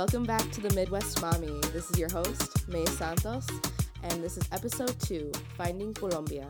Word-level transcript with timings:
Welcome 0.00 0.24
back 0.24 0.50
to 0.52 0.62
the 0.62 0.74
Midwest 0.74 1.18
Mami. 1.18 1.60
This 1.72 1.90
is 1.90 1.98
your 1.98 2.08
host, 2.08 2.66
May 2.68 2.86
Santos, 2.86 3.46
and 4.02 4.24
this 4.24 4.36
is 4.36 4.48
episode 4.52 4.98
two 5.00 5.30
Finding 5.56 5.92
Colombia. 5.92 6.48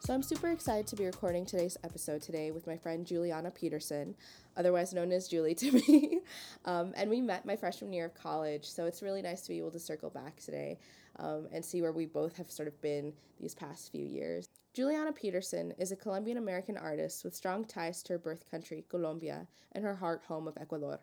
So, 0.00 0.14
I'm 0.14 0.22
super 0.22 0.50
excited 0.50 0.86
to 0.88 0.96
be 0.96 1.06
recording 1.06 1.46
today's 1.46 1.76
episode 1.82 2.22
today 2.22 2.50
with 2.50 2.66
my 2.66 2.76
friend 2.76 3.06
Juliana 3.06 3.50
Pederson, 3.50 4.14
otherwise 4.56 4.92
known 4.92 5.10
as 5.10 5.26
Julie 5.26 5.54
to 5.56 5.72
me. 5.88 6.20
um, 6.64 6.92
and 6.96 7.10
we 7.10 7.20
met 7.20 7.46
my 7.46 7.56
freshman 7.56 7.92
year 7.92 8.04
of 8.04 8.14
college, 8.14 8.66
so 8.66 8.84
it's 8.84 9.02
really 9.02 9.22
nice 9.22 9.42
to 9.42 9.48
be 9.48 9.58
able 9.58 9.72
to 9.72 9.80
circle 9.80 10.10
back 10.10 10.38
today 10.40 10.78
um, 11.18 11.48
and 11.52 11.64
see 11.64 11.80
where 11.80 11.92
we 11.92 12.06
both 12.06 12.36
have 12.36 12.50
sort 12.50 12.68
of 12.68 12.80
been 12.80 13.12
these 13.40 13.54
past 13.54 13.90
few 13.90 14.04
years. 14.04 14.48
Juliana 14.74 15.12
Pederson 15.12 15.72
is 15.78 15.90
a 15.90 15.96
Colombian 15.96 16.36
American 16.36 16.76
artist 16.76 17.24
with 17.24 17.34
strong 17.34 17.64
ties 17.64 18.02
to 18.04 18.12
her 18.12 18.18
birth 18.18 18.48
country, 18.50 18.84
Colombia, 18.88 19.46
and 19.72 19.82
her 19.82 19.94
heart 19.96 20.22
home 20.28 20.46
of 20.46 20.56
Ecuador. 20.60 21.00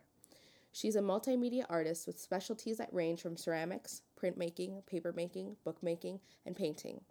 She's 0.73 0.95
a 0.95 1.02
multimedia 1.02 1.66
artist 1.70 2.08
with 2.08 2.20
specialties 2.20 2.78
that 2.78 2.94
range 2.94 3.22
from 3.22 3.36
ceramics, 3.36 4.02
printmaking, 4.21 4.84
papermaking, 4.91 5.55
bookmaking, 5.63 6.20
and 6.45 6.55
painting. 6.55 7.02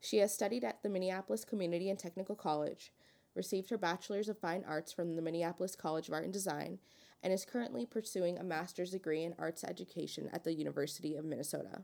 She 0.00 0.18
has 0.18 0.34
studied 0.34 0.64
at 0.64 0.82
the 0.82 0.88
Minneapolis 0.88 1.44
Community 1.44 1.88
and 1.88 1.98
Technical 1.98 2.34
College, 2.34 2.92
received 3.34 3.70
her 3.70 3.78
Bachelor's 3.78 4.28
of 4.28 4.38
Fine 4.38 4.64
Arts 4.66 4.92
from 4.92 5.16
the 5.16 5.22
Minneapolis 5.22 5.74
College 5.74 6.08
of 6.08 6.14
Art 6.14 6.24
and 6.24 6.32
Design, 6.32 6.78
and 7.22 7.32
is 7.32 7.46
currently 7.46 7.86
pursuing 7.86 8.36
a 8.36 8.44
master's 8.44 8.90
degree 8.90 9.24
in 9.24 9.34
arts 9.38 9.64
education 9.64 10.28
at 10.32 10.44
the 10.44 10.52
University 10.52 11.16
of 11.16 11.24
Minnesota. 11.24 11.82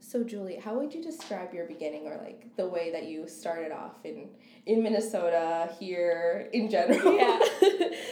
So 0.00 0.24
Julie, 0.24 0.56
how 0.56 0.76
would 0.78 0.92
you 0.92 1.02
describe 1.02 1.54
your 1.54 1.66
beginning 1.66 2.08
or 2.08 2.16
like 2.16 2.56
the 2.56 2.66
way 2.66 2.90
that 2.90 3.04
you 3.04 3.28
started 3.28 3.70
off 3.70 4.04
in 4.04 4.30
in 4.66 4.82
Minnesota 4.82 5.72
here 5.78 6.48
in 6.52 6.68
general? 6.68 7.16
Yeah. 7.16 7.38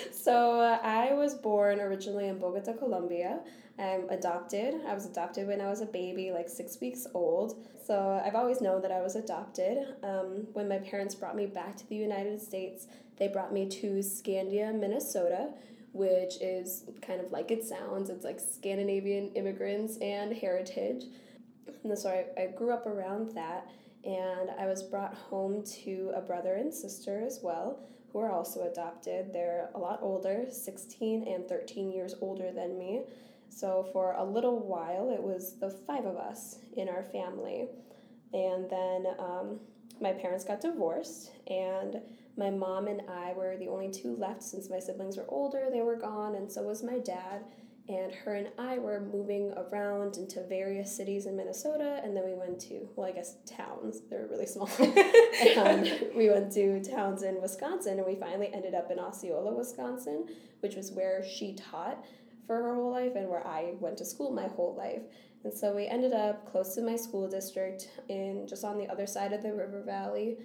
so 0.12 0.60
uh, 0.60 0.78
I 0.82 1.14
was 1.14 1.34
born 1.34 1.80
originally 1.80 2.28
in 2.28 2.38
Bogota, 2.38 2.74
Colombia. 2.74 3.40
I'm 3.78 4.08
adopted. 4.10 4.74
I 4.86 4.94
was 4.94 5.06
adopted 5.06 5.46
when 5.46 5.60
I 5.60 5.68
was 5.68 5.80
a 5.80 5.86
baby, 5.86 6.32
like 6.32 6.48
six 6.48 6.80
weeks 6.80 7.06
old. 7.14 7.64
So 7.86 8.20
I've 8.24 8.34
always 8.34 8.60
known 8.60 8.82
that 8.82 8.90
I 8.90 9.00
was 9.00 9.14
adopted. 9.14 9.94
Um, 10.02 10.48
when 10.52 10.68
my 10.68 10.78
parents 10.78 11.14
brought 11.14 11.36
me 11.36 11.46
back 11.46 11.76
to 11.76 11.88
the 11.88 11.94
United 11.94 12.40
States, 12.40 12.86
they 13.18 13.28
brought 13.28 13.52
me 13.52 13.68
to 13.68 13.98
Scandia, 13.98 14.74
Minnesota, 14.78 15.50
which 15.92 16.40
is 16.40 16.84
kind 17.02 17.20
of 17.20 17.30
like 17.30 17.50
it 17.50 17.64
sounds. 17.64 18.10
It's 18.10 18.24
like 18.24 18.40
Scandinavian 18.40 19.28
immigrants 19.34 19.96
and 19.98 20.36
heritage. 20.36 21.04
And 21.84 21.96
so 21.96 22.10
I, 22.10 22.42
I 22.42 22.46
grew 22.46 22.72
up 22.72 22.86
around 22.86 23.32
that, 23.34 23.70
and 24.04 24.50
I 24.58 24.66
was 24.66 24.82
brought 24.82 25.14
home 25.14 25.62
to 25.84 26.12
a 26.14 26.20
brother 26.20 26.54
and 26.54 26.72
sister 26.72 27.22
as 27.24 27.40
well, 27.42 27.80
who 28.12 28.20
are 28.20 28.30
also 28.30 28.68
adopted. 28.70 29.32
They're 29.32 29.70
a 29.74 29.78
lot 29.78 30.00
older, 30.02 30.46
16 30.50 31.28
and 31.28 31.48
13 31.48 31.92
years 31.92 32.14
older 32.20 32.50
than 32.52 32.78
me. 32.78 33.02
So 33.48 33.88
for 33.92 34.12
a 34.12 34.24
little 34.24 34.60
while, 34.60 35.10
it 35.10 35.22
was 35.22 35.58
the 35.58 35.70
five 35.70 36.04
of 36.04 36.16
us 36.16 36.58
in 36.76 36.88
our 36.88 37.04
family. 37.04 37.68
And 38.32 38.68
then 38.68 39.06
um, 39.18 39.60
my 40.00 40.12
parents 40.12 40.44
got 40.44 40.60
divorced, 40.60 41.30
and 41.48 42.00
my 42.36 42.50
mom 42.50 42.86
and 42.86 43.02
I 43.08 43.32
were 43.32 43.56
the 43.56 43.68
only 43.68 43.90
two 43.90 44.14
left 44.16 44.42
since 44.42 44.68
my 44.70 44.78
siblings 44.78 45.16
were 45.16 45.24
older, 45.28 45.68
they 45.72 45.80
were 45.80 45.96
gone, 45.96 46.36
and 46.36 46.50
so 46.50 46.62
was 46.62 46.82
my 46.82 46.98
dad 46.98 47.44
and 47.88 48.14
her 48.14 48.34
and 48.34 48.48
I 48.58 48.78
were 48.78 49.00
moving 49.00 49.54
around 49.56 50.18
into 50.18 50.42
various 50.46 50.94
cities 50.94 51.24
in 51.24 51.36
Minnesota, 51.36 52.00
and 52.04 52.14
then 52.14 52.24
we 52.24 52.34
went 52.34 52.60
to, 52.62 52.86
well, 52.94 53.08
I 53.08 53.12
guess 53.12 53.36
towns, 53.46 54.02
they're 54.10 54.26
really 54.26 54.46
small. 54.46 54.68
and 54.78 55.90
we 56.14 56.28
went 56.28 56.52
to 56.52 56.82
towns 56.84 57.22
in 57.22 57.40
Wisconsin, 57.40 57.96
and 57.96 58.06
we 58.06 58.14
finally 58.14 58.50
ended 58.52 58.74
up 58.74 58.90
in 58.90 58.98
Osceola, 58.98 59.54
Wisconsin, 59.54 60.26
which 60.60 60.74
was 60.74 60.92
where 60.92 61.24
she 61.24 61.54
taught 61.54 62.04
for 62.48 62.56
her 62.56 62.74
whole 62.74 62.90
life 62.90 63.12
and 63.14 63.28
where 63.28 63.46
I 63.46 63.74
went 63.78 63.96
to 63.98 64.04
school 64.04 64.32
my 64.32 64.48
whole 64.48 64.74
life. 64.76 65.02
And 65.44 65.54
so 65.54 65.72
we 65.72 65.86
ended 65.86 66.12
up 66.12 66.50
close 66.50 66.74
to 66.74 66.82
my 66.82 66.96
school 66.96 67.28
district 67.28 67.90
in 68.08 68.48
just 68.48 68.64
on 68.64 68.76
the 68.76 68.88
other 68.88 69.06
side 69.06 69.32
of 69.32 69.44
the 69.44 69.54
river 69.54 69.84
valley. 69.86 70.38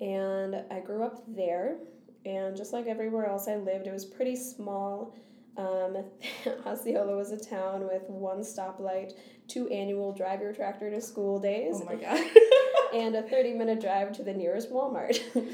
And 0.00 0.64
I 0.70 0.80
grew 0.80 1.04
up 1.04 1.22
there. 1.28 1.76
And 2.24 2.56
just 2.56 2.72
like 2.72 2.86
everywhere 2.86 3.26
else 3.26 3.46
I 3.46 3.56
lived, 3.56 3.86
it 3.86 3.92
was 3.92 4.06
pretty 4.06 4.36
small 4.36 5.14
um, 5.58 6.04
Osceola 6.66 7.16
was 7.16 7.32
a 7.32 7.36
town 7.36 7.86
with 7.86 8.02
one 8.08 8.40
stoplight, 8.40 9.12
two 9.48 9.68
annual 9.68 10.12
drive 10.12 10.40
your 10.40 10.52
tractor 10.52 10.88
to 10.90 11.00
school 11.00 11.38
days. 11.38 11.80
Oh 11.82 11.84
my 11.84 11.96
god. 11.96 12.24
and 12.94 13.16
a 13.16 13.22
30 13.22 13.54
minute 13.54 13.80
drive 13.80 14.12
to 14.12 14.22
the 14.22 14.32
nearest 14.32 14.70
Walmart. 14.70 15.20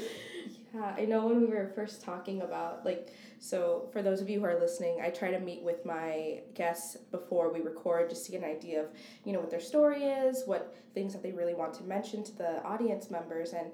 yeah, 0.75 0.93
I 0.97 1.05
know 1.05 1.27
when 1.27 1.39
we 1.41 1.47
were 1.47 1.71
first 1.73 2.03
talking 2.03 2.41
about, 2.41 2.83
like, 2.85 3.13
so 3.39 3.87
for 3.93 4.01
those 4.01 4.19
of 4.19 4.29
you 4.29 4.39
who 4.39 4.45
are 4.45 4.59
listening, 4.59 4.99
I 5.01 5.09
try 5.09 5.31
to 5.31 5.39
meet 5.39 5.61
with 5.63 5.85
my 5.85 6.41
guests 6.53 6.97
before 7.11 7.53
we 7.53 7.61
record 7.61 8.09
just 8.09 8.25
to 8.25 8.31
get 8.31 8.43
an 8.43 8.49
idea 8.49 8.81
of, 8.81 8.87
you 9.23 9.31
know, 9.31 9.39
what 9.39 9.49
their 9.49 9.61
story 9.61 10.03
is, 10.03 10.43
what 10.45 10.75
things 10.93 11.13
that 11.13 11.23
they 11.23 11.31
really 11.31 11.53
want 11.53 11.73
to 11.75 11.83
mention 11.83 12.23
to 12.25 12.37
the 12.37 12.61
audience 12.63 13.09
members. 13.09 13.53
And 13.53 13.71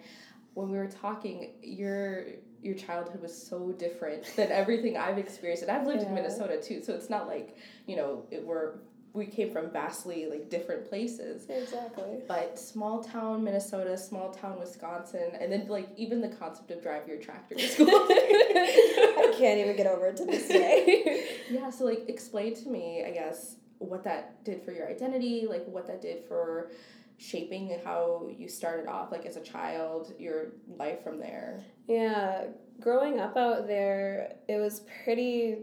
when 0.53 0.69
we 0.69 0.77
were 0.77 0.87
talking, 0.87 1.53
your 1.63 2.25
your 2.61 2.75
childhood 2.75 3.19
was 3.23 3.35
so 3.35 3.71
different 3.71 4.35
than 4.35 4.51
everything 4.51 4.95
I've 4.95 5.17
experienced, 5.17 5.63
and 5.63 5.71
I've 5.71 5.87
lived 5.87 6.03
yeah. 6.03 6.09
in 6.09 6.13
Minnesota 6.13 6.61
too. 6.61 6.83
So 6.83 6.93
it's 6.93 7.09
not 7.09 7.27
like 7.27 7.57
you 7.87 7.95
know 7.95 8.25
it, 8.29 8.45
we're 8.45 8.73
we 9.13 9.25
came 9.25 9.51
from 9.51 9.69
vastly 9.69 10.27
like 10.29 10.49
different 10.49 10.87
places. 10.87 11.45
Exactly. 11.49 12.19
But 12.27 12.57
small 12.57 13.03
town 13.03 13.43
Minnesota, 13.43 13.97
small 13.97 14.31
town 14.31 14.59
Wisconsin, 14.59 15.31
and 15.39 15.51
then 15.51 15.67
like 15.67 15.89
even 15.97 16.21
the 16.21 16.29
concept 16.29 16.71
of 16.71 16.81
drive 16.81 17.07
your 17.07 17.17
tractor 17.17 17.55
to 17.55 17.67
school. 17.67 17.87
I 17.89 19.33
can't 19.37 19.59
even 19.59 19.75
get 19.75 19.87
over 19.87 20.07
it 20.07 20.17
to 20.17 20.25
this 20.25 20.47
day. 20.47 21.27
yeah, 21.49 21.69
so 21.69 21.85
like 21.85 22.05
explain 22.07 22.55
to 22.55 22.69
me, 22.69 23.03
I 23.05 23.11
guess, 23.11 23.57
what 23.79 24.03
that 24.05 24.43
did 24.45 24.63
for 24.63 24.71
your 24.71 24.87
identity, 24.87 25.45
like 25.49 25.65
what 25.65 25.87
that 25.87 26.01
did 26.01 26.23
for 26.27 26.71
shaping 27.17 27.79
how 27.85 28.27
you 28.35 28.47
started 28.47 28.87
off 28.87 29.11
like 29.11 29.27
as 29.27 29.35
a 29.35 29.41
child 29.41 30.11
your 30.17 30.53
life 30.79 31.03
from 31.03 31.19
there 31.19 31.63
yeah 31.87 32.45
growing 32.79 33.19
up 33.19 33.37
out 33.37 33.67
there 33.67 34.33
it 34.47 34.57
was 34.57 34.81
pretty 35.03 35.59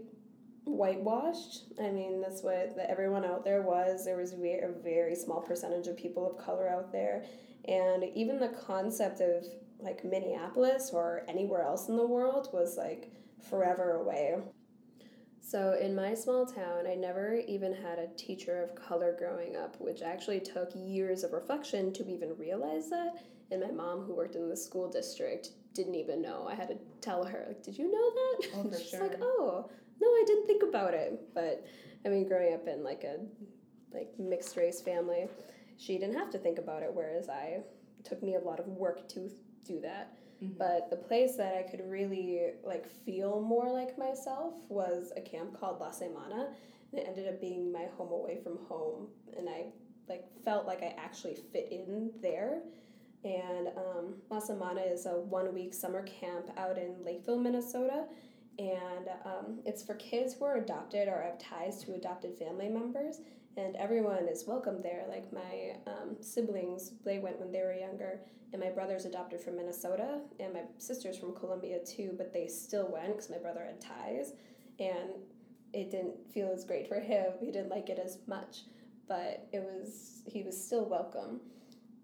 whitewashed 0.77 1.65
i 1.81 1.89
mean 1.89 2.21
that's 2.21 2.43
what 2.43 2.75
the, 2.75 2.89
everyone 2.89 3.25
out 3.25 3.43
there 3.43 3.61
was 3.61 4.05
there 4.05 4.17
was 4.17 4.33
a 4.33 4.73
very 4.83 5.15
small 5.15 5.41
percentage 5.41 5.87
of 5.87 5.97
people 5.97 6.29
of 6.29 6.43
color 6.43 6.67
out 6.67 6.91
there 6.91 7.25
and 7.67 8.03
even 8.15 8.39
the 8.39 8.49
concept 8.49 9.21
of 9.21 9.43
like 9.79 10.03
minneapolis 10.03 10.91
or 10.93 11.23
anywhere 11.27 11.61
else 11.61 11.89
in 11.89 11.95
the 11.95 12.05
world 12.05 12.49
was 12.53 12.77
like 12.77 13.11
forever 13.49 13.93
away 13.93 14.37
so, 15.49 15.75
in 15.81 15.95
my 15.95 16.13
small 16.13 16.45
town, 16.45 16.85
I 16.85 16.93
never 16.93 17.33
even 17.47 17.73
had 17.73 17.97
a 17.97 18.07
teacher 18.15 18.61
of 18.61 18.75
color 18.75 19.15
growing 19.17 19.55
up, 19.55 19.81
which 19.81 20.03
actually 20.03 20.41
took 20.41 20.69
years 20.75 21.23
of 21.23 21.33
reflection 21.33 21.91
to 21.93 22.07
even 22.07 22.37
realize 22.37 22.91
that. 22.91 23.23
And 23.49 23.61
my 23.61 23.71
mom, 23.71 24.01
who 24.01 24.13
worked 24.13 24.35
in 24.35 24.47
the 24.47 24.55
school 24.55 24.91
district, 24.91 25.49
didn't 25.73 25.95
even 25.95 26.21
know. 26.21 26.45
I 26.47 26.53
had 26.53 26.67
to 26.67 26.77
tell 27.01 27.23
her, 27.23 27.45
like, 27.47 27.63
"Did 27.63 27.79
you 27.79 27.91
know 27.91 28.11
that?" 28.11 28.49
Oh, 28.57 28.69
for 28.69 28.77
She's 28.79 28.89
sure. 28.91 28.99
like, 28.99 29.17
"Oh, 29.21 29.71
no, 30.01 30.07
I 30.07 30.23
didn't 30.25 30.47
think 30.47 30.63
about 30.63 30.93
it." 30.93 31.19
But 31.33 31.65
I 32.05 32.09
mean, 32.09 32.27
growing 32.27 32.53
up 32.53 32.67
in 32.67 32.83
like 32.83 33.03
a 33.03 33.17
like 33.93 34.09
mixed 34.19 34.55
race 34.57 34.81
family, 34.81 35.27
she 35.77 35.97
didn't 35.97 36.15
have 36.15 36.29
to 36.31 36.37
think 36.37 36.57
about 36.57 36.83
it, 36.83 36.91
whereas 36.93 37.29
I 37.29 37.61
took 38.03 38.21
me 38.23 38.35
a 38.35 38.39
lot 38.39 38.59
of 38.59 38.67
work 38.67 39.07
to 39.09 39.29
do 39.65 39.79
that. 39.81 40.13
Mm-hmm. 40.43 40.57
But 40.57 40.89
the 40.89 40.95
place 40.95 41.35
that 41.37 41.53
I 41.55 41.63
could 41.63 41.81
really 41.89 42.51
like 42.63 42.89
feel 43.05 43.41
more 43.41 43.71
like 43.71 43.97
myself 43.97 44.53
was 44.69 45.11
a 45.17 45.21
camp 45.21 45.59
called 45.59 45.79
La 45.79 45.91
Semana. 45.91 46.53
And 46.91 47.01
it 47.01 47.05
ended 47.07 47.27
up 47.27 47.39
being 47.39 47.71
my 47.71 47.85
home 47.97 48.11
away 48.11 48.39
from 48.41 48.57
home. 48.67 49.07
And 49.37 49.47
I 49.49 49.65
like 50.07 50.25
felt 50.43 50.65
like 50.65 50.81
I 50.81 50.95
actually 50.97 51.37
fit 51.51 51.69
in 51.71 52.11
there. 52.21 52.61
And 53.23 53.67
um, 53.75 54.15
La 54.29 54.39
Semana 54.39 54.91
is 54.91 55.05
a 55.05 55.11
one 55.11 55.53
week 55.53 55.73
summer 55.73 56.03
camp 56.03 56.49
out 56.57 56.77
in 56.77 56.95
Lakeville, 57.03 57.39
Minnesota. 57.39 58.05
And 58.59 59.09
um, 59.25 59.59
it's 59.65 59.83
for 59.83 59.95
kids 59.95 60.35
who 60.35 60.45
are 60.45 60.57
adopted 60.57 61.07
or 61.07 61.23
have 61.23 61.39
ties 61.39 61.83
to 61.85 61.93
adopted 61.95 62.37
family 62.37 62.69
members. 62.69 63.21
And 63.57 63.75
everyone 63.77 64.27
is 64.27 64.45
welcome 64.47 64.81
there. 64.83 65.05
Like 65.09 65.31
my 65.33 65.77
um, 65.87 66.17
siblings, 66.21 66.91
they 67.05 67.19
went 67.19 67.39
when 67.39 67.51
they 67.51 67.61
were 67.61 67.73
younger 67.73 68.21
and 68.51 68.61
my 68.61 68.69
brother's 68.69 69.05
adopted 69.05 69.39
from 69.41 69.57
Minnesota, 69.57 70.21
and 70.39 70.53
my 70.53 70.61
sister's 70.79 71.17
from 71.19 71.35
Colombia 71.35 71.79
too, 71.85 72.13
but 72.17 72.33
they 72.33 72.47
still 72.47 72.89
went 72.91 73.09
because 73.15 73.29
my 73.29 73.37
brother 73.37 73.63
had 73.63 73.79
ties, 73.79 74.33
and 74.79 75.11
it 75.73 75.91
didn't 75.91 76.15
feel 76.33 76.51
as 76.51 76.63
great 76.63 76.87
for 76.87 76.99
him. 76.99 77.33
He 77.39 77.51
didn't 77.51 77.69
like 77.69 77.89
it 77.89 77.99
as 78.03 78.17
much. 78.27 78.63
but 79.07 79.47
it 79.51 79.61
was 79.63 80.21
he 80.25 80.43
was 80.43 80.63
still 80.63 80.85
welcome. 80.85 81.41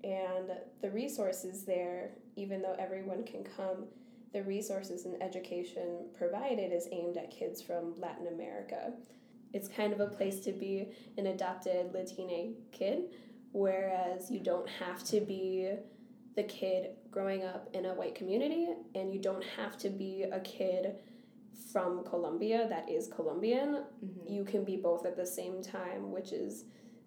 And 0.03 0.51
the 0.81 0.91
resources 0.91 1.63
there, 1.65 2.11
even 2.35 2.61
though 2.61 2.75
everyone 2.77 3.23
can 3.23 3.43
come, 3.43 3.85
the 4.35 4.43
resources 4.43 5.05
and 5.05 5.23
education 5.23 6.07
provided 6.13 6.73
is 6.73 6.89
aimed 6.91 7.15
at 7.15 7.31
kids 7.31 7.61
from 7.61 7.93
Latin 7.95 8.27
America. 8.27 8.91
It's 9.53 9.69
kind 9.69 9.93
of 9.93 10.01
a 10.01 10.07
place 10.07 10.41
to 10.41 10.51
be 10.51 10.89
an 11.17 11.27
adopted 11.27 11.93
Latina 11.93 12.51
kid, 12.73 13.03
whereas 13.53 14.29
you 14.29 14.41
don't 14.41 14.67
have 14.67 15.05
to 15.05 15.21
be 15.21 15.71
the 16.35 16.43
kid 16.43 16.97
growing 17.11 17.45
up 17.45 17.69
in 17.73 17.85
a 17.85 17.93
white 17.93 18.13
community 18.13 18.67
and 18.93 19.13
you 19.13 19.21
don't 19.21 19.45
have 19.55 19.77
to 19.77 19.89
be 19.89 20.23
a 20.23 20.41
kid 20.41 20.95
from 21.71 22.03
Colombia 22.03 22.67
that 22.67 22.89
is 22.89 23.07
Colombian. 23.07 23.85
Mm-hmm. 24.03 24.33
You 24.33 24.43
can 24.43 24.65
be 24.65 24.75
both 24.75 25.05
at 25.05 25.15
the 25.15 25.25
same 25.25 25.61
time, 25.61 26.11
which 26.11 26.33
is 26.33 26.65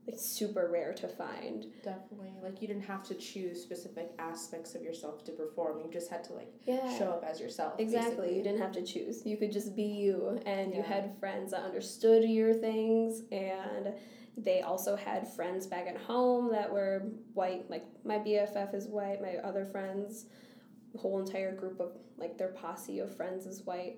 like 0.09 0.19
super 0.19 0.69
rare 0.73 0.95
to 0.95 1.07
find. 1.07 1.67
Definitely. 1.85 2.33
Like 2.43 2.63
you 2.63 2.69
didn't 2.69 2.85
have 2.85 3.03
to 3.05 3.15
choose 3.15 3.61
specific 3.61 4.11
aspects 4.19 4.75
of 4.75 4.83
yourself 4.83 5.23
to 5.25 5.33
perform. 5.33 5.81
You 5.81 5.91
just 5.93 6.11
had 6.11 6.25
to 6.25 6.33
like 6.33 6.51
yeah. 6.67 6.99
show 6.99 7.11
up 7.11 7.25
as 7.29 7.41
yourself. 7.41 7.75
Exactly. 7.79 8.11
Basically. 8.11 8.37
You 8.37 8.43
didn't 8.43 8.61
have 8.61 8.73
to 8.73 8.83
choose. 8.83 9.27
You 9.27 9.37
could 9.37 9.53
just 9.53 9.77
be 9.77 9.83
you 9.83 10.41
and 10.47 10.71
yeah. 10.71 10.79
you 10.79 10.83
had 10.83 11.19
friends 11.21 11.51
that 11.51 11.63
understood 11.63 12.25
your 12.25 12.55
things 12.55 13.23
and 13.31 13.93
they 14.37 14.63
also 14.63 14.97
had 14.97 15.29
friends 15.29 15.67
back 15.67 15.87
at 15.87 15.97
home 15.99 16.51
that 16.53 16.73
were 16.73 17.03
white. 17.35 17.69
Like 17.69 17.85
my 18.05 18.17
BFF 18.17 18.75
is 18.75 18.87
white, 18.87 19.21
my 19.21 19.37
other 19.45 19.67
friends, 19.67 20.27
whole 20.97 21.21
entire 21.21 21.55
group 21.55 21.81
of 21.81 21.93
like 22.17 22.39
their 22.39 22.49
posse 22.49 23.01
of 23.01 23.15
friends 23.15 23.45
is 23.45 23.63
white. 23.65 23.97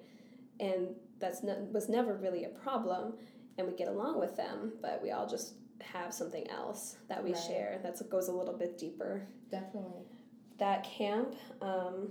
And 0.59 0.89
that's 1.21 1.45
ne- 1.45 1.69
was 1.71 1.89
never 1.89 2.17
really 2.17 2.45
a 2.45 2.49
problem 2.49 3.15
and 3.59 3.69
we 3.69 3.75
get 3.75 3.89
along 3.89 4.19
with 4.19 4.37
them, 4.37 4.73
but 4.81 5.01
we 5.03 5.11
all 5.11 5.29
just 5.29 5.55
have 5.83 6.13
something 6.13 6.49
else 6.51 6.97
that 7.09 7.23
we 7.23 7.33
right. 7.33 7.43
share 7.43 7.81
that 7.83 8.11
goes 8.11 8.29
a 8.29 8.33
little 8.33 8.57
bit 8.57 8.79
deeper. 8.79 9.27
Definitely. 9.51 10.03
That 10.59 10.85
camp 10.85 11.35
um, 11.63 12.09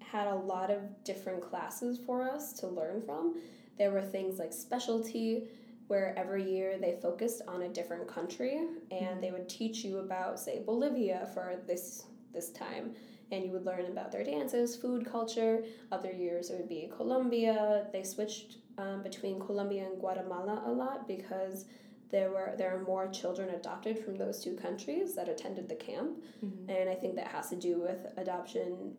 had 0.00 0.26
a 0.26 0.34
lot 0.34 0.70
of 0.70 0.80
different 1.04 1.42
classes 1.42 1.98
for 2.04 2.28
us 2.28 2.52
to 2.54 2.66
learn 2.66 3.02
from. 3.02 3.40
There 3.78 3.90
were 3.90 4.02
things 4.02 4.38
like 4.38 4.52
specialty, 4.52 5.44
where 5.88 6.14
every 6.18 6.48
year 6.48 6.78
they 6.78 6.98
focused 7.00 7.42
on 7.48 7.62
a 7.62 7.68
different 7.68 8.06
country 8.06 8.58
and 8.90 8.90
mm-hmm. 8.90 9.20
they 9.20 9.30
would 9.30 9.48
teach 9.48 9.84
you 9.84 9.98
about, 9.98 10.38
say, 10.38 10.62
Bolivia 10.64 11.28
for 11.34 11.56
this 11.66 12.04
this 12.32 12.50
time 12.50 12.94
and 13.30 13.44
you 13.44 13.50
would 13.50 13.64
learn 13.64 13.86
about 13.86 14.10
their 14.10 14.24
dances, 14.24 14.76
food 14.76 15.04
culture. 15.04 15.64
Other 15.92 16.12
years 16.12 16.50
it 16.50 16.58
would 16.58 16.68
be 16.68 16.90
Colombia. 16.94 17.86
They 17.92 18.02
switched 18.02 18.56
um, 18.78 19.02
between 19.02 19.38
Colombia 19.40 19.86
and 19.86 19.98
Guatemala 19.98 20.62
a 20.66 20.70
lot 20.70 21.06
because 21.06 21.66
there 22.10 22.30
were 22.30 22.54
there 22.56 22.74
are 22.74 22.82
more 22.82 23.08
children 23.08 23.50
adopted 23.50 23.98
from 23.98 24.16
those 24.16 24.42
two 24.42 24.54
countries 24.56 25.14
that 25.14 25.28
attended 25.28 25.68
the 25.68 25.74
camp 25.74 26.18
mm-hmm. 26.44 26.70
and 26.70 26.88
i 26.88 26.94
think 26.94 27.14
that 27.14 27.28
has 27.28 27.48
to 27.50 27.56
do 27.56 27.80
with 27.80 28.06
adoption 28.16 28.94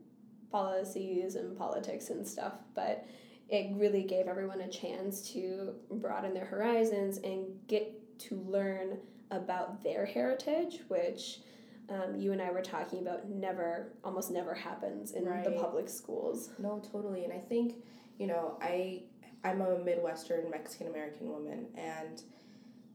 policies 0.52 1.36
and 1.36 1.58
politics 1.58 2.10
and 2.10 2.28
stuff 2.28 2.54
but 2.76 3.06
it 3.50 3.72
really 3.74 4.04
gave 4.04 4.28
everyone 4.28 4.62
a 4.62 4.70
chance 4.70 5.22
to 5.32 5.74
broaden 5.94 6.34
their 6.34 6.46
horizons 6.46 7.18
and 7.20 7.48
get 7.68 7.96
to 8.20 8.36
learn 8.48 8.98
about 9.32 9.84
their 9.84 10.06
heritage 10.06 10.82
which 10.88 11.40
um, 11.90 12.16
you 12.16 12.32
and 12.32 12.42
i 12.42 12.52
were 12.52 12.62
talking 12.62 13.00
about 13.00 13.28
never 13.30 13.94
almost 14.04 14.32
never 14.32 14.54
happens 14.54 15.12
in 15.12 15.26
right. 15.26 15.44
the 15.44 15.52
public 15.52 15.90
schools 15.90 16.50
no 16.60 16.82
totally 16.92 17.24
and 17.24 17.34
i 17.34 17.40
think 17.40 17.76
you 18.18 18.28
know 18.28 18.58
i 18.62 19.02
i'm 19.44 19.62
a 19.62 19.80
midwestern 19.80 20.50
mexican 20.50 20.88
american 20.88 21.30
woman 21.30 21.68
and 21.76 22.24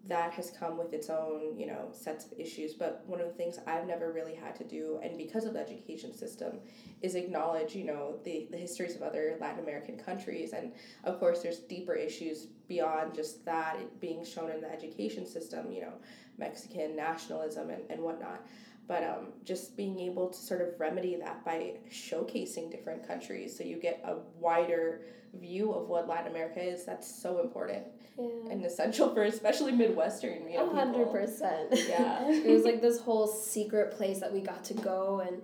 that 0.06 0.32
has 0.32 0.50
come 0.50 0.76
with 0.76 0.92
its 0.92 1.08
own, 1.08 1.56
you 1.56 1.66
know, 1.66 1.88
sets 1.92 2.26
of 2.26 2.38
issues. 2.38 2.74
But 2.74 3.04
one 3.06 3.20
of 3.20 3.26
the 3.26 3.32
things 3.32 3.58
I've 3.66 3.86
never 3.86 4.12
really 4.12 4.34
had 4.34 4.54
to 4.56 4.64
do, 4.64 5.00
and 5.02 5.16
because 5.16 5.44
of 5.44 5.54
the 5.54 5.60
education 5.60 6.14
system, 6.14 6.58
is 7.00 7.14
acknowledge, 7.14 7.74
you 7.74 7.84
know, 7.84 8.18
the, 8.24 8.46
the 8.50 8.56
histories 8.56 8.96
of 8.96 9.02
other 9.02 9.36
Latin 9.40 9.60
American 9.60 9.96
countries. 9.96 10.52
And 10.52 10.72
of 11.04 11.18
course, 11.18 11.42
there's 11.42 11.60
deeper 11.60 11.94
issues 11.94 12.46
beyond 12.68 13.14
just 13.14 13.44
that 13.46 13.78
being 14.00 14.24
shown 14.24 14.50
in 14.50 14.60
the 14.60 14.70
education 14.70 15.26
system, 15.26 15.72
you 15.72 15.80
know, 15.80 15.94
Mexican 16.38 16.96
nationalism 16.96 17.70
and, 17.70 17.82
and 17.88 18.00
whatnot. 18.02 18.44
But 18.86 19.02
um, 19.02 19.28
just 19.44 19.76
being 19.76 19.98
able 19.98 20.28
to 20.28 20.38
sort 20.38 20.60
of 20.60 20.78
remedy 20.78 21.16
that 21.16 21.44
by 21.44 21.74
showcasing 21.90 22.70
different 22.70 23.06
countries 23.06 23.56
so 23.56 23.64
you 23.64 23.76
get 23.80 24.02
a 24.04 24.16
wider 24.38 25.00
view 25.40 25.72
of 25.72 25.88
what 25.88 26.06
Latin 26.06 26.30
America 26.30 26.62
is, 26.62 26.84
that's 26.84 27.22
so 27.22 27.40
important 27.40 27.84
yeah. 28.18 28.52
and 28.52 28.64
essential 28.64 29.12
for 29.14 29.24
especially 29.24 29.72
Midwestern 29.72 30.48
you 30.48 30.58
know, 30.58 30.72
hundred 30.72 31.10
percent. 31.10 31.70
Yeah, 31.72 32.24
it 32.28 32.50
was 32.50 32.64
like 32.64 32.80
this 32.80 33.00
whole 33.00 33.26
secret 33.26 33.92
place 33.92 34.20
that 34.20 34.32
we 34.32 34.40
got 34.40 34.64
to 34.64 34.74
go, 34.74 35.22
and 35.26 35.42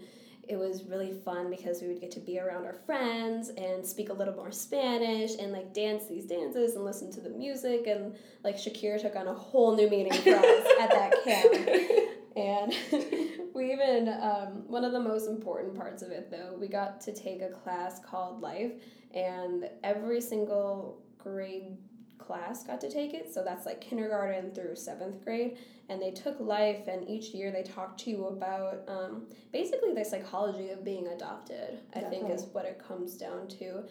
it 0.49 0.59
was 0.59 0.85
really 0.85 1.13
fun 1.13 1.49
because 1.51 1.81
we 1.81 1.89
would 1.89 2.01
get 2.01 2.11
to 2.13 2.21
be 2.21 2.39
around 2.39 2.65
our 2.65 2.75
friends 2.75 3.51
and 3.51 3.87
speak 3.87 4.09
a 4.09 4.13
little 4.13 4.35
more 4.35 4.51
Spanish 4.51 5.37
and 5.39 5.53
like 5.53 5.73
dance 5.73 6.07
these 6.07 6.27
dances 6.27 6.75
and 6.75 6.85
listen 6.85 7.11
to 7.13 7.21
the 7.21 7.31
music 7.31 7.87
and 7.87 8.17
like 8.43 8.57
Shakira 8.57 9.01
took 9.01 9.15
on 9.15 9.29
a 9.29 9.35
whole 9.35 9.77
new 9.77 9.89
meaning 9.89 10.13
for 10.13 10.31
us 10.35 10.67
at 10.81 10.91
that 10.91 11.15
camp. 11.25 12.11
And 12.37 12.75
we 13.55 13.73
even, 13.73 14.09
um, 14.09 14.65
one 14.69 14.85
of 14.85 14.93
the 14.93 15.01
most 15.01 15.29
important 15.29 15.77
parts 15.77 16.03
of 16.03 16.11
it 16.11 16.31
though, 16.31 16.57
we 16.59 16.69
got 16.69 17.01
to 17.03 17.13
take 17.13 17.43
a 17.43 17.49
class 17.49 18.01
called 18.01 18.41
Life, 18.41 18.73
and 19.15 19.69
every 19.83 20.21
single 20.21 21.03
grade 21.19 21.77
class 22.19 22.63
got 22.63 22.81
to 22.81 22.91
take 22.91 23.13
it. 23.13 23.33
So 23.33 23.43
that's 23.43 23.67
like 23.67 23.81
kindergarten 23.81 24.53
through 24.53 24.77
seventh 24.77 25.25
grade. 25.25 25.59
And 25.89 26.01
they 26.01 26.13
took 26.13 26.39
life, 26.39 26.87
and 26.87 27.09
each 27.09 27.35
year 27.35 27.51
they 27.51 27.65
talked 27.65 27.99
to 28.05 28.11
you 28.11 28.27
about 28.27 28.85
um, 28.87 29.27
basically 29.53 29.93
the 29.93 30.05
psychology 30.05 30.71
of 30.71 30.85
being 30.85 31.09
adopted, 31.09 31.81
Definitely. 31.93 32.19
I 32.19 32.21
think 32.21 32.33
is 32.33 32.47
what 32.53 32.65
it 32.65 32.81
comes 32.87 33.15
down 33.15 33.49
to. 33.59 33.83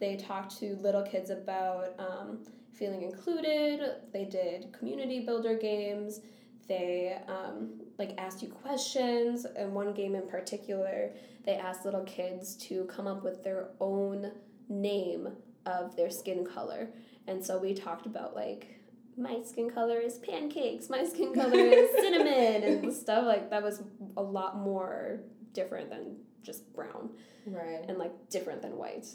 They 0.00 0.16
talked 0.16 0.58
to 0.58 0.74
little 0.82 1.04
kids 1.04 1.30
about 1.30 1.94
um, 2.00 2.40
feeling 2.72 3.02
included, 3.02 3.80
they 4.12 4.24
did 4.24 4.72
community 4.76 5.20
builder 5.20 5.56
games. 5.56 6.20
They 6.68 7.16
um, 7.28 7.80
like 7.98 8.14
asked 8.18 8.42
you 8.42 8.48
questions. 8.48 9.44
And 9.44 9.74
one 9.74 9.92
game 9.92 10.14
in 10.14 10.28
particular, 10.28 11.10
they 11.44 11.54
asked 11.54 11.84
little 11.84 12.04
kids 12.04 12.56
to 12.68 12.84
come 12.84 13.06
up 13.06 13.22
with 13.22 13.44
their 13.44 13.68
own 13.80 14.32
name 14.68 15.28
of 15.66 15.96
their 15.96 16.10
skin 16.10 16.44
color. 16.44 16.88
And 17.26 17.44
so 17.44 17.58
we 17.58 17.74
talked 17.74 18.06
about 18.06 18.34
like 18.34 18.78
my 19.16 19.40
skin 19.44 19.70
color 19.70 20.00
is 20.00 20.18
pancakes, 20.18 20.90
my 20.90 21.04
skin 21.04 21.34
color 21.34 21.58
is 21.58 21.90
cinnamon 22.00 22.62
and 22.62 22.92
stuff 22.92 23.24
like 23.24 23.50
that 23.50 23.62
was 23.62 23.82
a 24.16 24.22
lot 24.22 24.58
more 24.58 25.20
different 25.52 25.90
than 25.90 26.16
just 26.42 26.72
brown. 26.74 27.10
Right. 27.46 27.84
And 27.88 27.98
like 27.98 28.12
different 28.30 28.62
than 28.62 28.76
white. 28.76 29.06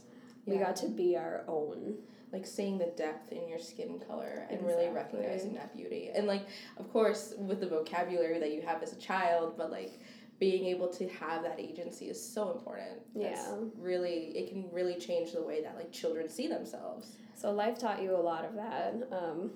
Yeah. 0.45 0.53
We 0.53 0.59
got 0.59 0.75
to 0.77 0.87
be 0.87 1.17
our 1.17 1.43
own 1.47 1.97
like 2.31 2.45
seeing 2.45 2.77
the 2.77 2.91
depth 2.97 3.31
in 3.31 3.47
your 3.47 3.59
skin 3.59 3.99
color 4.07 4.45
and 4.49 4.59
exactly. 4.59 4.85
really 4.85 4.95
recognizing 4.95 5.53
that 5.55 5.75
beauty. 5.75 6.11
And 6.13 6.27
like 6.27 6.45
of 6.77 6.91
course 6.91 7.33
with 7.37 7.59
the 7.59 7.67
vocabulary 7.67 8.39
that 8.39 8.51
you 8.51 8.61
have 8.61 8.83
as 8.83 8.93
a 8.93 8.97
child, 8.97 9.55
but 9.57 9.71
like 9.71 9.99
being 10.39 10.65
able 10.65 10.87
to 10.87 11.07
have 11.09 11.43
that 11.43 11.59
agency 11.59 12.05
is 12.05 12.33
so 12.33 12.51
important. 12.51 13.01
That's 13.13 13.47
yeah. 13.47 13.55
Really, 13.77 14.31
it 14.37 14.49
can 14.49 14.71
really 14.71 14.95
change 14.95 15.33
the 15.33 15.41
way 15.41 15.61
that 15.61 15.75
like 15.75 15.91
children 15.91 16.29
see 16.29 16.47
themselves. 16.47 17.11
So 17.35 17.51
life 17.51 17.77
taught 17.77 18.01
you 18.01 18.15
a 18.15 18.17
lot 18.17 18.45
of 18.45 18.55
that. 18.55 19.07
Um, 19.11 19.51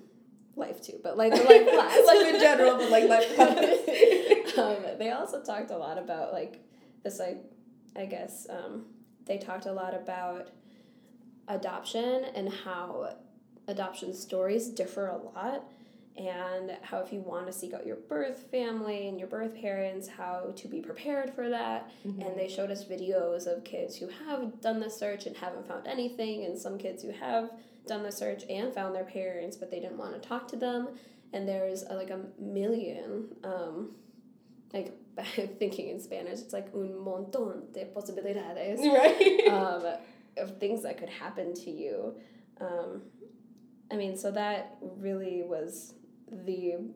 life 0.56 0.80
too, 0.80 1.00
but 1.02 1.16
like 1.18 1.32
life 1.32 1.68
class, 1.68 2.06
life 2.06 2.34
in 2.34 2.40
general, 2.40 2.76
but 2.76 2.90
like 2.90 3.08
life 3.08 3.34
class. 3.34 4.58
um, 4.58 4.98
they 4.98 5.10
also 5.10 5.42
talked 5.42 5.70
a 5.70 5.76
lot 5.76 5.98
about 5.98 6.32
like 6.32 6.62
this, 7.02 7.18
like 7.18 7.42
I 7.96 8.06
guess 8.06 8.46
um, 8.50 8.86
they 9.26 9.38
talked 9.38 9.66
a 9.66 9.72
lot 9.72 9.94
about 9.94 10.50
adoption 11.48 12.24
and 12.34 12.52
how 12.52 13.14
adoption 13.68 14.14
stories 14.14 14.68
differ 14.68 15.08
a 15.08 15.16
lot 15.16 15.64
and 16.16 16.76
how 16.82 16.98
if 16.98 17.12
you 17.12 17.20
want 17.20 17.46
to 17.46 17.52
seek 17.52 17.74
out 17.74 17.84
your 17.84 17.96
birth 17.96 18.46
family 18.50 19.08
and 19.08 19.18
your 19.18 19.26
birth 19.26 19.54
parents 19.60 20.06
how 20.06 20.52
to 20.54 20.68
be 20.68 20.80
prepared 20.80 21.34
for 21.34 21.48
that. 21.48 21.90
Mm-hmm. 22.06 22.22
and 22.22 22.38
they 22.38 22.48
showed 22.48 22.70
us 22.70 22.84
videos 22.84 23.46
of 23.46 23.64
kids 23.64 23.96
who 23.96 24.08
have 24.26 24.60
done 24.60 24.78
the 24.78 24.90
search 24.90 25.26
and 25.26 25.36
haven't 25.36 25.66
found 25.66 25.86
anything 25.86 26.44
and 26.44 26.56
some 26.56 26.78
kids 26.78 27.02
who 27.02 27.10
have 27.10 27.50
done 27.86 28.02
the 28.02 28.12
search 28.12 28.44
and 28.48 28.72
found 28.72 28.94
their 28.94 29.04
parents 29.04 29.56
but 29.56 29.70
they 29.70 29.80
didn't 29.80 29.98
want 29.98 30.14
to 30.14 30.28
talk 30.28 30.46
to 30.48 30.56
them. 30.56 30.88
And 31.32 31.48
there's 31.48 31.82
a, 31.82 31.94
like 31.94 32.10
a 32.10 32.20
million 32.38 33.34
um, 33.42 33.96
like 34.72 34.96
thinking 35.58 35.88
in 35.88 36.00
spanish 36.00 36.40
it's 36.40 36.52
like 36.52 36.68
un 36.74 36.92
montón 37.04 37.72
de 37.72 37.86
posibilidades. 37.86 38.78
Right. 38.78 39.48
Um, 39.48 39.82
of 40.36 40.58
things 40.58 40.82
that 40.82 40.98
could 40.98 41.08
happen 41.08 41.54
to 41.54 41.70
you 41.70 42.14
um, 42.60 43.02
I 43.90 43.96
mean, 43.96 44.16
so 44.16 44.30
that 44.32 44.76
really 44.80 45.42
was 45.44 45.94
the 46.30 46.90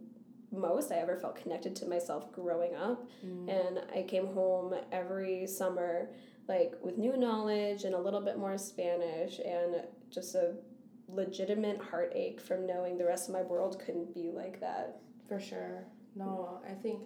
most 0.51 0.91
I 0.91 0.97
ever 0.97 1.17
felt 1.17 1.37
connected 1.37 1.77
to 1.77 1.87
myself 1.87 2.33
growing 2.33 2.75
up. 2.75 3.07
Mm. 3.25 3.49
And 3.49 3.81
I 3.95 4.03
came 4.03 4.29
home 4.29 4.75
every 4.91 5.47
summer, 5.47 6.11
like 6.49 6.73
with 6.83 6.97
new 6.97 7.17
knowledge 7.17 7.85
and 7.85 7.95
a 7.95 8.01
little 8.01 8.21
bit 8.21 8.39
more 8.39 8.57
Spanish 8.57 9.39
and 9.39 9.83
just 10.11 10.35
a 10.35 10.55
legitimate 11.09 11.81
heartache 11.81 12.41
from 12.41 12.67
knowing 12.67 12.97
the 12.97 13.05
rest 13.05 13.29
of 13.29 13.35
my 13.35 13.43
world 13.43 13.81
couldn't 13.85 14.15
be 14.15 14.31
like 14.35 14.61
that 14.61 15.01
For 15.29 15.41
sure. 15.41 15.87
No, 16.15 16.61
I 16.69 16.75
think 16.75 17.03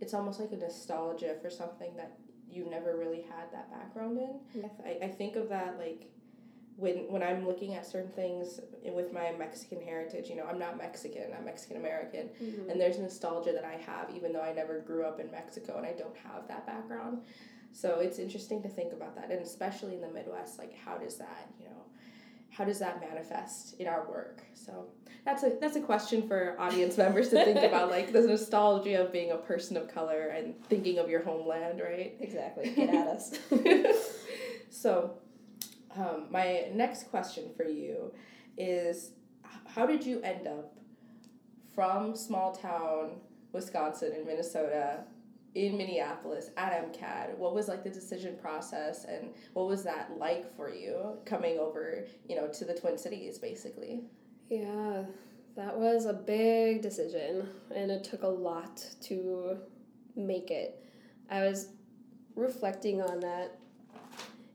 it's 0.00 0.14
almost 0.14 0.38
like 0.38 0.52
a 0.52 0.56
nostalgia 0.56 1.36
for 1.40 1.50
something 1.50 1.96
that 1.96 2.18
you 2.52 2.68
never 2.68 2.96
really 2.96 3.22
had 3.22 3.50
that 3.52 3.70
background 3.70 4.18
in. 4.18 4.70
I, 4.84 5.06
I 5.06 5.08
think 5.08 5.36
of 5.36 5.48
that 5.48 5.78
like 5.78 6.10
when 6.76 7.10
when 7.10 7.22
I'm 7.22 7.46
looking 7.46 7.74
at 7.74 7.86
certain 7.86 8.10
things 8.10 8.60
with 8.84 9.12
my 9.12 9.32
Mexican 9.32 9.80
heritage, 9.80 10.28
you 10.28 10.36
know, 10.36 10.44
I'm 10.44 10.58
not 10.58 10.76
Mexican, 10.76 11.32
I'm 11.36 11.44
Mexican 11.44 11.76
American, 11.76 12.28
mm-hmm. 12.42 12.70
and 12.70 12.80
there's 12.80 12.98
nostalgia 12.98 13.52
that 13.52 13.64
I 13.64 13.74
have 13.74 14.10
even 14.14 14.32
though 14.32 14.42
I 14.42 14.52
never 14.52 14.80
grew 14.80 15.04
up 15.04 15.20
in 15.20 15.30
Mexico 15.30 15.76
and 15.78 15.86
I 15.86 15.92
don't 15.92 16.16
have 16.16 16.48
that 16.48 16.66
background. 16.66 17.22
So 17.72 18.00
it's 18.00 18.18
interesting 18.18 18.62
to 18.62 18.68
think 18.68 18.92
about 18.92 19.14
that, 19.16 19.30
and 19.30 19.40
especially 19.40 19.94
in 19.94 20.02
the 20.02 20.10
Midwest, 20.10 20.58
like 20.58 20.74
how 20.76 20.98
does 20.98 21.16
that, 21.16 21.50
you 21.58 21.66
know, 21.66 21.82
how 22.50 22.64
does 22.64 22.78
that 22.80 23.00
manifest 23.00 23.80
in 23.80 23.86
our 23.86 24.06
work? 24.08 24.42
So 24.52 24.88
that's 25.24 25.44
a 25.44 25.52
that's 25.60 25.76
a 25.76 25.80
question 25.80 26.26
for 26.26 26.56
audience 26.58 26.98
members 26.98 27.28
to 27.28 27.44
think 27.44 27.62
about, 27.62 27.90
like 27.90 28.12
the 28.12 28.22
nostalgia 28.22 29.04
of 29.04 29.12
being 29.12 29.30
a 29.30 29.36
person 29.36 29.76
of 29.76 29.92
color 29.92 30.28
and 30.28 30.54
thinking 30.66 30.98
of 30.98 31.08
your 31.08 31.22
homeland, 31.22 31.80
right? 31.80 32.16
Exactly. 32.18 32.70
Get 32.70 32.88
at 32.92 33.06
us. 33.06 33.38
so 34.70 35.18
um, 35.96 36.26
my 36.30 36.66
next 36.72 37.08
question 37.10 37.50
for 37.56 37.64
you 37.64 38.12
is 38.58 39.12
how 39.66 39.86
did 39.86 40.04
you 40.04 40.20
end 40.22 40.46
up 40.46 40.74
from 41.74 42.16
small 42.16 42.52
town 42.52 43.20
Wisconsin 43.52 44.12
and 44.14 44.26
Minnesota 44.26 45.04
in 45.54 45.76
Minneapolis 45.76 46.50
at 46.56 46.72
MCAD? 46.92 47.36
What 47.36 47.54
was 47.54 47.68
like 47.68 47.84
the 47.84 47.90
decision 47.90 48.36
process 48.40 49.04
and 49.04 49.30
what 49.52 49.68
was 49.68 49.84
that 49.84 50.10
like 50.18 50.54
for 50.56 50.72
you 50.72 51.18
coming 51.24 51.58
over, 51.58 52.06
you 52.28 52.36
know, 52.36 52.48
to 52.48 52.64
the 52.64 52.74
Twin 52.74 52.98
Cities 52.98 53.38
basically? 53.38 54.02
Yeah, 54.52 55.04
that 55.56 55.78
was 55.78 56.04
a 56.04 56.12
big 56.12 56.82
decision 56.82 57.48
and 57.74 57.90
it 57.90 58.04
took 58.04 58.22
a 58.22 58.28
lot 58.28 58.84
to 59.04 59.56
make 60.14 60.50
it. 60.50 60.84
I 61.30 61.40
was 61.40 61.68
reflecting 62.36 63.00
on 63.00 63.20
that 63.20 63.58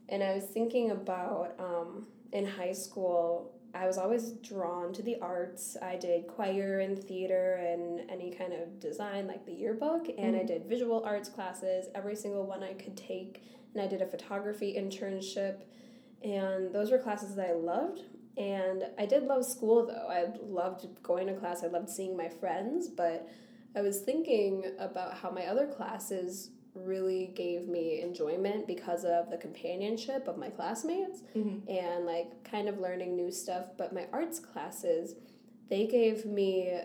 and 0.10 0.22
I 0.22 0.36
was 0.36 0.44
thinking 0.44 0.92
about 0.92 1.56
um, 1.58 2.06
in 2.32 2.46
high 2.46 2.74
school, 2.74 3.56
I 3.74 3.88
was 3.88 3.98
always 3.98 4.34
drawn 4.34 4.94
to 4.94 5.02
the 5.02 5.20
arts. 5.20 5.76
I 5.82 5.96
did 5.96 6.28
choir 6.28 6.82
and 6.82 7.04
theater 7.04 7.56
and 7.56 8.08
any 8.12 8.30
kind 8.30 8.54
of 8.54 8.80
design, 8.80 9.26
like 9.26 9.48
the 9.48 9.54
yearbook, 9.54 10.10
and 10.10 10.36
mm-hmm. 10.36 10.42
I 10.42 10.44
did 10.44 10.66
visual 10.66 11.04
arts 11.04 11.28
classes, 11.28 11.88
every 11.96 12.16
single 12.16 12.46
one 12.46 12.62
I 12.62 12.74
could 12.74 12.96
take. 12.96 13.42
And 13.74 13.82
I 13.82 13.88
did 13.88 14.04
a 14.04 14.08
photography 14.08 14.76
internship, 14.78 15.64
and 16.24 16.72
those 16.72 16.92
were 16.92 17.00
classes 17.00 17.36
that 17.36 17.50
I 17.50 17.54
loved. 17.54 18.04
And 18.38 18.86
I 19.00 19.06
did 19.06 19.24
love 19.24 19.46
school 19.46 19.88
though. 19.88 20.08
I 20.10 20.28
loved 20.46 20.86
going 21.02 21.28
to 21.28 21.34
class, 21.34 21.64
I 21.64 21.68
loved 21.68 21.90
seeing 21.90 22.16
my 22.16 22.30
friends, 22.30 22.88
but 22.88 23.28
I 23.76 23.82
was 23.82 24.02
thinking 24.02 24.64
about 24.80 25.16
how 25.16 25.32
my 25.32 25.46
other 25.48 25.68
classes 25.68 26.52
really 26.74 27.32
gave 27.36 27.68
me 27.68 28.02
enjoyment 28.02 28.68
because 28.68 29.04
of 29.04 29.30
the 29.30 29.38
companionship 29.38 30.28
of 30.28 30.38
my 30.38 30.50
classmates 30.50 31.24
mm-hmm. 31.36 31.68
and 31.70 32.06
like 32.06 32.44
kind 32.44 32.70
of 32.70 32.80
learning 32.80 33.16
new 33.16 33.32
stuff 33.32 33.66
but 33.78 33.94
my 33.94 34.06
arts 34.14 34.40
classes 34.40 35.16
they 35.70 35.88
gave 35.88 36.26
me 36.26 36.80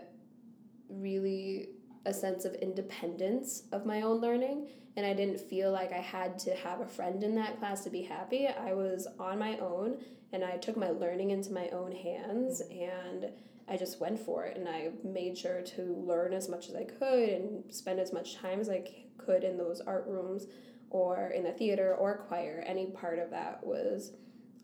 really 0.89 1.69
a 2.05 2.13
sense 2.13 2.45
of 2.45 2.55
independence 2.55 3.65
of 3.73 3.87
my 3.87 4.03
own 4.03 4.21
learning 4.21 4.69
and 4.97 5.07
I 5.07 5.15
didn't 5.15 5.41
feel 5.41 5.73
like 5.73 5.93
I 5.93 6.01
had 6.01 6.39
to 6.41 6.55
have 6.55 6.81
a 6.81 6.87
friend 6.87 7.23
in 7.23 7.35
that 7.37 7.59
class 7.59 7.83
to 7.85 7.91
be 7.91 8.03
happy. 8.03 8.47
I 8.47 8.75
was 8.75 9.07
on 9.19 9.39
my 9.39 9.57
own 9.59 9.99
and 10.33 10.45
I 10.45 10.57
took 10.57 10.77
my 10.77 10.91
learning 10.91 11.31
into 11.31 11.53
my 11.53 11.69
own 11.69 11.93
hands 11.93 12.61
and 12.71 13.31
I 13.69 13.77
just 13.77 14.01
went 14.01 14.19
for 14.21 14.45
it 14.45 14.57
and 14.57 14.69
I 14.69 14.91
made 15.03 15.39
sure 15.39 15.63
to 15.63 15.83
learn 16.07 16.35
as 16.35 16.49
much 16.49 16.69
as 16.69 16.75
I 16.75 16.85
could 16.85 17.29
and 17.29 17.73
spend 17.73 18.01
as 18.01 18.13
much 18.13 18.37
time 18.37 18.61
as 18.61 18.69
I 18.69 18.85
could 19.17 19.45
in 19.45 19.57
those 19.57 19.81
art 19.81 20.05
rooms 20.07 20.47
or 20.91 21.29
in 21.29 21.45
the 21.45 21.53
theater 21.53 21.95
or 21.95 22.19
choir. 22.29 22.63
Any 22.67 22.87
part 22.87 23.19
of 23.19 23.31
that 23.31 23.65
was 23.65 24.13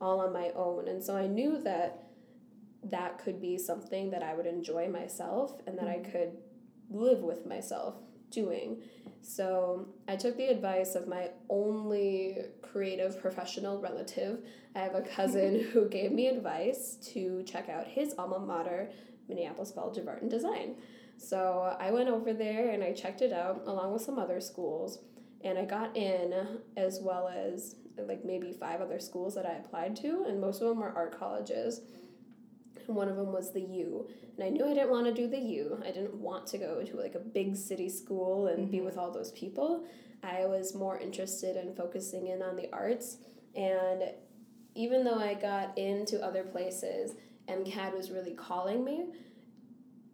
all 0.00 0.20
on 0.20 0.32
my 0.32 0.50
own. 0.54 0.88
And 0.88 1.02
so 1.02 1.16
I 1.16 1.26
knew 1.26 1.58
that 1.62 2.04
that 2.84 3.18
could 3.18 3.40
be 3.40 3.56
something 3.56 4.10
that 4.10 4.22
I 4.22 4.34
would 4.34 4.46
enjoy 4.46 4.88
myself 4.88 5.58
and 5.66 5.78
that 5.78 5.88
I 5.88 5.96
mm-hmm. 5.96 6.12
could 6.12 6.36
live 6.90 7.20
with 7.20 7.46
myself 7.46 7.96
doing. 8.30 8.82
So 9.22 9.88
I 10.06 10.16
took 10.16 10.36
the 10.36 10.46
advice 10.46 10.94
of 10.94 11.08
my 11.08 11.30
only 11.48 12.38
creative 12.62 13.20
professional 13.20 13.80
relative. 13.80 14.40
I 14.74 14.80
have 14.80 14.94
a 14.94 15.02
cousin 15.02 15.60
who 15.72 15.88
gave 15.88 16.12
me 16.12 16.28
advice 16.28 16.96
to 17.12 17.42
check 17.44 17.68
out 17.68 17.86
his 17.86 18.14
alma 18.18 18.38
mater, 18.38 18.90
Minneapolis 19.28 19.72
College 19.72 19.98
of 19.98 20.08
Art 20.08 20.22
and 20.22 20.30
Design. 20.30 20.76
So 21.16 21.76
I 21.78 21.90
went 21.90 22.08
over 22.08 22.32
there 22.32 22.70
and 22.70 22.82
I 22.82 22.92
checked 22.92 23.22
it 23.22 23.32
out 23.32 23.62
along 23.66 23.92
with 23.92 24.02
some 24.02 24.18
other 24.18 24.40
schools. 24.40 25.00
And 25.42 25.58
I 25.58 25.64
got 25.64 25.96
in 25.96 26.60
as 26.76 27.00
well 27.02 27.28
as 27.28 27.76
like 28.06 28.24
maybe 28.24 28.52
five 28.52 28.80
other 28.80 29.00
schools 29.00 29.34
that 29.34 29.46
I 29.46 29.54
applied 29.54 29.96
to, 29.96 30.24
and 30.28 30.40
most 30.40 30.62
of 30.62 30.68
them 30.68 30.78
were 30.78 30.92
art 30.92 31.18
colleges. 31.18 31.80
And 32.88 32.96
one 32.96 33.08
of 33.08 33.16
them 33.16 33.32
was 33.32 33.52
the 33.52 33.60
U. 33.60 34.08
And 34.36 34.44
I 34.44 34.48
knew 34.48 34.64
I 34.64 34.74
didn't 34.74 34.90
want 34.90 35.06
to 35.06 35.14
do 35.14 35.28
the 35.28 35.38
U. 35.38 35.80
I 35.84 35.90
didn't 35.90 36.14
want 36.14 36.46
to 36.48 36.58
go 36.58 36.82
to 36.82 36.96
like 36.96 37.14
a 37.14 37.20
big 37.20 37.56
city 37.56 37.88
school 37.88 38.48
and 38.48 38.60
mm-hmm. 38.60 38.70
be 38.70 38.80
with 38.80 38.98
all 38.98 39.12
those 39.12 39.30
people. 39.32 39.84
I 40.22 40.46
was 40.46 40.74
more 40.74 40.98
interested 40.98 41.56
in 41.56 41.74
focusing 41.74 42.26
in 42.26 42.42
on 42.42 42.56
the 42.56 42.68
arts. 42.72 43.18
And 43.54 44.02
even 44.74 45.04
though 45.04 45.18
I 45.18 45.34
got 45.34 45.76
into 45.78 46.20
other 46.24 46.42
places, 46.42 47.12
MCAD 47.48 47.96
was 47.96 48.10
really 48.10 48.32
calling 48.32 48.84
me 48.84 49.06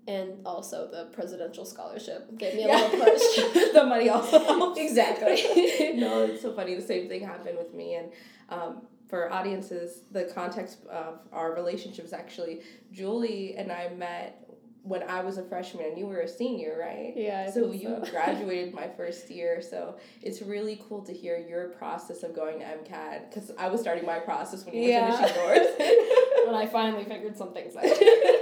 and 0.06 0.38
also 0.44 0.88
the 0.90 1.06
presidential 1.12 1.64
scholarship 1.64 2.36
gave 2.36 2.54
me 2.54 2.64
a 2.64 2.68
yeah. 2.68 2.76
little 2.76 3.00
push. 3.04 3.72
the 3.72 3.84
money 3.86 4.08
also 4.08 4.38
helps. 4.38 4.78
exactly. 4.80 5.92
no, 5.94 6.24
it's 6.24 6.42
so 6.42 6.52
funny. 6.52 6.74
The 6.74 6.82
same 6.82 7.08
thing 7.08 7.24
happened 7.24 7.56
with 7.56 7.72
me, 7.72 7.94
and 7.94 8.12
um, 8.50 8.82
for 9.14 9.32
audiences, 9.32 10.00
the 10.10 10.24
context 10.24 10.84
of 10.90 11.20
our 11.32 11.54
relationship 11.54 12.04
is 12.04 12.12
actually 12.12 12.62
Julie 12.90 13.54
and 13.56 13.70
I 13.70 13.90
met 13.90 14.44
when 14.82 15.04
I 15.04 15.22
was 15.22 15.38
a 15.38 15.44
freshman 15.44 15.84
and 15.84 15.96
you 15.96 16.08
were 16.08 16.22
a 16.22 16.28
senior, 16.28 16.76
right? 16.80 17.12
Yeah. 17.14 17.48
So 17.48 17.70
you 17.70 18.02
graduated 18.10 18.74
my 18.74 18.88
first 18.88 19.30
year. 19.30 19.62
So 19.62 19.98
it's 20.20 20.42
really 20.42 20.82
cool 20.88 21.00
to 21.02 21.12
hear 21.12 21.38
your 21.38 21.68
process 21.68 22.24
of 22.24 22.34
going 22.34 22.58
to 22.58 22.64
MCAD 22.64 23.30
because 23.30 23.52
I 23.56 23.68
was 23.68 23.80
starting 23.80 24.04
my 24.04 24.18
process 24.18 24.66
when 24.66 24.74
you 24.74 24.90
yeah. 24.90 25.08
were 25.08 25.16
finishing 25.16 25.42
yours. 25.42 25.66
when 26.46 26.56
I 26.56 26.66
finally 26.66 27.04
figured 27.04 27.36
some 27.36 27.52
things 27.52 27.76
out. 27.76 27.84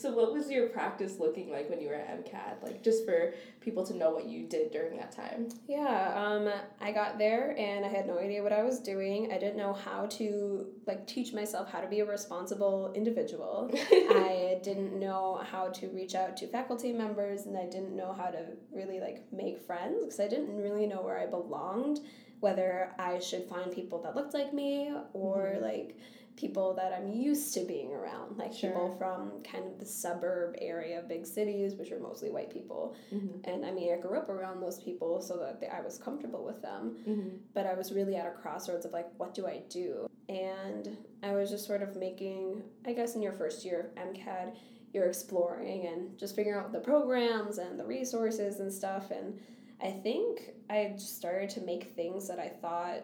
so 0.00 0.12
what 0.12 0.32
was 0.32 0.50
your 0.50 0.68
practice 0.68 1.18
looking 1.18 1.50
like 1.50 1.68
when 1.68 1.80
you 1.80 1.88
were 1.88 1.94
at 1.94 2.24
MCAD? 2.24 2.62
Like 2.62 2.82
just 2.82 3.04
for 3.04 3.34
people 3.60 3.84
to 3.86 3.94
know 3.94 4.10
what 4.10 4.26
you 4.26 4.46
did 4.46 4.70
during 4.70 4.96
that 4.96 5.12
time. 5.12 5.48
Yeah, 5.68 6.12
um, 6.16 6.50
I 6.80 6.92
got 6.92 7.18
there 7.18 7.54
and 7.58 7.84
I 7.84 7.88
had 7.88 8.06
no 8.06 8.18
idea 8.18 8.42
what 8.42 8.52
I 8.52 8.62
was 8.62 8.80
doing. 8.80 9.30
I 9.32 9.38
didn't 9.38 9.56
know 9.56 9.72
how 9.72 10.06
to 10.06 10.66
like 10.86 11.06
teach 11.06 11.32
myself 11.32 11.70
how 11.70 11.80
to 11.80 11.86
be 11.88 12.00
a 12.00 12.06
responsible 12.06 12.92
individual. 12.94 13.70
I 13.74 14.58
didn't 14.62 14.98
know 14.98 15.42
how 15.50 15.68
to 15.68 15.88
reach 15.88 16.14
out 16.14 16.36
to 16.38 16.46
faculty 16.46 16.92
members 16.92 17.46
and 17.46 17.56
I 17.56 17.66
didn't 17.66 17.94
know 17.94 18.12
how 18.12 18.30
to 18.30 18.46
really 18.72 19.00
like 19.00 19.24
make 19.32 19.60
friends 19.60 20.04
because 20.04 20.20
I 20.20 20.28
didn't 20.28 20.56
really 20.56 20.86
know 20.86 21.02
where 21.02 21.18
I 21.18 21.26
belonged, 21.26 22.00
whether 22.40 22.92
I 22.98 23.18
should 23.18 23.44
find 23.44 23.70
people 23.70 24.00
that 24.02 24.16
looked 24.16 24.34
like 24.34 24.54
me 24.54 24.92
or 25.12 25.54
mm-hmm. 25.54 25.64
like 25.64 25.96
people 26.40 26.74
that 26.74 26.92
I'm 26.92 27.12
used 27.12 27.52
to 27.54 27.60
being 27.60 27.92
around, 27.92 28.38
like 28.38 28.52
sure. 28.52 28.70
people 28.70 28.94
from 28.96 29.42
kind 29.42 29.64
of 29.66 29.78
the 29.78 29.84
suburb 29.84 30.54
area, 30.58 30.98
of 31.00 31.08
big 31.08 31.26
cities, 31.26 31.74
which 31.74 31.92
are 31.92 32.00
mostly 32.00 32.30
white 32.30 32.50
people. 32.50 32.96
Mm-hmm. 33.12 33.50
And 33.50 33.66
I 33.66 33.70
mean, 33.72 33.92
I 33.92 34.00
grew 34.00 34.18
up 34.18 34.28
around 34.28 34.60
those 34.60 34.82
people 34.82 35.20
so 35.20 35.36
that 35.36 35.62
I 35.72 35.80
was 35.82 35.98
comfortable 35.98 36.44
with 36.44 36.62
them. 36.62 36.96
Mm-hmm. 37.06 37.28
But 37.52 37.66
I 37.66 37.74
was 37.74 37.92
really 37.92 38.16
at 38.16 38.26
a 38.26 38.30
crossroads 38.30 38.86
of 38.86 38.92
like, 38.92 39.08
what 39.18 39.34
do 39.34 39.46
I 39.46 39.62
do? 39.68 40.08
And 40.28 40.96
I 41.22 41.32
was 41.32 41.50
just 41.50 41.66
sort 41.66 41.82
of 41.82 41.96
making, 41.96 42.62
I 42.86 42.92
guess, 42.92 43.14
in 43.14 43.22
your 43.22 43.32
first 43.32 43.64
year 43.64 43.90
of 43.96 44.02
MCAD, 44.02 44.56
you're 44.94 45.06
exploring 45.06 45.86
and 45.86 46.18
just 46.18 46.34
figuring 46.34 46.58
out 46.58 46.72
the 46.72 46.80
programs 46.80 47.58
and 47.58 47.78
the 47.78 47.84
resources 47.84 48.60
and 48.60 48.72
stuff. 48.72 49.10
And 49.10 49.38
I 49.82 49.90
think 49.90 50.52
I 50.68 50.94
started 50.96 51.50
to 51.50 51.60
make 51.60 51.94
things 51.94 52.28
that 52.28 52.38
I 52.38 52.48
thought 52.48 53.02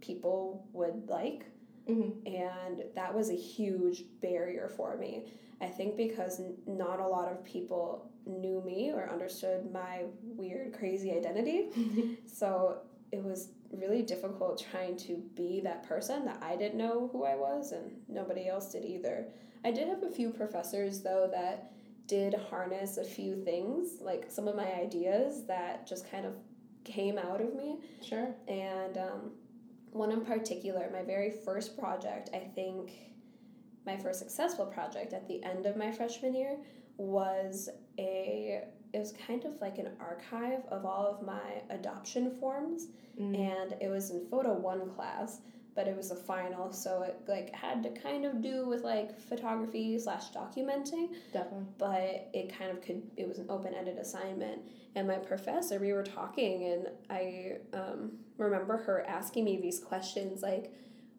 people 0.00 0.66
would 0.72 1.08
like 1.08 1.46
Mm-hmm. 1.88 2.26
And 2.26 2.84
that 2.94 3.14
was 3.14 3.30
a 3.30 3.34
huge 3.34 4.04
barrier 4.20 4.68
for 4.68 4.96
me. 4.96 5.24
I 5.60 5.66
think 5.66 5.96
because 5.96 6.40
not 6.66 7.00
a 7.00 7.06
lot 7.06 7.30
of 7.30 7.44
people 7.44 8.10
knew 8.26 8.60
me 8.64 8.90
or 8.92 9.10
understood 9.10 9.72
my 9.72 10.02
weird, 10.22 10.72
crazy 10.72 11.12
identity. 11.12 11.68
so 12.26 12.78
it 13.12 13.22
was 13.22 13.50
really 13.70 14.02
difficult 14.02 14.64
trying 14.70 14.96
to 14.96 15.22
be 15.34 15.60
that 15.60 15.82
person 15.82 16.24
that 16.24 16.42
I 16.42 16.56
didn't 16.56 16.78
know 16.78 17.08
who 17.12 17.24
I 17.24 17.36
was 17.36 17.72
and 17.72 17.90
nobody 18.08 18.48
else 18.48 18.72
did 18.72 18.84
either. 18.84 19.26
I 19.64 19.70
did 19.70 19.88
have 19.88 20.02
a 20.02 20.10
few 20.10 20.30
professors 20.30 21.00
though 21.00 21.28
that 21.32 21.72
did 22.06 22.34
harness 22.34 22.96
a 22.96 23.04
few 23.04 23.36
things, 23.36 24.00
like 24.00 24.26
some 24.28 24.48
of 24.48 24.56
my 24.56 24.72
ideas 24.74 25.46
that 25.46 25.86
just 25.86 26.10
kind 26.10 26.26
of 26.26 26.34
came 26.84 27.18
out 27.18 27.40
of 27.40 27.54
me. 27.54 27.78
Sure. 28.02 28.34
And 28.48 28.98
um, 28.98 29.30
one 29.92 30.10
in 30.10 30.22
particular, 30.22 30.88
my 30.92 31.02
very 31.02 31.30
first 31.30 31.78
project, 31.78 32.30
I 32.34 32.38
think 32.38 32.92
my 33.86 33.96
first 33.96 34.18
successful 34.18 34.66
project 34.66 35.12
at 35.12 35.28
the 35.28 35.42
end 35.42 35.66
of 35.66 35.76
my 35.76 35.90
freshman 35.90 36.34
year 36.34 36.56
was 36.96 37.68
a 37.98 38.62
it 38.92 38.98
was 38.98 39.14
kind 39.26 39.44
of 39.44 39.58
like 39.60 39.78
an 39.78 39.90
archive 39.98 40.60
of 40.68 40.84
all 40.84 41.06
of 41.06 41.24
my 41.26 41.62
adoption 41.70 42.36
forms 42.38 42.88
mm. 43.18 43.34
and 43.36 43.74
it 43.80 43.88
was 43.88 44.10
in 44.10 44.26
photo 44.30 44.52
one 44.52 44.90
class 44.90 45.40
but 45.74 45.88
it 45.88 45.96
was 45.96 46.10
a 46.10 46.16
final 46.16 46.72
so 46.72 47.02
it 47.02 47.20
like 47.26 47.54
had 47.54 47.82
to 47.82 47.90
kind 47.90 48.24
of 48.24 48.42
do 48.42 48.66
with 48.66 48.82
like 48.82 49.18
photography 49.20 49.98
slash 49.98 50.30
documenting 50.30 51.08
definitely 51.32 51.66
but 51.78 52.28
it 52.32 52.56
kind 52.56 52.70
of 52.70 52.80
could 52.82 53.02
it 53.16 53.26
was 53.26 53.38
an 53.38 53.46
open-ended 53.48 53.98
assignment 53.98 54.60
and 54.94 55.06
my 55.06 55.16
professor 55.16 55.78
we 55.78 55.92
were 55.92 56.02
talking 56.02 56.64
and 56.64 56.88
i 57.10 57.56
um, 57.72 58.12
remember 58.36 58.76
her 58.76 59.04
asking 59.06 59.44
me 59.44 59.60
these 59.60 59.80
questions 59.80 60.42
like 60.42 60.72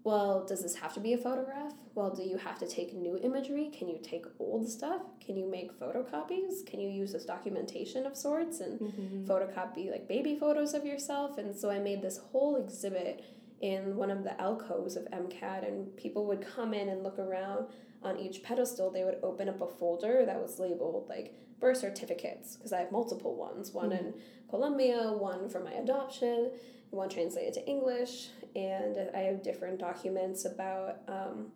well, 0.03 0.45
does 0.45 0.61
this 0.61 0.75
have 0.75 0.93
to 0.95 0.99
be 0.99 1.13
a 1.13 1.17
photograph? 1.17 1.73
Well, 1.95 2.13
do 2.13 2.23
you 2.23 2.37
have 2.37 2.59
to 2.59 2.67
take 2.67 2.93
new 2.93 3.17
imagery? 3.17 3.71
Can 3.77 3.87
you 3.87 3.99
take 4.03 4.25
old 4.37 4.67
stuff? 4.67 5.01
Can 5.25 5.37
you 5.37 5.49
make 5.49 5.79
photocopies? 5.79 6.65
Can 6.65 6.81
you 6.81 6.89
use 6.89 7.13
this 7.13 7.23
documentation 7.23 8.05
of 8.05 8.17
sorts 8.17 8.59
and 8.59 8.79
mm-hmm. 8.79 9.25
photocopy 9.25 9.89
like 9.91 10.09
baby 10.09 10.35
photos 10.37 10.73
of 10.73 10.85
yourself? 10.85 11.37
And 11.37 11.55
so 11.55 11.71
I 11.71 11.79
made 11.79 12.01
this 12.01 12.17
whole 12.17 12.57
exhibit 12.57 13.23
in 13.63 13.95
one 13.95 14.11
of 14.11 14.25
the 14.25 14.39
alcoves 14.41 14.97
of 14.97 15.05
MCAD, 15.05 15.65
and 15.65 15.95
people 15.95 16.27
would 16.27 16.45
come 16.45 16.73
in 16.73 16.89
and 16.89 17.01
look 17.01 17.17
around 17.17 17.67
on 18.03 18.19
each 18.19 18.43
pedestal. 18.43 18.91
They 18.91 19.05
would 19.05 19.19
open 19.23 19.47
up 19.47 19.61
a 19.61 19.67
folder 19.67 20.25
that 20.25 20.39
was 20.39 20.59
labeled 20.59 21.07
like 21.07 21.33
birth 21.61 21.77
certificates, 21.77 22.57
because 22.57 22.73
I 22.73 22.79
have 22.79 22.91
multiple 22.91 23.37
ones 23.37 23.71
one 23.71 23.91
mm-hmm. 23.91 24.07
in 24.07 24.13
Colombia, 24.49 25.13
one 25.13 25.47
for 25.47 25.61
my 25.61 25.71
adoption, 25.71 26.51
one 26.89 27.07
translated 27.07 27.53
to 27.53 27.65
English, 27.65 28.27
and 28.53 28.97
I 29.15 29.19
have 29.19 29.41
different 29.41 29.79
documents 29.79 30.43
about 30.43 30.97
um, 31.07 31.47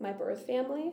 my 0.00 0.12
birth 0.12 0.44
family. 0.48 0.90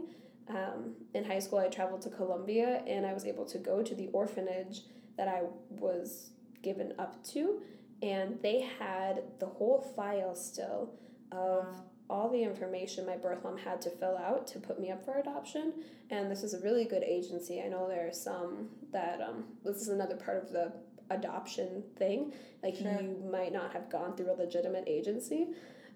Um, 0.47 0.93
in 1.15 1.23
high 1.23 1.39
school, 1.39 1.57
I 1.57 1.69
traveled 1.69 2.03
to 2.03 2.11
Colombia 2.11 2.83
and 2.85 3.03
I 3.03 3.13
was 3.13 3.25
able 3.25 3.45
to 3.45 3.57
go 3.57 3.81
to 3.81 3.95
the 3.95 4.09
orphanage 4.09 4.81
that 5.17 5.27
I 5.27 5.41
was 5.69 6.31
given 6.61 6.93
up 6.99 7.23
to, 7.29 7.61
and 8.01 8.39
they 8.41 8.67
had 8.79 9.23
the 9.39 9.45
whole 9.45 9.81
file 9.95 10.35
still 10.35 10.93
of 11.31 11.65
wow. 11.65 11.83
all 12.09 12.29
the 12.29 12.43
information 12.43 13.05
my 13.05 13.15
birth 13.17 13.43
mom 13.43 13.57
had 13.57 13.81
to 13.81 13.89
fill 13.89 14.17
out 14.17 14.47
to 14.47 14.59
put 14.59 14.79
me 14.79 14.91
up 14.91 15.05
for 15.05 15.19
adoption. 15.19 15.73
And 16.09 16.29
this 16.29 16.43
is 16.43 16.53
a 16.53 16.59
really 16.59 16.85
good 16.85 17.03
agency. 17.03 17.61
I 17.61 17.67
know 17.67 17.87
there 17.87 18.07
are 18.07 18.13
some 18.13 18.69
that 18.91 19.21
um, 19.21 19.45
this 19.63 19.77
is 19.77 19.89
another 19.89 20.15
part 20.15 20.43
of 20.43 20.51
the 20.51 20.73
adoption 21.09 21.83
thing. 21.97 22.33
Like 22.63 22.75
sure. 22.75 22.91
you 22.91 23.29
might 23.31 23.53
not 23.53 23.73
have 23.73 23.89
gone 23.89 24.15
through 24.15 24.31
a 24.31 24.37
legitimate 24.37 24.85
agency, 24.87 25.47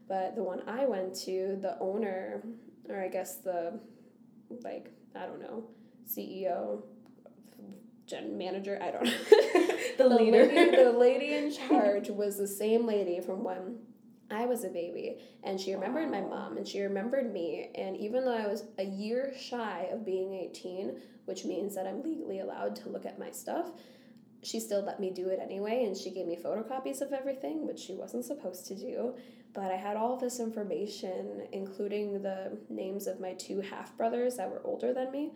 but 0.08 0.36
the 0.36 0.44
one 0.44 0.62
I 0.68 0.86
went 0.86 1.16
to, 1.22 1.58
the 1.62 1.78
owner, 1.80 2.44
or 2.88 3.02
I 3.02 3.08
guess 3.08 3.38
the, 3.38 3.80
like, 4.64 4.92
I 5.16 5.26
don't 5.26 5.40
know, 5.40 5.64
CEO, 6.08 6.84
gen 8.08 8.38
manager, 8.38 8.80
I 8.82 8.92
don't 8.92 9.06
know. 9.06 9.12
the, 9.30 9.94
the 9.98 10.10
leader. 10.10 10.46
Lady, 10.46 10.76
the 10.76 10.92
lady 10.98 11.34
in 11.34 11.52
charge 11.52 12.10
was 12.10 12.38
the 12.38 12.48
same 12.48 12.86
lady 12.86 13.20
from 13.20 13.44
when 13.44 13.80
I 14.32 14.46
was 14.46 14.64
a 14.64 14.70
baby, 14.70 15.18
and 15.44 15.60
she 15.60 15.74
remembered 15.74 16.12
wow. 16.12 16.22
my 16.22 16.22
mom, 16.22 16.58
and 16.58 16.68
she 16.68 16.82
remembered 16.82 17.32
me. 17.32 17.70
And 17.76 17.96
even 17.98 18.26
though 18.26 18.36
I 18.36 18.48
was 18.48 18.64
a 18.78 18.86
year 18.86 19.34
shy 19.38 19.88
of 19.92 20.06
being 20.06 20.34
18, 20.34 21.00
which 21.26 21.46
means 21.46 21.76
that 21.76 21.88
I'm 21.88 22.02
legally 22.02 22.40
allowed 22.40 22.76
to 22.78 22.90
look 22.90 23.06
at 23.06 23.20
my 23.20 23.32
stuff, 23.32 23.72
she 24.44 24.60
still 24.60 24.84
let 24.84 25.00
me 25.00 25.10
do 25.10 25.30
it 25.30 25.40
anyway, 25.42 25.86
and 25.86 25.98
she 25.98 26.12
gave 26.12 26.28
me 26.28 26.38
photocopies 26.38 27.02
of 27.02 27.14
everything, 27.14 27.66
which 27.66 27.80
she 27.80 27.94
wasn't 27.94 28.26
supposed 28.26 28.68
to 28.68 28.76
do. 28.76 29.16
But 29.54 29.72
I 29.72 29.76
had 29.76 29.96
all 29.96 30.18
this 30.18 30.40
information, 30.40 31.48
including 31.52 32.22
the 32.22 32.58
names 32.70 33.08
of 33.08 33.20
my 33.20 33.34
two 33.34 33.62
half 33.62 33.96
brothers 33.98 34.36
that 34.36 34.50
were 34.50 34.62
older 34.64 34.94
than 34.94 35.12
me. 35.12 35.32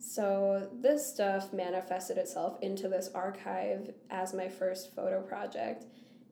So 0.00 0.68
this 0.80 1.06
stuff 1.06 1.52
manifested 1.52 2.16
itself 2.16 2.58
into 2.62 2.88
this 2.88 3.10
archive 3.14 3.92
as 4.08 4.32
my 4.32 4.48
first 4.48 4.94
photo 4.96 5.20
project. 5.20 5.84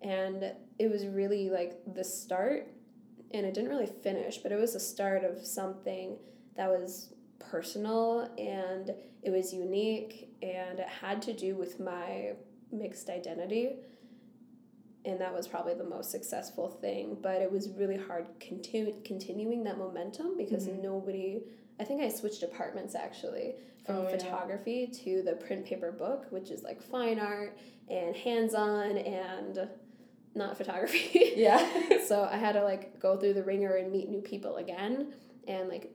And 0.03 0.53
it 0.79 0.91
was 0.91 1.07
really 1.07 1.51
like 1.51 1.75
the 1.95 2.03
start, 2.03 2.69
and 3.33 3.45
it 3.45 3.53
didn't 3.53 3.69
really 3.69 3.91
finish, 4.03 4.39
but 4.39 4.53
it 4.53 4.57
was 4.57 4.73
the 4.73 4.81
start 4.81 5.23
of 5.23 5.45
something 5.45 6.17
that 6.57 6.69
was 6.69 7.13
personal 7.39 8.31
and 8.39 8.93
it 9.23 9.31
was 9.31 9.53
unique 9.53 10.29
and 10.43 10.79
it 10.81 10.89
had 10.89 11.23
to 11.23 11.33
do 11.33 11.57
with 11.57 11.81
my 11.81 12.33
mixed 12.73 13.09
identity 13.09 13.77
and 15.05 15.21
that 15.21 15.33
was 15.33 15.49
probably 15.49 15.75
the 15.75 15.85
most 15.85 16.11
successful 16.11 16.69
thing 16.69 17.17
but 17.23 17.41
it 17.41 17.51
was 17.51 17.71
really 17.71 17.97
hard 17.97 18.27
continu- 18.41 19.03
continuing 19.05 19.65
that 19.65 19.79
momentum 19.79 20.37
because 20.37 20.67
mm-hmm. 20.67 20.83
nobody 20.83 21.41
i 21.81 21.85
think 21.85 22.03
i 22.03 22.09
switched 22.09 22.41
departments 22.41 22.95
actually 22.95 23.55
from 23.85 23.97
oh, 23.97 24.09
photography 24.09 24.89
yeah. 24.91 24.99
to 25.05 25.23
the 25.23 25.33
print 25.33 25.65
paper 25.65 25.93
book 25.93 26.27
which 26.31 26.51
is 26.51 26.63
like 26.63 26.83
fine 26.83 27.19
art 27.19 27.59
and 27.89 28.15
hands-on 28.17 28.99
and 28.99 29.69
not 30.35 30.57
photography 30.57 31.33
yeah 31.37 31.67
so 32.07 32.29
i 32.31 32.37
had 32.37 32.53
to 32.53 32.63
like 32.63 32.99
go 33.01 33.17
through 33.17 33.33
the 33.33 33.43
ringer 33.43 33.77
and 33.77 33.91
meet 33.91 34.09
new 34.09 34.21
people 34.21 34.57
again 34.57 35.13
and 35.47 35.69
like 35.69 35.91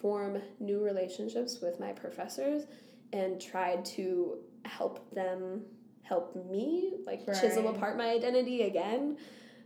form 0.00 0.40
new 0.58 0.82
relationships 0.82 1.60
with 1.60 1.78
my 1.78 1.92
professors 1.92 2.64
and 3.12 3.40
tried 3.40 3.84
to 3.84 4.38
help 4.64 5.12
them 5.14 5.62
help 6.02 6.34
me 6.50 6.94
like 7.06 7.22
right. 7.26 7.40
chisel 7.40 7.68
apart 7.68 7.96
my 7.96 8.10
identity 8.10 8.62
again 8.62 9.16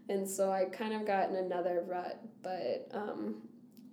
and 0.09 0.29
so 0.29 0.51
i 0.53 0.65
kind 0.65 0.93
of 0.93 1.07
got 1.07 1.31
in 1.31 1.37
another 1.37 1.85
rut 1.87 2.21
but 2.43 2.89
um, 2.93 3.37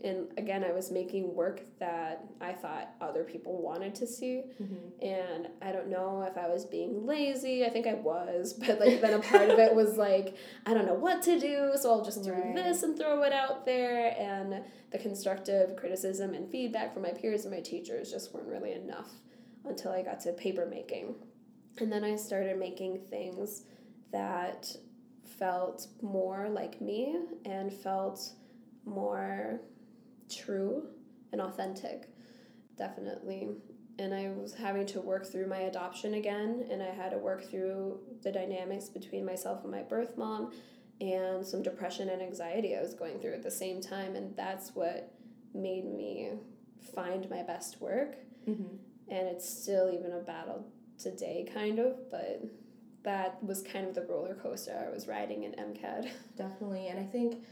and 0.04 0.28
again 0.38 0.64
i 0.64 0.72
was 0.72 0.92
making 0.92 1.34
work 1.34 1.62
that 1.80 2.26
i 2.40 2.52
thought 2.52 2.94
other 3.02 3.24
people 3.24 3.62
wanted 3.62 3.94
to 3.94 4.08
see 4.08 4.44
mm-hmm. 4.62 5.06
and 5.06 5.48
i 5.62 5.72
don't 5.72 5.88
know 5.88 6.26
if 6.28 6.38
i 6.38 6.48
was 6.48 6.66
being 6.66 7.06
lazy 7.06 7.66
i 7.66 7.70
think 7.70 7.88
i 7.88 7.94
was 7.94 8.54
but 8.66 8.80
like 8.80 9.02
then 9.02 9.14
a 9.14 9.20
part 9.20 9.50
of 9.50 9.60
it 9.60 9.74
was 9.74 9.98
like 9.98 10.36
i 10.66 10.74
don't 10.74 10.86
know 10.86 10.94
what 10.94 11.22
to 11.22 11.40
do 11.40 11.72
so 11.76 11.92
i'll 11.92 12.04
just 12.04 12.24
do 12.24 12.32
right. 12.32 12.56
this 12.56 12.84
and 12.84 12.98
throw 12.98 13.22
it 13.24 13.34
out 13.34 13.66
there 13.66 14.16
and 14.20 14.64
the 14.92 14.98
constructive 14.98 15.76
criticism 15.76 16.34
and 16.34 16.50
feedback 16.50 16.94
from 16.94 17.04
my 17.04 17.12
peers 17.12 17.46
and 17.46 17.54
my 17.54 17.62
teachers 17.62 18.12
just 18.12 18.34
weren't 18.34 18.48
really 18.48 18.74
enough 18.74 19.10
until 19.66 19.92
i 19.92 20.02
got 20.02 20.20
to 20.20 20.32
paper 20.34 20.66
making 20.66 21.16
and 21.80 21.92
then 21.92 22.04
i 22.04 22.16
started 22.16 22.58
making 22.58 23.00
things 23.10 23.64
that 24.12 24.76
felt 25.40 25.88
more 26.02 26.50
like 26.50 26.80
me 26.82 27.16
and 27.46 27.74
felt 27.74 28.34
more 28.86 29.62
true 30.32 30.88
and 31.32 31.41
authentic, 31.41 32.10
definitely. 32.78 33.50
And 34.00 34.13
I 34.13 34.30
was 34.30 34.54
having 34.54 34.86
to 34.88 35.02
work 35.02 35.26
through 35.26 35.48
my 35.48 35.60
adoption 35.60 36.15
again, 36.15 36.65
and 36.72 36.82
I 36.82 36.89
had 36.89 37.12
to 37.12 37.17
work 37.17 37.44
through 37.50 38.00
the 38.24 38.32
dynamics 38.32 38.89
between 38.89 39.26
myself 39.26 39.63
and 39.63 39.72
my 39.72 39.84
birth 39.84 40.17
mom 40.17 40.52
and 41.00 41.46
some 41.46 41.62
depression 41.62 42.10
and 42.10 42.22
anxiety 42.22 42.76
I 42.76 42.82
was 42.82 42.94
going 42.94 43.20
through 43.20 43.34
at 43.34 43.44
the 43.44 43.52
same 43.52 43.82
time. 43.82 44.15
And 44.15 44.36
that's 44.36 44.76
what 44.76 45.13
made 45.54 45.86
me 45.86 46.32
find 46.96 47.30
my 47.30 47.44
best 47.44 47.82
work. 47.82 48.15
Mm-hmm. 48.48 48.76
And 49.10 49.28
it's 49.28 49.48
still 49.48 49.91
even 49.91 50.13
a 50.13 50.20
battle 50.20 50.65
today, 50.98 51.48
kind 51.54 51.80
of, 51.80 52.10
but 52.10 52.44
that 53.04 53.44
was 53.44 53.62
kind 53.62 53.88
of 53.88 53.96
the 53.96 54.04
roller 54.04 54.36
coaster 54.36 54.86
I 54.88 54.94
was 54.94 55.08
riding 55.08 55.44
in 55.44 55.54
MCAD. 55.54 56.10
Definitely. 56.38 56.88
And 56.88 57.00
I 57.00 57.04
think 57.04 57.44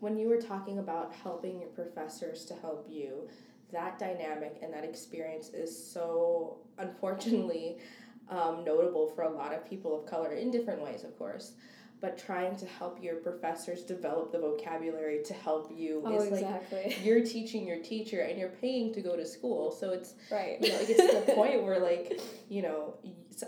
when 0.00 0.16
you 0.16 0.28
were 0.28 0.40
talking 0.40 0.78
about 0.78 1.14
helping 1.14 1.60
your 1.60 1.70
professors 1.70 2.44
to 2.46 2.54
help 2.54 2.86
you, 2.88 3.28
that 3.72 3.98
dynamic 3.98 4.58
and 4.62 4.72
that 4.72 4.84
experience 4.84 5.48
is 5.48 5.74
so 5.76 6.58
unfortunately 6.78 7.78
um, 8.28 8.64
notable 8.64 9.08
for 9.08 9.22
a 9.22 9.30
lot 9.30 9.52
of 9.52 9.68
people 9.68 9.98
of 9.98 10.06
color 10.06 10.32
in 10.32 10.50
different 10.50 10.82
ways, 10.82 11.04
of 11.04 11.16
course. 11.18 11.52
But 12.00 12.18
trying 12.18 12.56
to 12.56 12.66
help 12.66 13.02
your 13.02 13.16
professors 13.16 13.82
develop 13.82 14.30
the 14.30 14.38
vocabulary 14.38 15.22
to 15.24 15.34
help 15.34 15.72
you 15.74 16.02
oh, 16.04 16.14
is 16.14 16.26
exactly. 16.26 16.82
like 16.84 17.04
you're 17.04 17.24
teaching 17.24 17.66
your 17.66 17.78
teacher 17.78 18.20
and 18.20 18.38
you're 18.38 18.50
paying 18.50 18.92
to 18.94 19.00
go 19.00 19.16
to 19.16 19.24
school. 19.24 19.72
So 19.72 19.90
it's 19.90 20.14
right. 20.30 20.58
You 20.60 20.72
know, 20.72 20.78
it 20.78 20.88
gets 20.88 21.00
to 21.00 21.24
the 21.26 21.32
point 21.34 21.62
where 21.62 21.80
like 21.80 22.20
you 22.48 22.62
know 22.62 22.94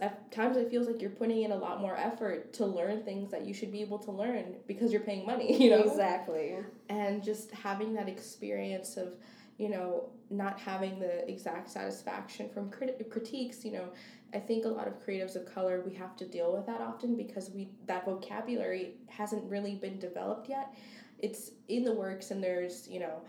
at 0.00 0.30
times 0.30 0.56
it 0.56 0.70
feels 0.70 0.86
like 0.86 1.00
you're 1.00 1.10
putting 1.10 1.42
in 1.42 1.52
a 1.52 1.56
lot 1.56 1.80
more 1.80 1.96
effort 1.96 2.52
to 2.54 2.66
learn 2.66 3.02
things 3.02 3.30
that 3.30 3.46
you 3.46 3.54
should 3.54 3.72
be 3.72 3.80
able 3.80 3.98
to 3.98 4.10
learn 4.10 4.56
because 4.66 4.92
you're 4.92 5.00
paying 5.00 5.24
money 5.24 5.56
you 5.62 5.70
know 5.70 5.82
exactly 5.82 6.56
and 6.88 7.22
just 7.22 7.50
having 7.52 7.94
that 7.94 8.08
experience 8.08 8.96
of 8.96 9.14
you 9.58 9.68
know 9.68 10.08
not 10.30 10.58
having 10.58 10.98
the 10.98 11.28
exact 11.28 11.68
satisfaction 11.70 12.48
from 12.48 12.70
crit- 12.70 13.10
critiques 13.10 13.64
you 13.64 13.72
know 13.72 13.88
i 14.32 14.38
think 14.38 14.64
a 14.64 14.68
lot 14.68 14.86
of 14.86 14.94
creatives 15.04 15.36
of 15.36 15.44
color 15.52 15.82
we 15.86 15.92
have 15.92 16.16
to 16.16 16.24
deal 16.26 16.52
with 16.52 16.64
that 16.66 16.80
often 16.80 17.16
because 17.16 17.50
we 17.50 17.68
that 17.86 18.04
vocabulary 18.04 18.94
hasn't 19.08 19.42
really 19.50 19.74
been 19.74 19.98
developed 19.98 20.48
yet. 20.48 20.74
It's 21.18 21.50
in 21.66 21.82
the 21.82 21.92
works 21.92 22.30
and 22.30 22.42
there's 22.42 22.86
you 22.88 23.00
know 23.00 23.22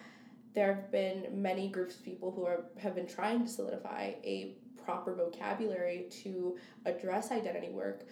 there 0.54 0.74
have 0.74 0.92
been 0.92 1.28
many 1.32 1.70
groups 1.70 1.96
of 1.96 2.04
people 2.04 2.32
who 2.32 2.46
are 2.46 2.65
have 2.78 2.96
been 2.96 3.08
trying 3.08 3.44
to 3.44 3.50
solidify 3.50 4.13
a 4.24 4.56
proper 4.84 5.15
vocabulary 5.15 6.08
to 6.24 6.58
address 6.86 7.32
identity 7.32 7.70
work 7.70 8.06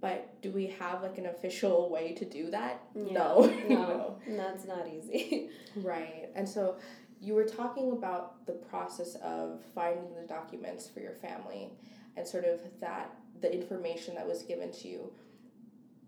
but 0.00 0.40
do 0.40 0.50
we 0.50 0.66
have 0.78 1.02
like 1.02 1.18
an 1.18 1.26
official 1.26 1.90
way 1.90 2.14
to 2.14 2.24
do 2.24 2.50
that? 2.50 2.82
Yeah. 2.94 3.12
no. 3.12 3.54
No. 3.68 4.18
That's 4.26 4.64
not 4.66 4.88
easy. 4.88 5.50
Right. 5.76 6.28
And 6.34 6.48
so 6.48 6.76
you 7.20 7.34
were 7.34 7.44
talking 7.44 7.92
about 7.92 8.46
the 8.46 8.52
process 8.52 9.14
of 9.16 9.62
finding 9.74 10.14
the 10.14 10.26
documents 10.26 10.88
for 10.88 11.00
your 11.00 11.14
family 11.14 11.70
and 12.16 12.26
sort 12.26 12.44
of 12.44 12.60
that 12.80 13.14
the 13.40 13.52
information 13.52 14.14
that 14.14 14.26
was 14.26 14.42
given 14.42 14.72
to 14.72 14.88
you 14.88 15.12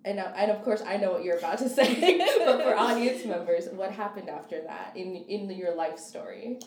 and, 0.05 0.18
uh, 0.18 0.33
and 0.37 0.51
of 0.51 0.62
course 0.62 0.83
I 0.85 0.96
know 0.96 1.12
what 1.12 1.25
you're 1.25 1.38
about 1.38 1.59
to 1.59 1.68
say, 1.68 2.18
but 2.44 2.62
for 2.62 2.75
audience 2.75 3.25
members, 3.27 3.68
what 3.70 3.90
happened 3.92 4.29
after 4.29 4.61
that 4.62 4.96
in 4.96 5.16
in 5.29 5.51
your 5.51 5.75
life 5.75 5.98
story? 5.98 6.59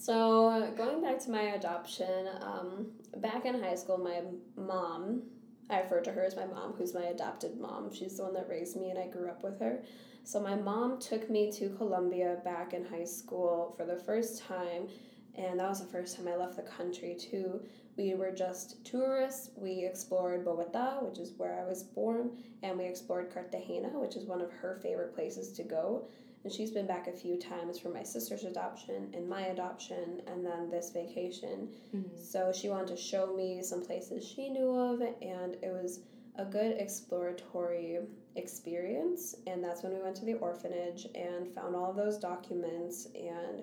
So 0.00 0.72
going 0.76 1.02
back 1.02 1.18
to 1.24 1.30
my 1.30 1.42
adoption, 1.42 2.28
um, 2.40 2.86
back 3.18 3.44
in 3.44 3.62
high 3.62 3.74
school, 3.74 3.98
my 3.98 4.22
mom, 4.56 5.22
I 5.68 5.80
refer 5.80 6.00
to 6.00 6.12
her 6.12 6.24
as 6.24 6.36
my 6.36 6.46
mom, 6.46 6.72
who's 6.72 6.94
my 6.94 7.04
adopted 7.04 7.58
mom. 7.58 7.92
She's 7.92 8.16
the 8.16 8.24
one 8.24 8.34
that 8.34 8.48
raised 8.48 8.76
me, 8.76 8.90
and 8.90 8.98
I 8.98 9.08
grew 9.08 9.28
up 9.28 9.42
with 9.42 9.60
her. 9.60 9.82
So 10.28 10.38
my 10.38 10.56
mom 10.56 10.98
took 10.98 11.30
me 11.30 11.50
to 11.52 11.70
Colombia 11.70 12.36
back 12.44 12.74
in 12.74 12.84
high 12.84 13.06
school 13.06 13.72
for 13.78 13.86
the 13.86 13.96
first 13.96 14.42
time, 14.42 14.86
and 15.34 15.58
that 15.58 15.70
was 15.70 15.80
the 15.80 15.90
first 15.90 16.14
time 16.14 16.28
I 16.28 16.36
left 16.36 16.56
the 16.56 16.64
country 16.64 17.16
too. 17.18 17.62
We 17.96 18.12
were 18.12 18.30
just 18.30 18.84
tourists. 18.84 19.52
We 19.56 19.86
explored 19.86 20.44
Bogota, 20.44 20.98
which 21.00 21.18
is 21.18 21.32
where 21.38 21.58
I 21.58 21.66
was 21.66 21.82
born, 21.82 22.32
and 22.62 22.76
we 22.76 22.84
explored 22.84 23.32
Cartagena, 23.32 23.88
which 23.98 24.16
is 24.16 24.26
one 24.26 24.42
of 24.42 24.52
her 24.52 24.78
favorite 24.82 25.14
places 25.14 25.50
to 25.52 25.62
go. 25.62 26.06
And 26.44 26.52
she's 26.52 26.72
been 26.72 26.86
back 26.86 27.06
a 27.08 27.12
few 27.12 27.38
times 27.38 27.78
for 27.78 27.88
my 27.88 28.02
sister's 28.02 28.44
adoption 28.44 29.10
and 29.14 29.26
my 29.26 29.46
adoption, 29.46 30.20
and 30.26 30.44
then 30.44 30.68
this 30.68 30.90
vacation. 30.90 31.70
Mm-hmm. 31.96 32.22
So 32.22 32.52
she 32.52 32.68
wanted 32.68 32.88
to 32.88 32.98
show 32.98 33.34
me 33.34 33.62
some 33.62 33.80
places 33.80 34.28
she 34.28 34.50
knew 34.50 34.78
of, 34.78 35.00
and 35.00 35.54
it 35.62 35.72
was 35.72 36.00
a 36.38 36.44
good 36.44 36.76
exploratory 36.78 37.98
experience. 38.36 39.34
And 39.46 39.62
that's 39.62 39.82
when 39.82 39.92
we 39.92 40.00
went 40.00 40.16
to 40.16 40.24
the 40.24 40.34
orphanage 40.34 41.06
and 41.14 41.52
found 41.54 41.74
all 41.74 41.90
of 41.90 41.96
those 41.96 42.18
documents, 42.18 43.08
and 43.14 43.62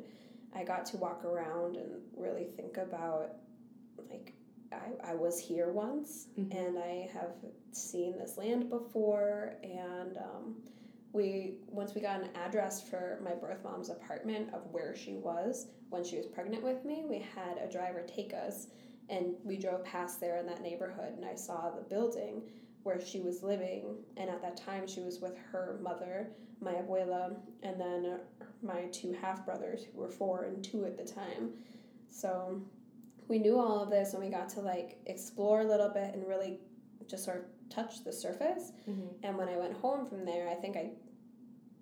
I 0.54 0.64
got 0.64 0.86
to 0.88 0.98
walk 0.98 1.26
around 1.26 1.76
and 1.76 2.02
really 2.16 2.46
think 2.56 2.78
about 2.78 3.32
like 4.10 4.34
I, 4.72 5.12
I 5.12 5.16
was 5.16 5.40
here 5.40 5.72
once 5.72 6.28
mm-hmm. 6.40 6.58
and 6.58 6.78
I 6.78 7.10
have 7.14 7.36
seen 7.72 8.18
this 8.18 8.38
land 8.38 8.70
before 8.70 9.56
and 9.64 10.18
um, 10.18 10.56
we 11.12 11.56
once 11.68 11.94
we 11.94 12.02
got 12.02 12.22
an 12.22 12.30
address 12.36 12.88
for 12.88 13.20
my 13.24 13.34
birth 13.34 13.64
mom's 13.64 13.90
apartment 13.90 14.54
of 14.54 14.62
where 14.72 14.96
she 14.96 15.16
was 15.16 15.68
when 15.90 16.04
she 16.04 16.18
was 16.18 16.26
pregnant 16.26 16.64
with 16.64 16.84
me 16.86 17.06
we 17.08 17.20
had 17.36 17.58
a 17.58 17.72
driver 17.72 18.06
take 18.08 18.34
us 18.34 18.68
and 19.10 19.36
we 19.44 19.58
drove 19.58 19.84
past 19.84 20.20
there 20.20 20.38
in 20.38 20.46
that 20.46 20.62
neighborhood 20.62 21.14
and 21.16 21.26
I 21.26 21.36
saw 21.36 21.70
the 21.70 21.84
building 21.84 22.42
where 22.86 23.04
she 23.04 23.20
was 23.20 23.44
living 23.44 23.96
and 24.18 24.30
at 24.30 24.42
that 24.42 24.56
time 24.56 24.88
she 24.88 25.02
was 25.02 25.20
with 25.20 25.36
her 25.52 25.78
mother 25.82 26.28
my 26.62 26.74
abuela 26.74 27.36
and 27.64 27.80
then 27.80 28.20
my 28.62 28.86
two 28.92 29.12
half 29.22 29.46
brothers 29.46 29.84
who 29.84 30.00
were 30.00 30.10
four 30.10 30.46
and 30.46 30.64
two 30.64 30.86
at 30.86 30.98
the 30.98 31.04
time 31.04 31.52
so 32.10 32.62
we 33.28 33.40
knew 33.40 33.60
all 33.60 33.82
of 33.82 33.90
this 33.90 34.14
and 34.14 34.24
we 34.24 34.30
got 34.30 34.50
to 34.50 34.62
like 34.62 34.98
explore 35.08 35.62
a 35.62 35.66
little 35.66 35.90
bit 35.90 36.14
and 36.14 36.28
really 36.28 36.60
just 37.08 37.26
sort 37.26 37.38
of 37.38 37.44
touch 37.70 38.04
the 38.04 38.14
surface. 38.14 38.72
Mm-hmm. 38.90 39.08
And 39.24 39.38
when 39.38 39.50
I 39.50 39.58
went 39.58 39.74
home 39.74 40.06
from 40.06 40.26
there, 40.26 40.50
I 40.50 40.56
think 40.56 40.78
I 40.78 40.92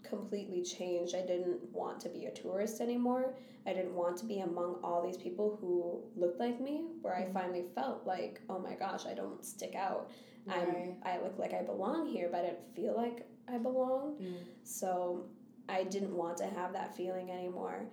completely 0.08 0.64
changed. 0.64 1.16
I 1.16 1.26
didn't 1.26 1.60
want 1.72 2.00
to 2.02 2.10
be 2.10 2.26
a 2.26 2.32
tourist 2.32 2.82
anymore. 2.82 3.36
I 3.66 3.74
didn't 3.74 3.94
want 3.94 4.18
to 4.18 4.26
be 4.26 4.40
among 4.40 4.80
all 4.84 5.02
these 5.06 5.18
people 5.18 5.58
who 5.60 6.02
looked 6.20 6.40
like 6.40 6.60
me, 6.60 6.86
where 7.02 7.14
mm-hmm. 7.14 7.38
I 7.38 7.42
finally 7.42 7.66
felt 7.76 8.06
like, 8.06 8.42
oh 8.50 8.60
my 8.60 8.76
gosh, 8.76 9.06
I 9.06 9.14
don't 9.14 9.44
stick 9.44 9.76
out. 9.76 10.12
Right. 10.46 10.58
I'm 10.58 10.96
I 11.04 11.22
look 11.22 11.38
like 11.38 11.54
I 11.54 11.62
belong 11.62 12.08
here, 12.08 12.30
but 12.32 12.42
I 12.42 12.48
didn't 12.48 12.76
feel 12.76 12.96
like 12.96 13.28
I 13.48 13.58
belong. 13.58 14.18
Mm. 14.22 14.38
So 14.64 15.26
I 15.70 15.84
didn't 15.84 16.16
want 16.16 16.38
to 16.38 16.46
have 16.46 16.74
that 16.74 16.96
feeling 16.96 17.32
anymore. 17.32 17.86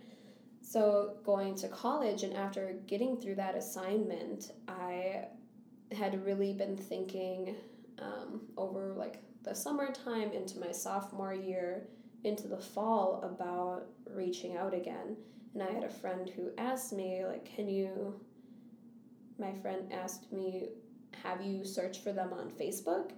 So, 0.63 1.17
going 1.25 1.55
to 1.57 1.69
college 1.69 2.23
and 2.23 2.35
after 2.35 2.75
getting 2.87 3.17
through 3.17 3.37
that 3.37 3.57
assignment, 3.57 4.53
I 4.69 5.25
had 5.93 6.25
really 6.25 6.53
been 6.53 6.77
thinking 6.77 7.57
um, 7.99 8.43
over 8.57 8.95
like 8.97 9.21
the 9.43 9.55
summertime 9.55 10.31
into 10.33 10.61
my 10.61 10.71
sophomore 10.71 11.35
year 11.35 11.89
into 12.25 12.47
the 12.47 12.59
fall 12.59 13.21
about 13.25 13.87
reaching 14.07 14.57
out 14.57 14.75
again. 14.75 15.17
And 15.55 15.63
I 15.63 15.73
had 15.73 15.85
a 15.85 15.89
friend 15.89 16.29
who 16.29 16.51
asked 16.59 16.93
me, 16.93 17.25
like, 17.27 17.45
can 17.45 17.69
you, 17.69 18.21
my 19.39 19.53
friend 19.55 19.91
asked 19.93 20.31
me, 20.33 20.69
have 21.23 21.42
you 21.42 21.64
searched 21.64 22.03
for 22.03 22.12
them 22.12 22.33
on 22.33 22.51
Facebook? 22.51 23.12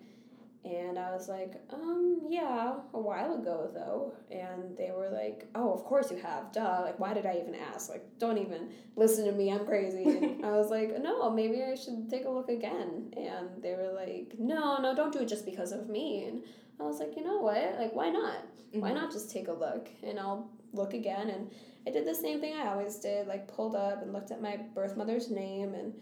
And 0.64 0.96
I 0.96 1.10
was 1.10 1.28
like, 1.28 1.60
um, 1.72 2.20
yeah, 2.28 2.74
a 2.94 3.00
while 3.00 3.34
ago 3.34 3.68
though. 3.74 4.14
And 4.30 4.76
they 4.76 4.92
were 4.96 5.10
like, 5.10 5.48
oh, 5.56 5.72
of 5.72 5.82
course 5.82 6.12
you 6.12 6.18
have, 6.18 6.52
duh. 6.52 6.82
Like, 6.82 7.00
why 7.00 7.14
did 7.14 7.26
I 7.26 7.40
even 7.40 7.56
ask? 7.56 7.90
Like, 7.90 8.04
don't 8.18 8.38
even 8.38 8.70
listen 8.94 9.24
to 9.24 9.32
me, 9.32 9.50
I'm 9.50 9.66
crazy. 9.66 10.04
And 10.42 10.46
I 10.46 10.56
was 10.56 10.70
like, 10.70 11.00
no, 11.00 11.30
maybe 11.30 11.62
I 11.62 11.74
should 11.74 12.08
take 12.08 12.26
a 12.26 12.30
look 12.30 12.48
again. 12.48 13.12
And 13.16 13.60
they 13.60 13.74
were 13.74 13.92
like, 13.92 14.34
no, 14.38 14.78
no, 14.78 14.94
don't 14.94 15.12
do 15.12 15.20
it 15.20 15.28
just 15.28 15.44
because 15.44 15.72
of 15.72 15.88
me. 15.88 16.26
And 16.26 16.44
I 16.80 16.84
was 16.84 17.00
like, 17.00 17.16
you 17.16 17.24
know 17.24 17.38
what? 17.38 17.76
Like, 17.78 17.92
why 17.94 18.10
not? 18.10 18.38
Mm-hmm. 18.68 18.80
Why 18.80 18.92
not 18.92 19.10
just 19.10 19.30
take 19.30 19.48
a 19.48 19.52
look? 19.52 19.88
And 20.04 20.18
I'll 20.18 20.48
look 20.72 20.94
again. 20.94 21.30
And 21.30 21.50
I 21.86 21.90
did 21.90 22.06
the 22.06 22.14
same 22.14 22.40
thing 22.40 22.54
I 22.54 22.68
always 22.68 22.96
did, 22.96 23.26
like, 23.26 23.48
pulled 23.48 23.74
up 23.74 24.02
and 24.02 24.12
looked 24.12 24.30
at 24.30 24.40
my 24.40 24.56
birth 24.74 24.96
mother's 24.96 25.30
name, 25.30 25.74
and 25.74 25.92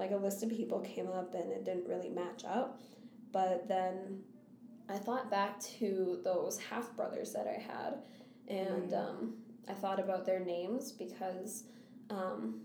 like 0.00 0.10
a 0.10 0.16
list 0.16 0.42
of 0.42 0.48
people 0.48 0.80
came 0.80 1.08
up, 1.08 1.34
and 1.34 1.52
it 1.52 1.64
didn't 1.64 1.86
really 1.86 2.08
match 2.08 2.44
up. 2.44 2.80
But 3.30 3.68
then 3.68 4.22
I 4.88 4.96
thought 4.96 5.30
back 5.30 5.60
to 5.78 6.20
those 6.24 6.58
half 6.58 6.96
brothers 6.96 7.32
that 7.32 7.46
I 7.46 7.60
had, 7.60 7.98
and 8.48 8.90
mm. 8.90 8.98
um, 8.98 9.34
I 9.68 9.74
thought 9.74 10.00
about 10.00 10.26
their 10.26 10.40
names 10.40 10.90
because 10.90 11.64
um, 12.08 12.62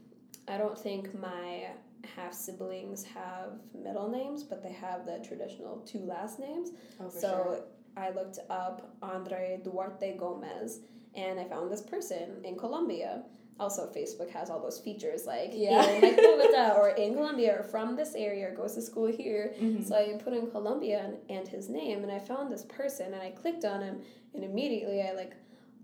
I 0.47 0.57
don't 0.57 0.77
think 0.77 1.13
my 1.19 1.67
half 2.15 2.33
siblings 2.33 3.03
have 3.03 3.59
middle 3.73 4.09
names, 4.09 4.43
but 4.43 4.63
they 4.63 4.71
have 4.71 5.05
the 5.05 5.19
traditional 5.27 5.77
two 5.79 5.99
last 5.99 6.39
names. 6.39 6.69
Oh, 6.99 7.09
so 7.09 7.19
sure. 7.19 7.59
I 7.97 8.11
looked 8.11 8.39
up 8.49 8.95
Andre 9.01 9.59
Duarte 9.63 10.17
Gomez, 10.17 10.79
and 11.15 11.39
I 11.39 11.45
found 11.45 11.71
this 11.71 11.81
person 11.81 12.41
in 12.43 12.57
Colombia 12.57 13.23
also 13.59 13.87
Facebook 13.87 14.29
has 14.29 14.49
all 14.49 14.61
those 14.61 14.79
features 14.79 15.25
like 15.25 15.51
yeah. 15.53 15.85
in 15.89 16.01
like 16.01 16.17
Bogota 16.17 16.73
or 16.77 16.89
in 16.89 17.13
Colombia 17.13 17.57
or 17.59 17.63
from 17.63 17.95
this 17.95 18.13
area 18.15 18.49
or 18.49 18.55
goes 18.55 18.75
to 18.75 18.81
school 18.81 19.07
here. 19.07 19.53
Mm-hmm. 19.59 19.83
So 19.83 19.95
I 19.95 20.21
put 20.21 20.33
in 20.33 20.49
Colombia 20.51 21.05
and, 21.05 21.17
and 21.29 21.47
his 21.47 21.69
name 21.69 22.03
and 22.03 22.11
I 22.11 22.19
found 22.19 22.51
this 22.51 22.63
person 22.63 23.13
and 23.13 23.21
I 23.21 23.31
clicked 23.31 23.63
on 23.63 23.81
him 23.81 24.01
and 24.33 24.43
immediately 24.43 25.01
I 25.01 25.13
like 25.13 25.33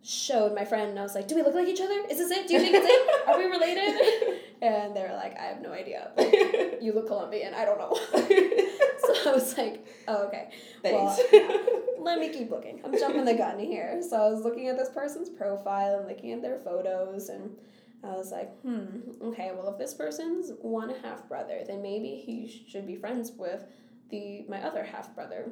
showed 0.04 0.56
my 0.56 0.66
friend 0.66 0.90
and 0.90 1.00
I 1.00 1.04
was 1.04 1.16
like, 1.16 1.28
Do 1.28 1.36
we 1.36 1.44
look 1.44 1.56
like 1.56 1.68
each 1.68 1.82
other? 1.82 2.04
Is 2.10 2.18
this 2.18 2.32
it? 2.32 2.48
Do 2.48 2.56
you 2.56 2.60
think 2.60 2.76
it's 2.76 2.88
it? 2.88 3.28
Are 3.30 3.38
we 3.38 3.46
related? 3.46 4.40
and 4.62 4.96
they 4.96 5.02
were 5.02 5.16
like, 5.16 5.38
I 5.40 5.44
have 5.44 5.62
no 5.62 5.72
idea. 5.72 6.12
Like, 6.18 6.34
you 6.82 6.94
look 6.94 7.08
Colombian, 7.08 7.54
I 7.54 7.66
don't 7.66 7.78
know. 7.78 7.94
so 8.12 9.30
I 9.30 9.34
was 9.34 9.58
like, 9.58 9.86
oh, 10.08 10.28
okay. 10.28 10.50
Thanks. 10.82 11.22
Well, 11.32 11.42
yeah, 11.42 11.81
let 12.02 12.20
me 12.20 12.30
keep 12.30 12.50
looking. 12.50 12.82
I'm 12.84 12.98
jumping 12.98 13.26
the 13.26 13.36
gun 13.36 13.60
here. 13.60 14.02
So 14.08 14.18
I 14.18 14.30
was 14.30 14.44
looking 14.44 14.68
at 14.68 14.78
this 14.78 14.90
person's 14.90 15.30
profile 15.30 16.00
and 16.00 16.08
looking 16.08 16.32
at 16.32 16.42
their 16.42 16.58
photos 16.60 17.30
and 17.30 17.56
I 18.04 18.14
was 18.14 18.32
like, 18.32 18.52
hmm, 18.62 18.86
okay, 19.22 19.52
well 19.54 19.70
if 19.70 19.78
this 19.78 19.94
person's 19.94 20.52
one 20.62 20.94
half 21.04 21.28
brother, 21.28 21.62
then 21.66 21.82
maybe 21.82 22.22
he 22.26 22.66
should 22.68 22.88
be 22.88 22.96
friends 22.96 23.32
with 23.38 23.64
the 24.10 24.46
my 24.50 24.64
other 24.64 24.84
half 24.84 25.14
brother. 25.14 25.52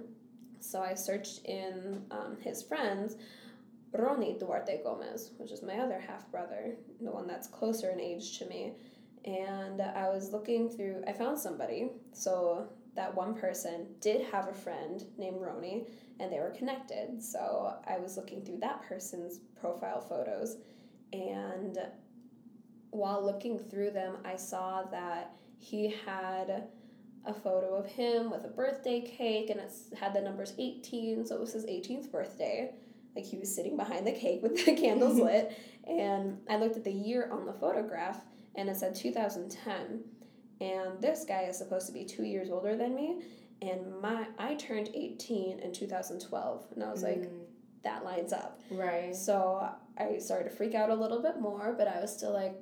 So 0.60 0.82
I 0.82 0.96
searched 0.96 1.46
in 1.46 2.04
um, 2.12 2.38
his 2.42 2.64
friends, 2.64 3.16
Ronnie 3.94 4.36
Duarte 4.40 4.82
Gomez, 4.84 5.32
which 5.38 5.52
is 5.52 5.62
my 5.62 5.78
other 5.78 6.00
half 6.00 6.30
brother, 6.32 6.76
the 7.00 7.12
one 7.12 7.28
that's 7.28 7.48
closer 7.48 7.92
in 7.92 8.00
age 8.00 8.40
to 8.40 8.46
me. 8.48 8.74
And 9.26 9.82
I 9.82 10.10
was 10.10 10.32
looking 10.32 10.70
through, 10.70 11.04
I 11.08 11.14
found 11.14 11.38
somebody. 11.38 11.92
So 12.14 12.68
that 12.96 13.16
one 13.16 13.36
person 13.36 13.88
did 14.02 14.26
have 14.32 14.48
a 14.48 14.54
friend 14.54 15.04
named 15.18 15.38
Roni 15.38 15.88
and 16.20 16.32
they 16.32 16.40
were 16.40 16.54
connected. 16.58 17.22
So 17.24 17.76
I 17.88 17.98
was 17.98 18.18
looking 18.18 18.44
through 18.44 18.60
that 18.60 18.82
person's 18.82 19.40
profile 19.60 20.02
photos 20.02 20.58
and 21.14 21.78
while 22.92 23.24
looking 23.24 23.58
through 23.58 23.92
them, 23.92 24.18
I 24.26 24.36
saw 24.36 24.84
that 24.92 25.34
he 25.58 25.94
had 26.06 26.68
a 27.26 27.34
photo 27.34 27.76
of 27.76 27.86
him 27.86 28.32
with 28.32 28.46
a 28.46 28.48
birthday 28.48 29.02
cake 29.02 29.50
and 29.50 29.60
it 29.60 29.72
had 30.00 30.14
the 30.14 30.22
numbers 30.22 30.54
18, 30.58 31.26
so 31.26 31.36
it 31.36 31.42
was 31.42 31.54
his 31.54 31.66
18th 31.66 32.12
birthday. 32.12 32.72
Like 33.16 33.26
he 33.26 33.38
was 33.38 33.54
sitting 33.54 33.76
behind 33.76 34.08
the 34.08 34.12
cake 34.12 34.42
with 34.42 34.66
the 34.66 34.74
candles 34.76 35.20
lit. 35.20 35.58
And 35.86 36.40
I 36.50 36.58
looked 36.58 36.78
at 36.78 36.84
the 36.84 36.92
year 36.92 37.30
on 37.32 37.46
the 37.46 37.54
photograph 37.54 38.22
and 38.56 38.70
it 38.70 38.78
said 38.78 38.96
2010 38.96 40.04
and 40.62 41.02
this 41.02 41.24
guy 41.26 41.44
is 41.44 41.58
supposed 41.58 41.88
to 41.88 41.94
be 41.94 42.04
two 42.04 42.24
years 42.24 42.50
older 42.50 42.76
than 42.76 42.94
me 42.94 43.22
and 43.62 44.00
my 44.02 44.26
i 44.38 44.56
turned 44.56 44.90
18 44.94 45.60
in 45.60 45.74
2012 45.74 46.68
and 46.76 46.84
i 46.84 46.90
was 46.90 47.04
mm. 47.04 47.10
like 47.10 47.30
that 47.84 48.04
lines 48.04 48.34
up 48.34 48.62
right 48.72 49.16
so 49.16 49.70
i 49.98 50.18
started 50.18 50.50
to 50.50 50.56
freak 50.56 50.76
out 50.76 50.90
a 50.90 50.94
little 50.94 51.22
bit 51.22 51.40
more 51.40 51.74
but 51.78 51.88
i 51.88 52.00
was 52.00 52.16
still 52.16 52.34
like 52.34 52.56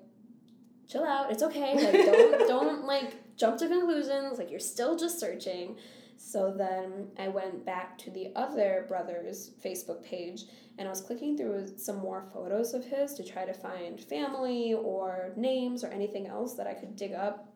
chill 0.88 1.04
out 1.04 1.32
it's 1.32 1.44
okay 1.44 1.76
like 1.76 1.94
don't 2.06 2.48
don't 2.48 2.86
like 2.86 3.36
jump 3.36 3.58
to 3.58 3.68
conclusions 3.68 4.38
like 4.38 4.50
you're 4.50 4.60
still 4.60 4.96
just 4.96 5.20
searching 5.20 5.76
So 6.18 6.52
then 6.52 7.10
I 7.18 7.28
went 7.28 7.66
back 7.66 7.98
to 8.00 8.12
the 8.12 8.32
other 8.36 8.86
brother's 8.88 9.52
Facebook 9.64 10.04
page 10.04 10.46
and 10.78 10.88
I 10.88 10.92
was 10.92 11.02
clicking 11.02 11.38
through 11.38 11.78
some 11.78 11.98
more 11.98 12.28
photos 12.34 12.74
of 12.74 12.86
his 12.86 13.14
to 13.16 13.24
try 13.24 13.46
to 13.46 13.54
find 13.54 14.00
family 14.00 14.74
or 14.74 15.34
names 15.36 15.84
or 15.84 15.88
anything 15.88 16.28
else 16.28 16.56
that 16.56 16.68
I 16.68 16.74
could 16.74 16.96
dig 16.96 17.14
up. 17.14 17.54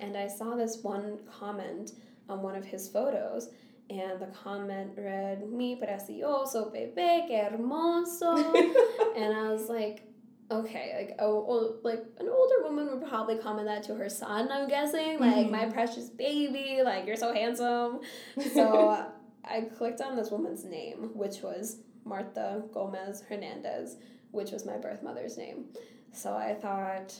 And 0.00 0.16
I 0.16 0.26
saw 0.26 0.56
this 0.56 0.78
one 0.82 1.18
comment 1.38 1.92
on 2.30 2.42
one 2.42 2.54
of 2.54 2.64
his 2.64 2.88
photos 2.88 3.48
and 3.90 4.20
the 4.20 4.26
comment 4.26 4.92
read, 4.96 5.50
Mi 5.50 5.76
precioso 5.76 6.72
bebé, 6.72 7.26
que 7.26 7.36
hermoso. 7.36 8.54
and 9.16 9.34
I 9.34 9.50
was 9.50 9.68
like, 9.68 10.04
okay, 10.50 10.94
like 10.96 11.16
oh, 11.18 11.44
oh, 11.48 11.76
like 11.82 12.02
an 12.18 12.28
older 12.28 12.62
woman 12.62 12.86
would 12.90 13.08
probably 13.08 13.36
comment 13.36 13.66
that 13.66 13.82
to 13.84 13.94
her 13.96 14.08
son, 14.08 14.48
I'm 14.50 14.68
guessing. 14.68 15.18
Like, 15.18 15.46
mm-hmm. 15.46 15.52
my 15.52 15.66
precious 15.66 16.08
baby, 16.08 16.82
like, 16.84 17.06
you're 17.06 17.16
so 17.16 17.34
handsome. 17.34 18.00
So 18.54 19.06
I 19.44 19.62
clicked 19.62 20.00
on 20.00 20.16
this 20.16 20.30
woman's 20.30 20.64
name, 20.64 21.10
which 21.14 21.42
was 21.42 21.78
Martha 22.04 22.62
Gomez 22.72 23.22
Hernandez, 23.28 23.96
which 24.30 24.50
was 24.52 24.64
my 24.64 24.76
birth 24.76 25.02
mother's 25.02 25.36
name. 25.36 25.66
So 26.12 26.34
I 26.34 26.54
thought, 26.54 27.14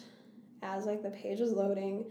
as 0.63 0.87
like 0.87 1.03
the 1.03 1.11
page 1.11 1.41
was 1.41 1.53
loading, 1.53 2.05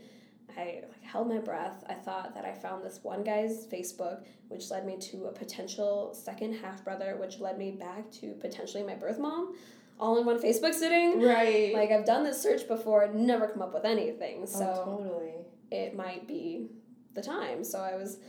I 0.58 0.84
held 1.02 1.28
my 1.28 1.40
breath. 1.40 1.84
I 1.90 1.94
thought 1.94 2.34
that 2.36 2.46
I 2.46 2.54
found 2.54 2.84
this 2.84 3.00
one 3.04 3.24
guy's 3.24 3.66
Facebook, 3.68 4.24
which 4.48 4.70
led 4.72 4.86
me 4.86 4.98
to 4.98 5.26
a 5.26 5.32
potential 5.32 6.14
second 6.14 6.54
half 6.54 6.84
brother, 6.84 7.18
which 7.20 7.40
led 7.40 7.58
me 7.58 7.72
back 7.72 8.12
to 8.14 8.34
potentially 8.34 8.84
my 8.84 8.96
birth 8.96 9.20
mom, 9.20 9.56
all 10.00 10.18
in 10.20 10.26
one 10.26 10.42
Facebook 10.42 10.74
sitting. 10.74 11.22
Right. 11.22 11.74
Like 11.74 11.92
I've 11.92 12.06
done 12.06 12.24
this 12.24 12.42
search 12.42 12.68
before, 12.68 13.04
and 13.04 13.28
never 13.28 13.48
come 13.48 13.62
up 13.62 13.74
with 13.74 13.86
anything. 13.86 14.46
So 14.46 14.84
oh, 14.86 14.98
totally. 14.98 15.34
It 15.72 15.96
might 15.96 16.28
be 16.28 16.68
the 17.14 17.22
time. 17.22 17.64
So 17.64 17.80
I 17.80 17.96
was 17.96 18.20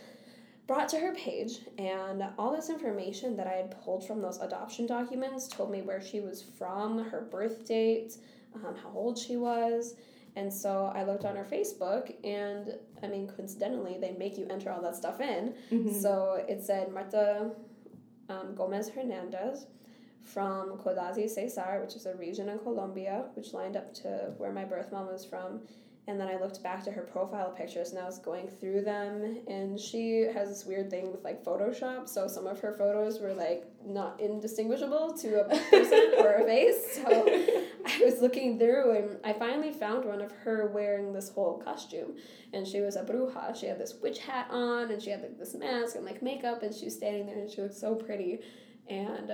brought 0.66 0.88
to 0.90 0.98
her 0.98 1.14
page, 1.14 1.59
and 1.78 2.24
all 2.38 2.54
this 2.54 2.70
information 2.70 3.37
that 3.37 3.46
I 3.46 3.54
had 3.54 3.70
pulled 3.83 4.06
from 4.06 4.20
those 4.22 4.40
adoption 4.40 4.87
documents 4.87 5.48
told 5.48 5.70
me 5.70 5.83
where 5.83 6.00
she 6.00 6.20
was 6.20 6.42
from, 6.42 6.98
her 7.11 7.22
birth 7.22 7.66
date, 7.66 8.16
um, 8.54 8.76
how 8.76 8.90
old 8.94 9.18
she 9.18 9.37
was 9.37 9.94
and 10.36 10.52
so 10.52 10.92
I 10.94 11.04
looked 11.04 11.24
on 11.24 11.36
her 11.36 11.44
Facebook, 11.44 12.14
and 12.24 12.74
I 13.02 13.08
mean, 13.08 13.28
coincidentally, 13.28 13.98
they 14.00 14.12
make 14.12 14.38
you 14.38 14.46
enter 14.48 14.70
all 14.70 14.80
that 14.82 14.96
stuff 14.96 15.20
in. 15.20 15.54
Mm-hmm. 15.70 16.00
So 16.00 16.44
it 16.48 16.62
said 16.62 16.92
Marta 16.92 17.50
um, 18.28 18.54
Gomez 18.54 18.88
Hernandez 18.88 19.66
from 20.22 20.78
Codazzi 20.78 21.28
Cesar, 21.28 21.80
which 21.82 21.96
is 21.96 22.06
a 22.06 22.14
region 22.14 22.48
in 22.48 22.58
Colombia, 22.58 23.24
which 23.34 23.52
lined 23.52 23.76
up 23.76 23.92
to 23.94 24.32
where 24.38 24.52
my 24.52 24.64
birth 24.64 24.92
mom 24.92 25.06
was 25.06 25.24
from. 25.24 25.60
And 26.06 26.18
then 26.18 26.28
I 26.28 26.40
looked 26.40 26.62
back 26.62 26.82
to 26.84 26.90
her 26.90 27.02
profile 27.02 27.50
pictures 27.50 27.90
and 27.90 27.98
I 28.00 28.04
was 28.04 28.18
going 28.18 28.48
through 28.48 28.82
them. 28.82 29.38
And 29.46 29.78
she 29.78 30.22
has 30.22 30.48
this 30.48 30.64
weird 30.64 30.90
thing 30.90 31.12
with 31.12 31.22
like 31.22 31.44
Photoshop. 31.44 32.08
So 32.08 32.26
some 32.26 32.46
of 32.46 32.58
her 32.60 32.72
photos 32.72 33.20
were 33.20 33.34
like 33.34 33.64
not 33.84 34.18
indistinguishable 34.20 35.12
to 35.18 35.42
a 35.42 35.48
person 35.48 36.12
or 36.18 36.34
a 36.36 36.44
face. 36.44 36.94
So 36.94 37.64
I 38.00 38.04
was 38.04 38.20
looking 38.20 38.58
through 38.58 38.96
and 38.96 39.18
I 39.24 39.32
finally 39.32 39.72
found 39.72 40.04
one 40.04 40.20
of 40.20 40.32
her 40.32 40.70
wearing 40.72 41.12
this 41.12 41.30
whole 41.30 41.58
costume. 41.58 42.16
And 42.52 42.66
she 42.66 42.80
was 42.80 42.96
a 42.96 43.02
bruja. 43.02 43.54
She 43.54 43.66
had 43.66 43.78
this 43.78 43.94
witch 44.02 44.18
hat 44.18 44.48
on 44.50 44.90
and 44.90 45.02
she 45.02 45.10
had 45.10 45.22
like 45.22 45.38
this 45.38 45.54
mask 45.54 45.96
and 45.96 46.04
like 46.04 46.22
makeup. 46.22 46.62
And 46.62 46.74
she 46.74 46.86
was 46.86 46.94
standing 46.94 47.26
there 47.26 47.38
and 47.38 47.50
she 47.50 47.60
looked 47.62 47.74
so 47.74 47.94
pretty. 47.94 48.40
And 48.88 49.32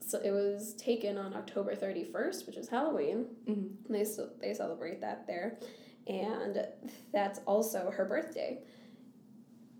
so 0.00 0.20
it 0.22 0.30
was 0.30 0.74
taken 0.74 1.16
on 1.16 1.34
October 1.34 1.74
31st, 1.74 2.46
which 2.46 2.56
is 2.56 2.68
Halloween. 2.68 3.26
Mm-hmm. 3.48 3.92
They, 3.92 4.04
they 4.40 4.54
celebrate 4.54 5.00
that 5.00 5.26
there 5.26 5.58
and 6.06 6.66
that's 7.12 7.40
also 7.46 7.90
her 7.90 8.04
birthday 8.04 8.58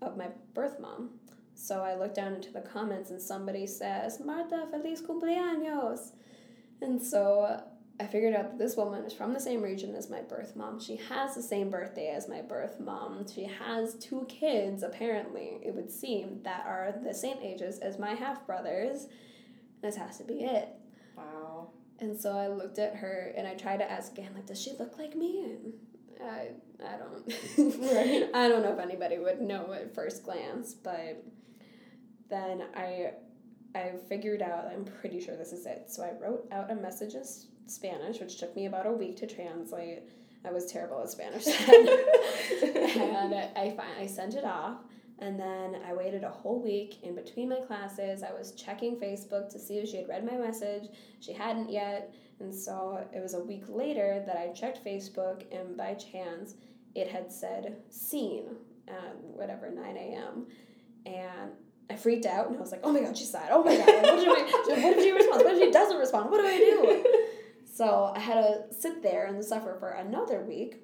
of 0.01 0.17
my 0.17 0.29
birth 0.53 0.79
mom. 0.79 1.11
So 1.55 1.81
I 1.81 1.95
look 1.95 2.13
down 2.13 2.33
into 2.33 2.51
the 2.51 2.61
comments 2.61 3.11
and 3.11 3.21
somebody 3.21 3.67
says, 3.67 4.19
Marta, 4.19 4.67
feliz 4.71 5.01
cumpleaños. 5.01 6.11
And 6.81 7.01
so 7.01 7.61
I 7.99 8.07
figured 8.07 8.33
out 8.33 8.49
that 8.49 8.57
this 8.57 8.75
woman 8.75 9.03
is 9.05 9.13
from 9.13 9.33
the 9.33 9.39
same 9.39 9.61
region 9.61 9.93
as 9.95 10.09
my 10.09 10.21
birth 10.21 10.55
mom. 10.55 10.79
She 10.79 10.95
has 10.95 11.35
the 11.35 11.43
same 11.43 11.69
birthday 11.69 12.07
as 12.09 12.27
my 12.27 12.41
birth 12.41 12.79
mom. 12.79 13.25
She 13.27 13.43
has 13.43 13.95
two 13.95 14.25
kids, 14.27 14.81
apparently, 14.81 15.59
it 15.63 15.75
would 15.75 15.91
seem, 15.91 16.39
that 16.43 16.65
are 16.65 16.95
the 17.03 17.13
same 17.13 17.37
ages 17.41 17.77
as 17.79 17.99
my 17.99 18.15
half 18.15 18.47
brothers. 18.47 19.07
This 19.81 19.95
has 19.95 20.17
to 20.17 20.23
be 20.23 20.43
it. 20.43 20.69
Wow. 21.15 21.69
And 21.99 22.19
so 22.19 22.35
I 22.35 22.47
looked 22.47 22.79
at 22.79 22.95
her 22.95 23.31
and 23.37 23.47
I 23.47 23.53
tried 23.53 23.77
to 23.77 23.89
ask 23.89 24.11
again, 24.13 24.31
like, 24.33 24.47
does 24.47 24.61
she 24.61 24.71
look 24.79 24.97
like 24.97 25.15
me? 25.15 25.43
And 25.43 25.73
I 26.21 26.49
I 26.83 26.97
don't 26.97 27.23
right. 27.93 28.29
I 28.33 28.47
don't 28.47 28.63
know 28.63 28.73
if 28.73 28.79
anybody 28.79 29.19
would 29.19 29.41
know 29.41 29.71
at 29.73 29.93
first 29.93 30.23
glance, 30.23 30.73
but 30.73 31.23
then 32.29 32.63
I 32.75 33.11
I 33.75 33.93
figured 34.09 34.41
out 34.41 34.65
I'm 34.65 34.85
pretty 34.85 35.19
sure 35.19 35.35
this 35.35 35.53
is 35.53 35.65
it. 35.65 35.85
So 35.87 36.03
I 36.03 36.11
wrote 36.21 36.47
out 36.51 36.71
a 36.71 36.75
message 36.75 37.13
in 37.13 37.23
Spanish, 37.67 38.19
which 38.19 38.37
took 38.39 38.55
me 38.55 38.65
about 38.65 38.85
a 38.85 38.91
week 38.91 39.17
to 39.17 39.27
translate. 39.27 40.03
I 40.45 40.51
was 40.51 40.65
terrible 40.65 41.01
at 41.01 41.09
Spanish 41.09 41.47
and 43.07 43.33
I 43.33 43.75
I 43.99 44.07
sent 44.07 44.35
it 44.35 44.43
off. 44.43 44.77
And 45.19 45.39
then 45.39 45.77
I 45.87 45.93
waited 45.93 46.23
a 46.23 46.29
whole 46.29 46.61
week 46.61 47.01
in 47.03 47.15
between 47.15 47.47
my 47.47 47.59
classes. 47.61 48.23
I 48.23 48.33
was 48.33 48.51
checking 48.53 48.97
Facebook 48.97 49.47
to 49.49 49.59
see 49.59 49.77
if 49.77 49.87
she 49.87 49.97
had 49.97 50.09
read 50.09 50.25
my 50.25 50.35
message. 50.35 50.89
She 51.21 51.31
hadn't 51.31 51.69
yet. 51.69 52.13
And 52.39 52.53
so 52.53 53.05
it 53.13 53.21
was 53.21 53.33
a 53.33 53.39
week 53.39 53.63
later 53.69 54.21
that 54.25 54.35
I 54.37 54.51
checked 54.51 54.83
Facebook, 54.83 55.43
and 55.51 55.77
by 55.77 55.93
chance, 55.93 56.55
it 56.93 57.07
had 57.07 57.31
said 57.31 57.77
seen 57.89 58.43
at 58.87 59.15
whatever, 59.21 59.69
9 59.69 59.95
a.m. 59.95 60.47
And 61.05 61.51
I 61.89 61.95
freaked 61.95 62.25
out 62.25 62.47
and 62.47 62.57
I 62.57 62.59
was 62.59 62.71
like, 62.71 62.81
oh 62.83 62.91
my 62.91 63.01
god, 63.01 63.17
she 63.17 63.25
said, 63.25 63.49
oh 63.49 63.63
my 63.63 63.77
god, 63.77 63.87
what, 63.87 64.19
did 64.19 64.27
I, 64.27 64.83
what 64.83 64.97
if 64.97 65.03
she 65.03 65.11
responds? 65.11 65.43
What 65.43 65.53
if 65.53 65.59
she 65.59 65.71
doesn't 65.71 65.97
respond? 65.97 66.31
What 66.31 66.41
do 66.41 66.47
I 66.47 66.57
do? 66.57 67.05
So 67.73 68.13
I 68.15 68.19
had 68.19 68.35
to 68.35 68.65
sit 68.71 69.01
there 69.01 69.25
and 69.25 69.43
suffer 69.43 69.75
for 69.79 69.89
another 69.89 70.43
week 70.43 70.75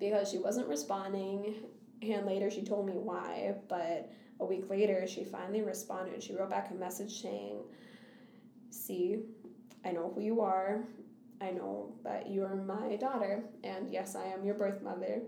because 0.00 0.28
she 0.28 0.38
wasn't 0.38 0.66
responding. 0.66 1.54
And 2.02 2.26
later 2.26 2.50
she 2.50 2.64
told 2.64 2.84
me 2.86 2.94
why, 2.94 3.54
but 3.68 4.10
a 4.40 4.44
week 4.44 4.68
later 4.68 5.06
she 5.06 5.22
finally 5.22 5.62
responded. 5.62 6.20
She 6.20 6.34
wrote 6.34 6.50
back 6.50 6.72
a 6.72 6.74
message 6.74 7.22
saying, 7.22 7.60
See, 8.70 9.20
I 9.84 9.92
know 9.92 10.10
who 10.12 10.20
you 10.20 10.40
are. 10.40 10.82
I 11.40 11.50
know 11.50 11.94
that 12.02 12.28
you 12.28 12.42
are 12.42 12.56
my 12.56 12.96
daughter, 12.96 13.44
and 13.62 13.92
yes, 13.92 14.16
I 14.16 14.24
am 14.24 14.44
your 14.44 14.54
birth 14.54 14.82
mother. 14.82 15.22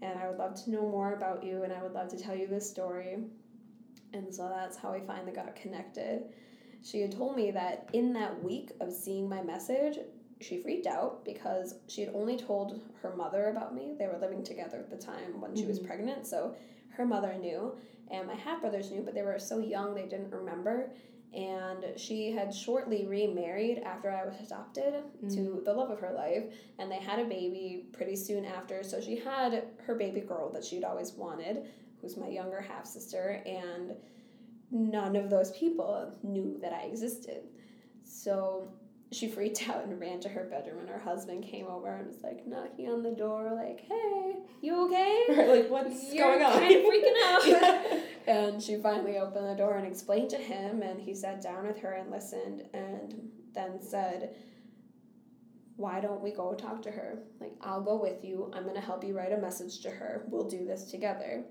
And 0.00 0.18
I 0.18 0.28
would 0.28 0.38
love 0.38 0.56
to 0.64 0.70
know 0.70 0.82
more 0.82 1.14
about 1.14 1.44
you, 1.44 1.62
and 1.62 1.72
I 1.72 1.82
would 1.84 1.92
love 1.92 2.08
to 2.08 2.18
tell 2.18 2.34
you 2.34 2.48
this 2.48 2.68
story. 2.68 3.18
And 4.12 4.34
so 4.34 4.48
that's 4.48 4.76
how 4.76 4.92
we 4.92 5.06
finally 5.06 5.32
got 5.32 5.54
connected. 5.54 6.24
She 6.82 7.00
had 7.00 7.12
told 7.12 7.36
me 7.36 7.52
that 7.52 7.88
in 7.92 8.12
that 8.14 8.42
week 8.42 8.72
of 8.80 8.92
seeing 8.92 9.28
my 9.28 9.40
message, 9.42 9.98
she 10.42 10.60
freaked 10.60 10.86
out 10.86 11.24
because 11.24 11.76
she 11.88 12.02
had 12.02 12.14
only 12.14 12.36
told 12.36 12.80
her 13.02 13.14
mother 13.16 13.50
about 13.50 13.74
me. 13.74 13.94
They 13.98 14.06
were 14.06 14.18
living 14.20 14.42
together 14.42 14.78
at 14.78 14.90
the 14.90 14.96
time 14.96 15.40
when 15.40 15.54
she 15.54 15.62
mm-hmm. 15.62 15.70
was 15.70 15.78
pregnant, 15.78 16.26
so 16.26 16.54
her 16.90 17.06
mother 17.06 17.34
knew, 17.34 17.74
and 18.10 18.26
my 18.26 18.34
half 18.34 18.60
brothers 18.60 18.90
knew, 18.90 19.02
but 19.02 19.14
they 19.14 19.22
were 19.22 19.38
so 19.38 19.58
young 19.58 19.94
they 19.94 20.02
didn't 20.06 20.30
remember 20.30 20.90
and 21.34 21.86
she 21.96 22.30
had 22.30 22.54
shortly 22.54 23.06
remarried 23.06 23.78
after 23.84 24.10
I 24.10 24.24
was 24.24 24.34
adopted 24.44 25.02
mm. 25.24 25.34
to 25.34 25.62
the 25.64 25.72
love 25.72 25.90
of 25.90 25.98
her 26.00 26.12
life, 26.12 26.44
and 26.78 26.90
they 26.90 26.98
had 26.98 27.18
a 27.18 27.24
baby 27.24 27.86
pretty 27.92 28.16
soon 28.16 28.44
after. 28.44 28.82
So 28.82 29.00
she 29.00 29.16
had 29.16 29.64
her 29.86 29.94
baby 29.94 30.20
girl 30.20 30.50
that 30.52 30.64
she'd 30.64 30.84
always 30.84 31.12
wanted, 31.12 31.68
who's 32.00 32.18
my 32.18 32.28
younger 32.28 32.60
half 32.60 32.86
sister, 32.86 33.42
and 33.46 33.94
none 34.70 35.16
of 35.16 35.30
those 35.30 35.52
people 35.52 36.14
knew 36.22 36.58
that 36.60 36.74
I 36.74 36.82
existed. 36.82 37.44
So 38.04 38.68
she 39.12 39.28
freaked 39.28 39.68
out 39.68 39.84
and 39.84 40.00
ran 40.00 40.20
to 40.20 40.28
her 40.28 40.44
bedroom 40.44 40.80
and 40.80 40.88
her 40.88 40.98
husband 40.98 41.44
came 41.44 41.66
over 41.66 41.94
and 41.94 42.06
was 42.08 42.22
like 42.22 42.46
knocking 42.46 42.88
on 42.88 43.02
the 43.02 43.10
door 43.10 43.52
like 43.54 43.80
hey 43.88 44.36
you 44.60 44.86
okay? 44.86 45.24
Like 45.28 45.70
what's 45.70 46.12
You're 46.12 46.26
going 46.38 46.42
on? 46.42 46.52
kind 46.58 46.74
of 46.76 46.82
freaking 46.82 47.22
out. 47.26 47.46
Yeah. 47.46 48.00
and 48.26 48.62
she 48.62 48.76
finally 48.76 49.18
opened 49.18 49.48
the 49.48 49.54
door 49.54 49.76
and 49.76 49.86
explained 49.86 50.30
to 50.30 50.36
him 50.36 50.82
and 50.82 51.00
he 51.00 51.14
sat 51.14 51.42
down 51.42 51.66
with 51.66 51.78
her 51.80 51.92
and 51.92 52.10
listened 52.10 52.62
and 52.72 53.30
then 53.54 53.80
said 53.82 54.34
why 55.76 56.00
don't 56.00 56.20
we 56.20 56.30
go 56.30 56.54
talk 56.54 56.82
to 56.82 56.90
her? 56.90 57.18
Like 57.40 57.54
i'll 57.62 57.82
go 57.82 57.96
with 57.96 58.24
you. 58.24 58.50
I'm 58.54 58.62
going 58.62 58.76
to 58.76 58.80
help 58.80 59.04
you 59.04 59.16
write 59.16 59.32
a 59.32 59.38
message 59.38 59.80
to 59.80 59.90
her. 59.90 60.24
We'll 60.28 60.48
do 60.48 60.64
this 60.64 60.90
together. 60.90 61.44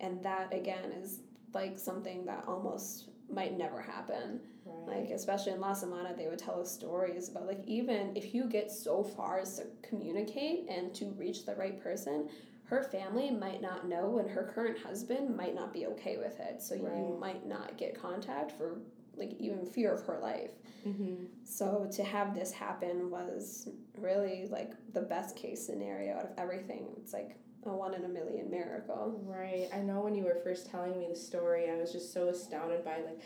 And 0.00 0.22
that 0.24 0.52
again 0.52 0.90
is 1.00 1.20
like 1.52 1.78
something 1.78 2.24
that 2.26 2.44
almost 2.48 3.10
might 3.32 3.56
never 3.56 3.80
happen. 3.80 4.40
Like 4.86 5.10
especially 5.10 5.52
in 5.52 5.60
La 5.60 5.72
Semana, 5.72 6.16
they 6.16 6.26
would 6.26 6.38
tell 6.38 6.60
us 6.60 6.72
stories 6.72 7.28
about 7.28 7.46
like 7.46 7.62
even 7.66 8.16
if 8.16 8.34
you 8.34 8.44
get 8.44 8.70
so 8.70 9.02
far 9.02 9.40
as 9.40 9.58
to 9.58 9.64
communicate 9.82 10.68
and 10.68 10.94
to 10.94 11.06
reach 11.18 11.46
the 11.46 11.54
right 11.54 11.82
person, 11.82 12.28
her 12.64 12.82
family 12.82 13.30
might 13.30 13.60
not 13.60 13.88
know 13.88 14.18
and 14.18 14.30
her 14.30 14.50
current 14.54 14.78
husband 14.78 15.36
might 15.36 15.54
not 15.54 15.72
be 15.72 15.86
okay 15.86 16.16
with 16.16 16.40
it. 16.40 16.62
So 16.62 16.76
right. 16.76 16.96
you 16.96 17.16
might 17.20 17.46
not 17.46 17.76
get 17.76 18.00
contact 18.00 18.52
for 18.52 18.78
like 19.16 19.34
even 19.38 19.64
fear 19.64 19.92
of 19.94 20.04
her 20.06 20.18
life. 20.20 20.50
Mm-hmm. 20.86 21.26
So 21.44 21.88
to 21.92 22.04
have 22.04 22.34
this 22.34 22.52
happen 22.52 23.10
was 23.10 23.68
really 23.98 24.48
like 24.50 24.72
the 24.92 25.02
best 25.02 25.36
case 25.36 25.64
scenario 25.64 26.16
out 26.16 26.24
of 26.24 26.30
everything. 26.38 26.88
It's 26.96 27.12
like 27.12 27.36
a 27.66 27.74
one 27.74 27.94
in 27.94 28.04
a 28.04 28.08
million 28.08 28.50
miracle. 28.50 29.20
Right. 29.24 29.68
I 29.72 29.78
know 29.78 30.00
when 30.00 30.14
you 30.14 30.24
were 30.24 30.40
first 30.42 30.70
telling 30.70 30.98
me 30.98 31.06
the 31.08 31.16
story, 31.16 31.70
I 31.70 31.76
was 31.76 31.92
just 31.92 32.12
so 32.12 32.28
astounded 32.28 32.84
by 32.84 32.96
like 32.98 33.20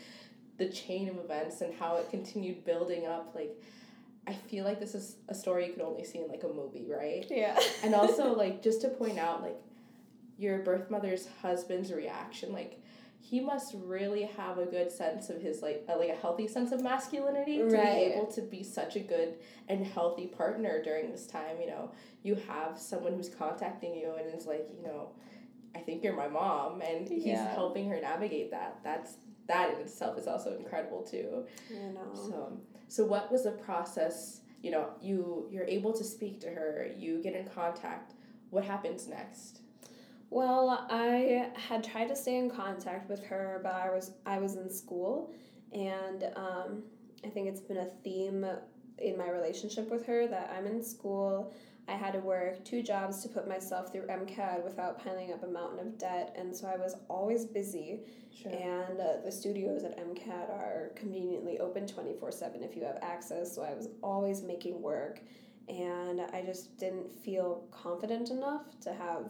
the 0.59 0.69
chain 0.69 1.09
of 1.09 1.17
events 1.17 1.61
and 1.61 1.73
how 1.73 1.95
it 1.97 2.09
continued 2.11 2.63
building 2.65 3.07
up. 3.07 3.31
Like, 3.33 3.59
I 4.27 4.33
feel 4.33 4.65
like 4.65 4.79
this 4.79 4.93
is 4.93 5.15
a 5.29 5.33
story 5.33 5.65
you 5.67 5.73
could 5.73 5.81
only 5.81 6.03
see 6.03 6.19
in 6.19 6.27
like 6.27 6.43
a 6.43 6.47
movie, 6.47 6.85
right? 6.87 7.25
Yeah. 7.31 7.57
and 7.83 7.95
also, 7.95 8.33
like, 8.37 8.61
just 8.61 8.81
to 8.81 8.89
point 8.89 9.17
out, 9.17 9.41
like, 9.41 9.57
your 10.37 10.59
birth 10.59 10.91
mother's 10.91 11.27
husband's 11.41 11.91
reaction, 11.91 12.51
like, 12.53 12.79
he 13.21 13.39
must 13.41 13.75
really 13.83 14.23
have 14.23 14.57
a 14.57 14.65
good 14.65 14.89
sense 14.91 15.29
of 15.29 15.41
his 15.41 15.61
like 15.61 15.83
a, 15.89 15.95
like 15.95 16.09
a 16.09 16.15
healthy 16.15 16.47
sense 16.47 16.71
of 16.71 16.81
masculinity 16.81 17.57
to 17.57 17.67
be 17.69 17.75
able 17.77 18.25
to 18.25 18.41
be 18.41 18.63
such 18.63 18.95
a 18.95 18.99
good 19.01 19.35
and 19.67 19.85
healthy 19.85 20.25
partner 20.25 20.81
during 20.81 21.11
this 21.11 21.27
time 21.27 21.57
you 21.59 21.67
know 21.67 21.91
you 22.23 22.33
have 22.47 22.79
someone 22.79 23.13
who's 23.13 23.27
contacting 23.29 23.93
you 23.93 24.13
and 24.17 24.33
is 24.33 24.45
like 24.45 24.65
you 24.75 24.81
know 24.81 25.09
i 25.75 25.79
think 25.79 26.01
you're 26.01 26.15
my 26.15 26.29
mom 26.29 26.81
and 26.81 27.09
he's 27.09 27.25
Yeah. 27.25 27.53
helping 27.53 27.89
her 27.89 27.99
navigate 27.99 28.51
that 28.51 28.79
that's 28.85 29.15
that 29.49 29.73
in 29.73 29.79
itself 29.81 30.17
is 30.17 30.27
also 30.27 30.55
incredible 30.57 31.01
too 31.03 31.45
You 31.69 31.91
know. 31.95 32.07
so 32.13 32.57
so 32.87 33.05
what 33.05 33.29
was 33.31 33.43
the 33.43 33.51
process 33.51 34.41
you 34.63 34.71
know 34.71 34.85
you 35.01 35.47
you're 35.51 35.65
able 35.77 35.93
to 35.93 36.03
speak 36.03 36.39
to 36.41 36.47
her 36.57 36.89
you 36.97 37.21
get 37.21 37.33
in 37.35 37.45
contact 37.47 38.13
what 38.51 38.63
happens 38.63 39.07
next 39.07 39.59
Well, 40.31 40.85
I 40.91 41.49
had 41.67 41.83
tried 41.83 42.07
to 42.09 42.15
stay 42.15 42.37
in 42.37 42.49
contact 42.51 43.09
with 43.09 43.23
her, 43.31 43.59
but 43.63 43.73
I 43.73 43.89
was 43.95 44.11
I 44.25 44.37
was 44.37 44.53
in 44.61 44.69
school, 44.69 45.33
and 45.73 46.21
um, 46.35 46.69
I 47.25 47.29
think 47.33 47.47
it's 47.51 47.61
been 47.69 47.77
a 47.77 47.89
theme 48.03 48.45
in 48.99 49.17
my 49.17 49.29
relationship 49.37 49.89
with 49.89 50.03
her 50.05 50.27
that 50.27 50.45
I'm 50.55 50.67
in 50.67 50.83
school. 50.83 51.51
I 51.89 51.93
had 51.93 52.13
to 52.13 52.19
work 52.19 52.63
two 52.63 52.83
jobs 52.83 53.23
to 53.23 53.29
put 53.29 53.47
myself 53.47 53.91
through 53.91 54.05
MCAD 54.07 54.63
without 54.63 55.03
piling 55.03 55.33
up 55.33 55.43
a 55.43 55.47
mountain 55.47 55.79
of 55.79 55.97
debt, 55.97 56.35
and 56.37 56.55
so 56.55 56.67
I 56.67 56.77
was 56.77 56.95
always 57.09 57.45
busy. 57.45 58.01
sure 58.31 58.51
And 58.51 58.99
uh, 58.99 59.21
the 59.25 59.31
studios 59.31 59.83
at 59.83 59.97
MCAD 59.97 60.51
are 60.51 60.91
conveniently 60.95 61.59
open 61.59 61.87
24 61.87 62.31
7 62.31 62.61
if 62.63 62.75
you 62.75 62.83
have 62.83 62.99
access. 63.01 63.55
So 63.55 63.63
I 63.63 63.73
was 63.73 63.89
always 64.03 64.43
making 64.43 64.81
work. 64.81 65.21
And 65.67 66.21
I 66.21 66.43
just 66.43 66.77
didn't 66.77 67.11
feel 67.23 67.67
confident 67.71 68.31
enough 68.31 68.79
to 68.81 68.93
have 68.93 69.29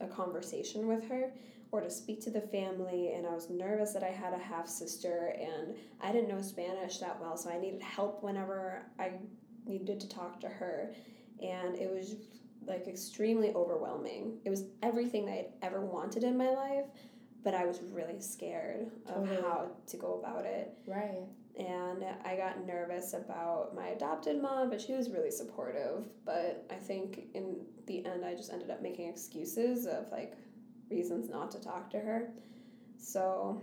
a 0.00 0.06
conversation 0.06 0.86
with 0.86 1.06
her 1.08 1.32
or 1.70 1.80
to 1.80 1.90
speak 1.90 2.22
to 2.22 2.30
the 2.30 2.40
family. 2.40 3.12
And 3.12 3.26
I 3.26 3.34
was 3.34 3.50
nervous 3.50 3.92
that 3.92 4.02
I 4.02 4.10
had 4.10 4.32
a 4.32 4.38
half 4.38 4.68
sister 4.68 5.34
and 5.38 5.74
I 6.00 6.12
didn't 6.12 6.28
know 6.28 6.40
Spanish 6.40 6.98
that 6.98 7.20
well. 7.20 7.36
So 7.36 7.50
I 7.50 7.58
needed 7.58 7.82
help 7.82 8.22
whenever 8.22 8.82
I 8.98 9.12
needed 9.66 10.00
to 10.00 10.08
talk 10.08 10.40
to 10.40 10.48
her. 10.48 10.94
And 11.42 11.76
it 11.78 11.90
was 11.90 12.16
like 12.66 12.86
extremely 12.88 13.52
overwhelming. 13.54 14.38
It 14.44 14.50
was 14.50 14.64
everything 14.82 15.26
that 15.26 15.32
I'd 15.32 15.48
ever 15.62 15.84
wanted 15.84 16.24
in 16.24 16.36
my 16.36 16.50
life 16.50 16.86
but 17.44 17.54
I 17.54 17.66
was 17.66 17.80
really 17.92 18.20
scared 18.20 18.90
of 19.06 19.26
Totally. 19.26 19.36
how 19.42 19.70
to 19.86 19.96
go 19.98 20.18
about 20.18 20.46
it. 20.46 20.72
right 20.86 21.24
And 21.56 22.04
I 22.24 22.36
got 22.36 22.66
nervous 22.66 23.12
about 23.12 23.76
my 23.76 23.88
adopted 23.88 24.40
mom, 24.42 24.70
but 24.70 24.80
she 24.80 24.94
was 24.94 25.10
really 25.10 25.30
supportive. 25.30 26.04
But 26.24 26.66
I 26.70 26.74
think 26.74 27.26
in 27.34 27.60
the 27.86 28.04
end, 28.06 28.24
I 28.24 28.34
just 28.34 28.50
ended 28.50 28.70
up 28.70 28.82
making 28.82 29.08
excuses 29.08 29.86
of 29.86 30.10
like 30.10 30.36
reasons 30.90 31.30
not 31.30 31.50
to 31.52 31.60
talk 31.60 31.90
to 31.90 31.98
her. 31.98 32.30
So 32.96 33.62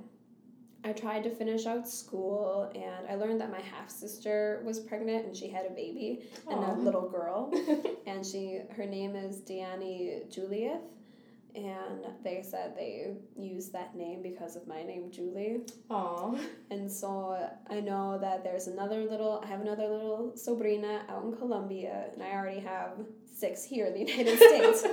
I 0.83 0.93
tried 0.93 1.23
to 1.23 1.29
finish 1.29 1.65
out 1.65 1.87
school, 1.87 2.71
and 2.73 3.07
I 3.07 3.15
learned 3.15 3.39
that 3.41 3.51
my 3.51 3.61
half 3.61 3.89
sister 3.89 4.61
was 4.65 4.79
pregnant 4.79 5.25
and 5.25 5.35
she 5.35 5.47
had 5.47 5.65
a 5.65 5.69
baby 5.69 6.23
and 6.49 6.63
a 6.63 6.73
little 6.75 7.07
girl. 7.07 7.53
And 8.07 8.25
she 8.25 8.61
her 8.75 8.85
name 8.85 9.15
is 9.15 9.41
Deanne 9.41 10.29
Juliet 10.29 10.81
and 11.55 12.05
they 12.23 12.41
said 12.41 12.75
they 12.75 13.13
used 13.37 13.73
that 13.73 13.95
name 13.95 14.21
because 14.21 14.55
of 14.55 14.67
my 14.67 14.81
name 14.83 15.11
Julie 15.11 15.61
Aw. 15.89 16.35
and 16.69 16.89
so 16.91 17.37
I 17.69 17.79
know 17.81 18.17
that 18.19 18.43
there's 18.43 18.67
another 18.67 19.03
little 19.03 19.41
I 19.43 19.47
have 19.47 19.61
another 19.61 19.87
little 19.87 20.31
sobrina 20.35 21.01
out 21.09 21.23
in 21.25 21.33
Colombia 21.35 22.05
and 22.13 22.23
I 22.23 22.31
already 22.31 22.59
have 22.61 22.91
six 23.33 23.63
here 23.63 23.87
in 23.87 23.93
the 23.93 23.99
United 24.11 24.37
States 24.49 24.85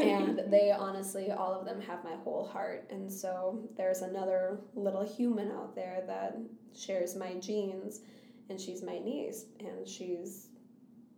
and 0.00 0.40
they 0.52 0.70
honestly 0.76 1.30
all 1.30 1.52
of 1.52 1.64
them 1.66 1.80
have 1.82 2.02
my 2.04 2.14
whole 2.24 2.46
heart 2.46 2.86
and 2.90 3.10
so 3.12 3.60
there's 3.76 4.02
another 4.02 4.58
little 4.74 5.04
human 5.04 5.50
out 5.52 5.74
there 5.74 6.02
that 6.06 6.36
shares 6.76 7.14
my 7.16 7.34
genes 7.34 8.00
and 8.48 8.60
she's 8.60 8.82
my 8.82 8.98
niece 8.98 9.44
and 9.60 9.86
she's 9.86 10.48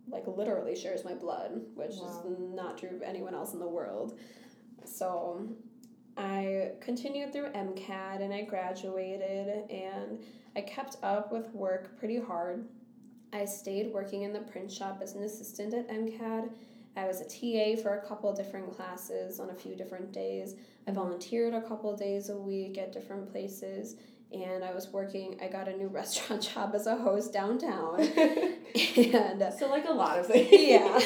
like 0.09 0.25
literally 0.27 0.77
shares 0.77 1.05
my 1.05 1.15
blood 1.15 1.53
which 1.75 1.93
Wow. 1.97 2.09
is 2.09 2.39
not 2.55 2.77
true 2.77 2.91
of 2.97 3.03
anyone 3.03 3.35
else 3.35 3.55
in 3.55 3.59
the 3.59 3.67
world 3.69 4.19
so 4.85 5.49
I 6.17 6.73
continued 6.81 7.33
through 7.33 7.51
MCAD 7.51 8.23
and 8.23 8.33
I 8.33 8.43
graduated 8.43 9.71
and 9.71 10.19
I 10.57 10.61
kept 10.61 10.97
up 11.03 11.33
with 11.33 11.53
work 11.53 11.99
pretty 11.99 12.21
hard. 12.21 12.69
I 13.33 13.45
stayed 13.45 13.93
working 13.93 14.23
in 14.23 14.33
the 14.33 14.41
print 14.41 14.71
shop 14.71 15.01
as 15.03 15.15
an 15.15 15.25
assistant 15.25 15.75
at 15.75 15.89
MCAD. 15.89 16.51
I 16.97 17.07
was 17.07 17.21
a 17.21 17.25
TA 17.25 17.83
for 17.83 17.99
a 17.99 18.07
couple 18.07 18.33
different 18.33 18.73
classes 18.73 19.41
on 19.41 19.51
a 19.51 19.55
few 19.55 19.75
different 19.75 20.13
days. 20.13 20.55
I 20.87 20.93
volunteered 20.93 21.53
a 21.53 21.63
couple 21.63 21.97
days 21.97 22.29
a 22.29 22.37
week 22.37 22.79
at 22.79 22.93
different 22.93 23.33
places 23.33 23.97
and 24.35 24.65
I 24.65 24.75
was 24.75 24.89
working 24.89 25.39
I 25.43 25.49
got 25.49 25.69
a 25.69 25.77
new 25.77 25.89
restaurant 26.01 26.43
job 26.43 26.73
as 26.75 26.87
a 26.87 26.97
host 26.97 27.33
downtown. 27.33 28.01
and 28.97 29.55
so 29.59 29.69
like 29.71 29.87
a 29.89 29.93
lot 29.93 30.19
of 30.19 30.27
things 30.35 30.49
yeah. 30.53 30.99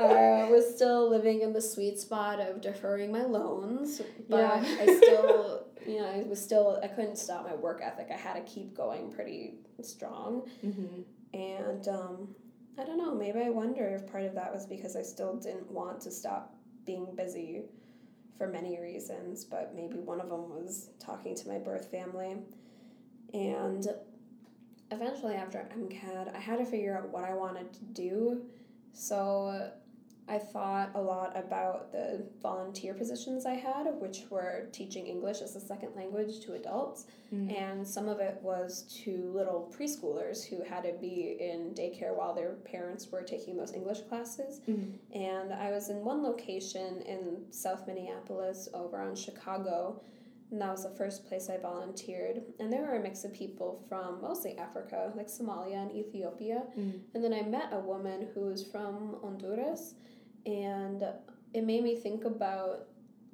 I 0.00 0.48
was 0.50 0.74
still 0.74 1.08
living 1.10 1.42
in 1.42 1.52
the 1.52 1.60
sweet 1.60 1.98
spot 1.98 2.40
of 2.40 2.60
deferring 2.60 3.12
my 3.12 3.24
loans, 3.24 4.00
but 4.28 4.38
Yeah. 4.38 4.64
I 4.80 4.96
still, 4.96 5.66
you 5.86 5.98
know, 6.00 6.06
I 6.06 6.22
was 6.28 6.42
still, 6.42 6.80
I 6.82 6.88
couldn't 6.88 7.16
stop 7.16 7.44
my 7.44 7.54
work 7.54 7.80
ethic. 7.82 8.08
I 8.12 8.16
had 8.16 8.34
to 8.34 8.40
keep 8.42 8.74
going 8.76 9.12
pretty 9.12 9.58
strong. 9.82 10.42
mm-hmm. 10.64 11.02
And 11.34 11.86
um, 11.88 12.28
I 12.78 12.84
don't 12.84 12.96
know, 12.98 13.14
maybe 13.14 13.40
I 13.40 13.50
wonder 13.50 13.86
if 13.88 14.10
part 14.10 14.24
of 14.24 14.34
that 14.34 14.52
was 14.52 14.64
because 14.66 14.96
I 14.96 15.02
still 15.02 15.36
didn't 15.36 15.70
want 15.70 16.00
to 16.02 16.10
stop 16.10 16.54
being 16.86 17.14
busy 17.14 17.64
for 18.38 18.46
many 18.46 18.80
reasons, 18.80 19.44
but 19.44 19.74
maybe 19.74 19.98
one 19.98 20.20
of 20.20 20.30
them 20.30 20.48
was 20.48 20.90
talking 21.00 21.34
to 21.34 21.48
my 21.48 21.58
birth 21.58 21.90
family. 21.90 22.36
And 23.34 23.86
eventually, 24.90 25.34
after 25.34 25.68
MCAD, 25.76 26.34
I 26.34 26.38
had 26.38 26.58
to 26.58 26.64
figure 26.64 26.96
out 26.96 27.10
what 27.10 27.24
I 27.24 27.34
wanted 27.34 27.72
to 27.74 27.84
do. 27.84 28.42
So 28.92 29.70
I 30.28 30.38
thought 30.38 30.90
a 30.94 31.00
lot 31.00 31.36
about 31.36 31.90
the 31.92 32.26
volunteer 32.42 32.92
positions 32.94 33.46
I 33.46 33.54
had, 33.54 33.86
which 33.98 34.24
were 34.30 34.68
teaching 34.72 35.06
English 35.06 35.40
as 35.40 35.56
a 35.56 35.60
second 35.60 35.94
language 35.96 36.40
to 36.40 36.52
adults. 36.52 37.06
Mm. 37.32 37.58
And 37.58 37.86
some 37.86 38.08
of 38.08 38.20
it 38.20 38.38
was 38.42 38.82
to 39.04 39.32
little 39.34 39.72
preschoolers 39.76 40.44
who 40.44 40.62
had 40.62 40.82
to 40.84 40.92
be 41.00 41.36
in 41.40 41.74
daycare 41.74 42.14
while 42.16 42.34
their 42.34 42.54
parents 42.64 43.10
were 43.10 43.22
taking 43.22 43.56
those 43.56 43.72
English 43.72 44.02
classes. 44.02 44.60
Mhm. 44.66 44.98
And 45.14 45.52
I 45.52 45.70
was 45.70 45.88
in 45.88 46.04
one 46.04 46.22
location 46.22 47.00
in 47.02 47.46
South 47.50 47.86
Minneapolis 47.86 48.68
over 48.74 48.98
on 48.98 49.14
Chicago. 49.14 50.00
And 50.50 50.60
that 50.62 50.70
was 50.70 50.84
the 50.84 50.90
first 50.96 51.26
place 51.26 51.50
I 51.50 51.58
volunteered. 51.58 52.42
And 52.58 52.72
there 52.72 52.80
were 52.82 52.94
a 52.96 53.02
mix 53.02 53.24
of 53.24 53.32
people 53.34 53.84
from 53.88 54.20
mostly 54.22 54.56
Africa, 54.56 55.12
like 55.14 55.28
Somalia 55.28 55.76
and 55.82 55.92
Ethiopia. 55.92 56.66
Mm. 56.76 57.00
And 57.14 57.22
then 57.22 57.34
I 57.34 57.42
met 57.42 57.72
a 57.72 57.80
woman 57.80 58.28
who 58.32 58.46
was 58.46 58.64
from 58.66 59.18
Honduras. 59.20 59.94
And 60.46 61.04
it 61.54 61.64
made 61.64 61.82
me 61.82 61.96
think 61.96 62.24
about 62.24 62.88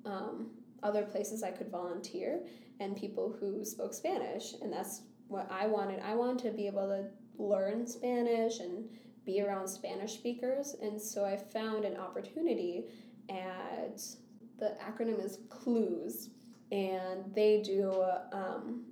um, 0.05 0.51
other 0.83 1.03
places 1.03 1.43
I 1.43 1.51
could 1.51 1.71
volunteer 1.71 2.40
and 2.81 2.97
people 2.97 3.35
who 3.38 3.64
spoke 3.64 3.95
Spanish. 3.95 4.55
And 4.61 4.73
that's 4.73 5.03
what 5.29 5.51
I 5.51 5.67
wanted. 5.67 6.01
I 6.01 6.14
wanted 6.14 6.51
to 6.51 6.57
be 6.57 6.67
able 6.67 6.88
to 6.88 7.07
learn 7.43 7.87
Spanish 7.87 8.61
and 8.61 8.88
be 9.25 9.40
around 9.40 9.69
Spanish 9.69 10.14
speakers. 10.14 10.77
And 10.83 11.01
so 11.01 11.25
I 11.25 11.37
found 11.37 11.85
an 11.85 11.97
opportunity 11.97 12.85
at 13.31 14.01
the 14.59 14.77
acronym 14.81 15.25
is 15.25 15.38
CLUES. 15.49 16.31
And 16.71 17.35
they 17.35 17.62
do 17.62 18.05
um, 18.33 18.85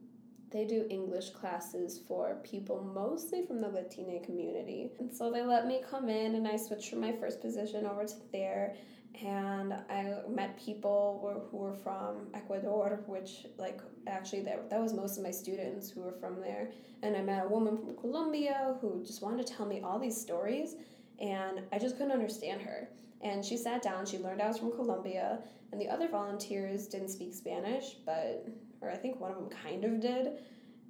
they 0.52 0.64
do 0.64 0.86
English 0.90 1.30
classes 1.30 2.00
for 2.06 2.36
people 2.44 2.82
mostly 2.94 3.44
from 3.46 3.60
the 3.60 3.68
Latina 3.68 4.20
community. 4.20 4.90
And 4.98 5.12
so 5.12 5.30
they 5.32 5.42
let 5.42 5.66
me 5.66 5.82
come 5.88 6.08
in 6.08 6.35
and 6.35 6.46
I 6.46 6.56
switched 6.56 6.90
from 6.90 7.00
my 7.00 7.12
first 7.12 7.40
position 7.40 7.87
over 7.87 8.04
to 8.04 8.14
there 8.33 8.77
and 9.20 9.72
I 9.72 10.22
met 10.29 10.56
people 10.56 11.46
who- 11.50 11.56
were 11.56 11.74
from 11.74 12.29
Ecuador, 12.35 13.02
which 13.06 13.46
like 13.58 13.81
actually 14.06 14.42
that, 14.42 14.70
that 14.70 14.81
was 14.81 14.94
most 14.94 15.16
of 15.16 15.22
my 15.22 15.31
students 15.31 15.90
who 15.90 16.02
were 16.02 16.12
from 16.12 16.40
there. 16.40 16.72
And 17.02 17.16
I 17.16 17.22
met 17.22 17.44
a 17.44 17.48
woman 17.48 17.77
from 17.79 17.96
Colombia 17.96 18.77
who 18.81 19.02
just 19.04 19.22
wanted 19.22 19.46
to 19.46 19.52
tell 19.52 19.66
me 19.66 19.81
all 19.81 19.98
these 19.98 20.20
stories 20.20 20.77
and 21.18 21.62
I 21.72 21.79
just 21.79 21.96
couldn't 21.96 22.12
understand 22.12 22.62
her. 22.62 22.88
And 23.22 23.44
she 23.44 23.56
sat 23.56 23.83
down, 23.83 24.04
she 24.04 24.18
learned 24.18 24.42
I 24.42 24.48
was 24.48 24.58
from 24.58 24.72
Colombia, 24.72 25.38
and 25.70 25.81
the 25.81 25.88
other 25.88 26.08
volunteers 26.08 26.88
didn't 26.88 27.08
speak 27.08 27.33
Spanish, 27.33 27.94
but 28.04 28.46
or 28.83 28.90
I 28.90 28.96
think 28.96 29.20
one 29.20 29.30
of 29.30 29.38
them 29.38 29.48
kind 29.48 29.85
of 29.85 30.00
did. 30.00 30.38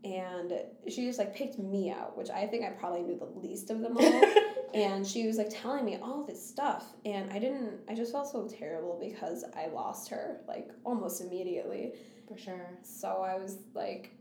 and 0.04 0.52
she 0.88 1.06
just 1.06 1.18
like 1.18 1.34
picked 1.34 1.58
me 1.58 1.90
out, 1.90 2.16
which 2.16 2.30
I 2.30 2.46
think 2.46 2.64
I 2.64 2.70
probably 2.70 3.02
knew 3.02 3.18
the 3.18 3.46
least 3.46 3.70
of 3.70 3.80
them 3.80 3.96
all. 3.96 4.24
and 4.74 5.06
she 5.06 5.26
was 5.26 5.36
like 5.36 5.50
telling 5.50 5.84
me 5.84 5.98
all 6.02 6.24
this 6.24 6.44
stuff, 6.44 6.84
and 7.04 7.30
I 7.32 7.38
didn't. 7.38 7.80
I 7.88 7.94
just 7.94 8.10
felt 8.12 8.30
so 8.30 8.48
terrible 8.48 8.98
because 9.00 9.44
I 9.56 9.66
lost 9.68 10.08
her 10.08 10.40
like 10.48 10.70
almost 10.84 11.20
immediately. 11.20 11.92
For 12.28 12.38
sure. 12.38 12.78
So 12.82 13.08
I 13.22 13.36
was 13.36 13.58
like, 13.74 14.14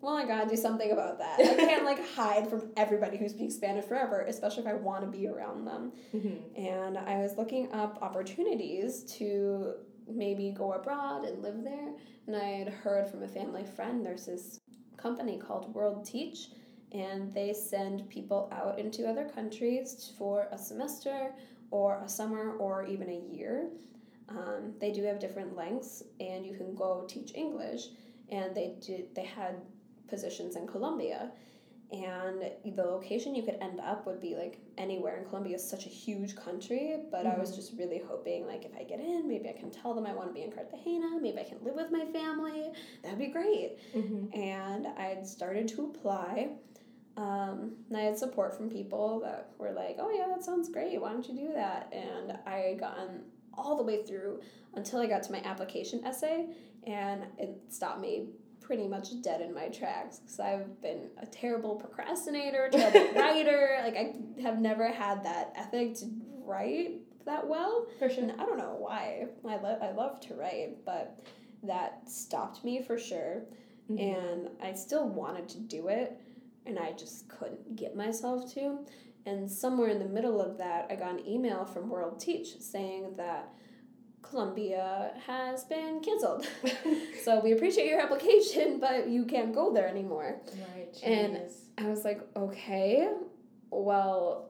well, 0.00 0.14
I 0.14 0.26
gotta 0.26 0.48
do 0.48 0.56
something 0.56 0.92
about 0.92 1.18
that. 1.18 1.40
I 1.40 1.54
can't 1.56 1.84
like 1.84 2.06
hide 2.14 2.48
from 2.48 2.70
everybody 2.76 3.16
who 3.16 3.28
speaks 3.28 3.54
Spanish 3.54 3.84
forever, 3.84 4.22
especially 4.22 4.62
if 4.62 4.68
I 4.68 4.74
want 4.74 5.02
to 5.02 5.18
be 5.18 5.26
around 5.26 5.66
them. 5.66 5.92
Mm-hmm. 6.14 6.64
And 6.64 6.98
I 6.98 7.18
was 7.18 7.36
looking 7.36 7.72
up 7.72 7.98
opportunities 8.02 9.02
to 9.18 9.74
maybe 10.08 10.50
go 10.50 10.72
abroad 10.72 11.24
and 11.24 11.42
live 11.42 11.62
there. 11.62 11.90
And 12.26 12.36
I 12.36 12.44
had 12.44 12.68
heard 12.68 13.08
from 13.08 13.22
a 13.22 13.28
family 13.28 13.64
friend 13.64 14.04
there's 14.04 14.26
this 14.26 14.60
company 14.96 15.38
called 15.38 15.74
World 15.74 16.04
Teach, 16.04 16.48
and 16.92 17.32
they 17.34 17.52
send 17.52 18.08
people 18.08 18.48
out 18.52 18.78
into 18.78 19.08
other 19.08 19.24
countries 19.24 20.12
for 20.18 20.48
a 20.52 20.58
semester 20.58 21.32
or 21.70 22.00
a 22.04 22.08
summer 22.08 22.56
or 22.58 22.86
even 22.86 23.08
a 23.10 23.34
year. 23.36 23.68
Um, 24.28 24.74
they 24.80 24.92
do 24.92 25.02
have 25.04 25.20
different 25.20 25.56
lengths, 25.56 26.02
and 26.20 26.44
you 26.44 26.56
can 26.56 26.74
go 26.74 27.04
teach 27.08 27.32
English. 27.34 27.88
And 28.30 28.54
they 28.56 28.74
did. 28.80 29.14
They 29.14 29.24
had 29.24 29.56
positions 30.08 30.56
in 30.56 30.66
Colombia, 30.66 31.30
and 31.92 32.50
the 32.64 32.82
location 32.82 33.34
you 33.34 33.44
could 33.44 33.58
end 33.60 33.78
up 33.78 34.06
would 34.06 34.20
be 34.20 34.34
like 34.34 34.58
anywhere. 34.76 35.16
And 35.16 35.28
Colombia 35.28 35.54
is 35.54 35.68
such 35.68 35.86
a 35.86 35.88
huge 35.88 36.34
country, 36.34 36.96
but 37.12 37.26
I 37.26 37.38
was 37.38 37.54
just 37.54 37.78
really 37.78 38.02
hoping 38.04 38.44
like 38.46 38.64
if 38.64 38.72
I 38.76 38.82
get 38.82 38.98
in, 38.98 39.28
maybe 39.28 39.48
I 39.48 39.52
can 39.52 39.70
tell 39.70 39.94
them 39.94 40.04
I 40.04 40.12
want 40.12 40.28
to 40.28 40.34
be 40.34 40.42
in 40.42 40.50
Cartagena. 40.50 41.20
Maybe 41.20 41.38
I 41.38 41.44
can 41.44 41.58
live 41.62 41.76
with 41.76 41.92
my 41.92 42.04
family. 42.06 42.72
That'd 43.02 43.20
be 43.20 43.28
great. 43.28 43.78
Mm-hmm. 43.94 44.36
And 44.36 44.88
I 44.98 45.04
had 45.04 45.26
started 45.26 45.68
to 45.68 45.84
apply. 45.84 46.48
Um, 47.16 47.76
and 47.88 47.96
I 47.96 48.00
had 48.00 48.18
support 48.18 48.56
from 48.56 48.68
people 48.68 49.20
that 49.20 49.52
were 49.56 49.72
like, 49.72 49.96
"Oh 49.98 50.10
yeah, 50.10 50.26
that 50.28 50.44
sounds 50.44 50.68
great. 50.68 51.00
Why 51.00 51.12
don't 51.12 51.26
you 51.26 51.34
do 51.34 51.52
that?" 51.54 51.90
And 51.92 52.36
I 52.44 52.56
had 52.58 52.80
gotten 52.80 53.22
all 53.54 53.76
the 53.76 53.82
way 53.82 54.02
through 54.02 54.40
until 54.74 55.00
I 55.00 55.06
got 55.06 55.22
to 55.22 55.32
my 55.32 55.40
application 55.42 56.04
essay, 56.04 56.48
and 56.86 57.24
it 57.38 57.58
stopped 57.70 58.00
me 58.00 58.26
pretty 58.66 58.88
much 58.88 59.08
dead 59.22 59.40
in 59.40 59.54
my 59.54 59.68
tracks 59.68 60.18
because 60.18 60.40
I've 60.40 60.82
been 60.82 61.08
a 61.22 61.26
terrible 61.26 61.76
procrastinator, 61.76 62.68
terrible 62.70 63.14
writer. 63.20 63.78
Like 63.82 63.96
I 63.96 64.14
have 64.42 64.58
never 64.60 64.88
had 64.88 65.22
that 65.24 65.52
ethic 65.56 65.94
to 65.96 66.06
write 66.44 67.00
that 67.24 67.46
well. 67.46 67.86
For 68.00 68.10
sure. 68.10 68.24
And 68.24 68.32
I 68.40 68.44
don't 68.44 68.58
know 68.58 68.74
why. 68.78 69.26
I 69.48 69.56
love 69.56 69.78
I 69.82 69.92
love 69.92 70.20
to 70.22 70.34
write, 70.34 70.84
but 70.84 71.24
that 71.62 72.08
stopped 72.10 72.64
me 72.64 72.82
for 72.82 72.98
sure. 72.98 73.44
Mhm. 73.90 74.16
And 74.18 74.50
I 74.60 74.72
still 74.74 75.08
wanted 75.08 75.48
to 75.50 75.60
do 75.60 75.86
it, 75.88 76.20
and 76.66 76.76
I 76.78 76.90
just 76.92 77.28
couldn't 77.28 77.76
get 77.76 77.94
myself 77.94 78.52
to. 78.54 78.80
And 79.26 79.50
somewhere 79.50 79.88
in 79.90 79.98
the 80.00 80.08
middle 80.08 80.40
of 80.40 80.58
that, 80.58 80.86
I 80.90 80.96
got 80.96 81.10
an 81.18 81.26
email 81.26 81.64
from 81.64 81.88
World 81.88 82.18
Teach 82.18 82.60
saying 82.60 83.14
that 83.16 83.48
Colombia 84.30 85.12
has 85.26 85.64
been 85.64 86.00
canceled. 86.00 86.46
so 87.24 87.40
we 87.40 87.52
appreciate 87.52 87.86
your 87.88 88.00
application, 88.00 88.78
but 88.80 89.08
you 89.08 89.24
can't 89.24 89.54
go 89.54 89.72
there 89.72 89.88
anymore. 89.88 90.40
Right. 90.74 90.96
And- 91.02 91.40
I 91.78 91.88
was 91.90 92.04
like, 92.04 92.22
okay, 92.34 93.06
well, 93.70 94.48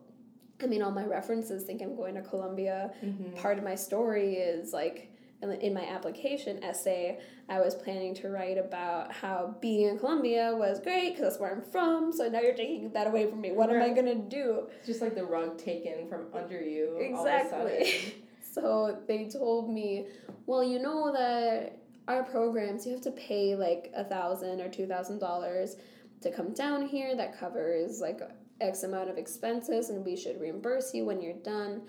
I 0.63 0.67
mean, 0.67 0.81
all 0.81 0.93
my 0.93 1.05
references 1.05 1.65
think 1.65 1.83
I'm 1.83 1.97
going 1.97 2.15
to 2.15 2.23
Colombia. 2.23 2.93
Mhm. 3.05 3.35
Part 3.37 3.59
of 3.59 3.65
my 3.65 3.75
story 3.75 4.35
is 4.37 4.73
like 4.73 5.11
in 5.43 5.75
my 5.75 5.85
application 5.85 6.63
essay, 6.65 7.19
I 7.49 7.61
was 7.61 7.75
planning 7.75 8.15
to 8.17 8.29
write 8.29 8.59
about 8.59 9.13
how 9.13 9.55
being 9.61 9.89
in 9.89 9.99
Colombia 9.99 10.55
was 10.57 10.81
great 10.81 11.11
because 11.11 11.23
that's 11.25 11.39
where 11.41 11.53
I'm 11.53 11.63
from. 11.63 12.11
So 12.13 12.29
now 12.29 12.41
you're 12.41 12.55
taking 12.55 12.91
that 12.93 13.07
away 13.07 13.29
from 13.29 13.41
me. 13.41 13.53
What 13.53 13.71
am 13.71 13.83
I 13.83 13.91
gonna 13.91 14.15
do? 14.15 14.69
It's 14.79 14.87
just 14.87 15.03
like 15.03 15.15
the 15.15 15.25
rug 15.25 15.59
taken 15.59 16.09
from 16.09 16.27
under 16.33 16.61
you. 16.61 16.93
All 17.15 17.27
of 17.27 17.27
a 17.27 17.41
Exactly. 17.41 18.15
So 18.57 18.99
they 19.07 19.29
told 19.29 19.69
me, 19.71 20.07
well, 20.47 20.65
you 20.65 20.79
know 20.79 21.13
that 21.13 21.79
our 22.09 22.23
programs 22.23 22.87
you 22.87 22.93
have 22.93 23.03
to 23.03 23.11
pay 23.11 23.55
like 23.55 23.93
a 23.95 24.03
thousand 24.03 24.63
or 24.63 24.69
two 24.71 24.87
thousand 24.87 25.19
dollars 25.19 25.77
to 26.23 26.31
come 26.31 26.55
down 26.55 26.87
here. 26.87 27.15
That 27.15 27.39
covers 27.39 28.01
like 28.01 28.21
X 28.63 28.83
amount 28.83 29.11
of 29.11 29.19
expenses, 29.19 29.91
and 29.91 30.03
we 30.03 30.17
should 30.17 30.41
reimburse 30.41 30.95
you 30.95 31.05
when 31.05 31.21
you're 31.21 31.35
done. 31.35 31.83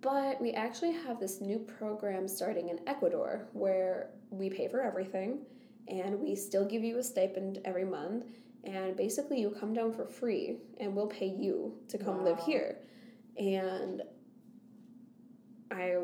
But 0.00 0.40
we 0.40 0.52
actually 0.52 0.92
have 0.92 1.20
this 1.20 1.42
new 1.42 1.58
program 1.58 2.26
starting 2.26 2.70
in 2.70 2.80
Ecuador 2.86 3.46
where 3.52 4.08
we 4.30 4.48
pay 4.48 4.68
for 4.68 4.80
everything 4.80 5.40
and 5.86 6.18
we 6.18 6.34
still 6.34 6.64
give 6.64 6.82
you 6.82 6.96
a 6.96 7.02
stipend 7.02 7.58
every 7.66 7.84
month. 7.84 8.24
And 8.64 8.96
basically, 8.96 9.38
you 9.38 9.50
come 9.50 9.74
down 9.74 9.92
for 9.92 10.06
free 10.06 10.56
and 10.78 10.96
we'll 10.96 11.08
pay 11.08 11.28
you 11.28 11.74
to 11.88 11.98
come 11.98 12.24
live 12.24 12.40
here. 12.40 12.78
And 13.36 14.00
I 15.70 15.96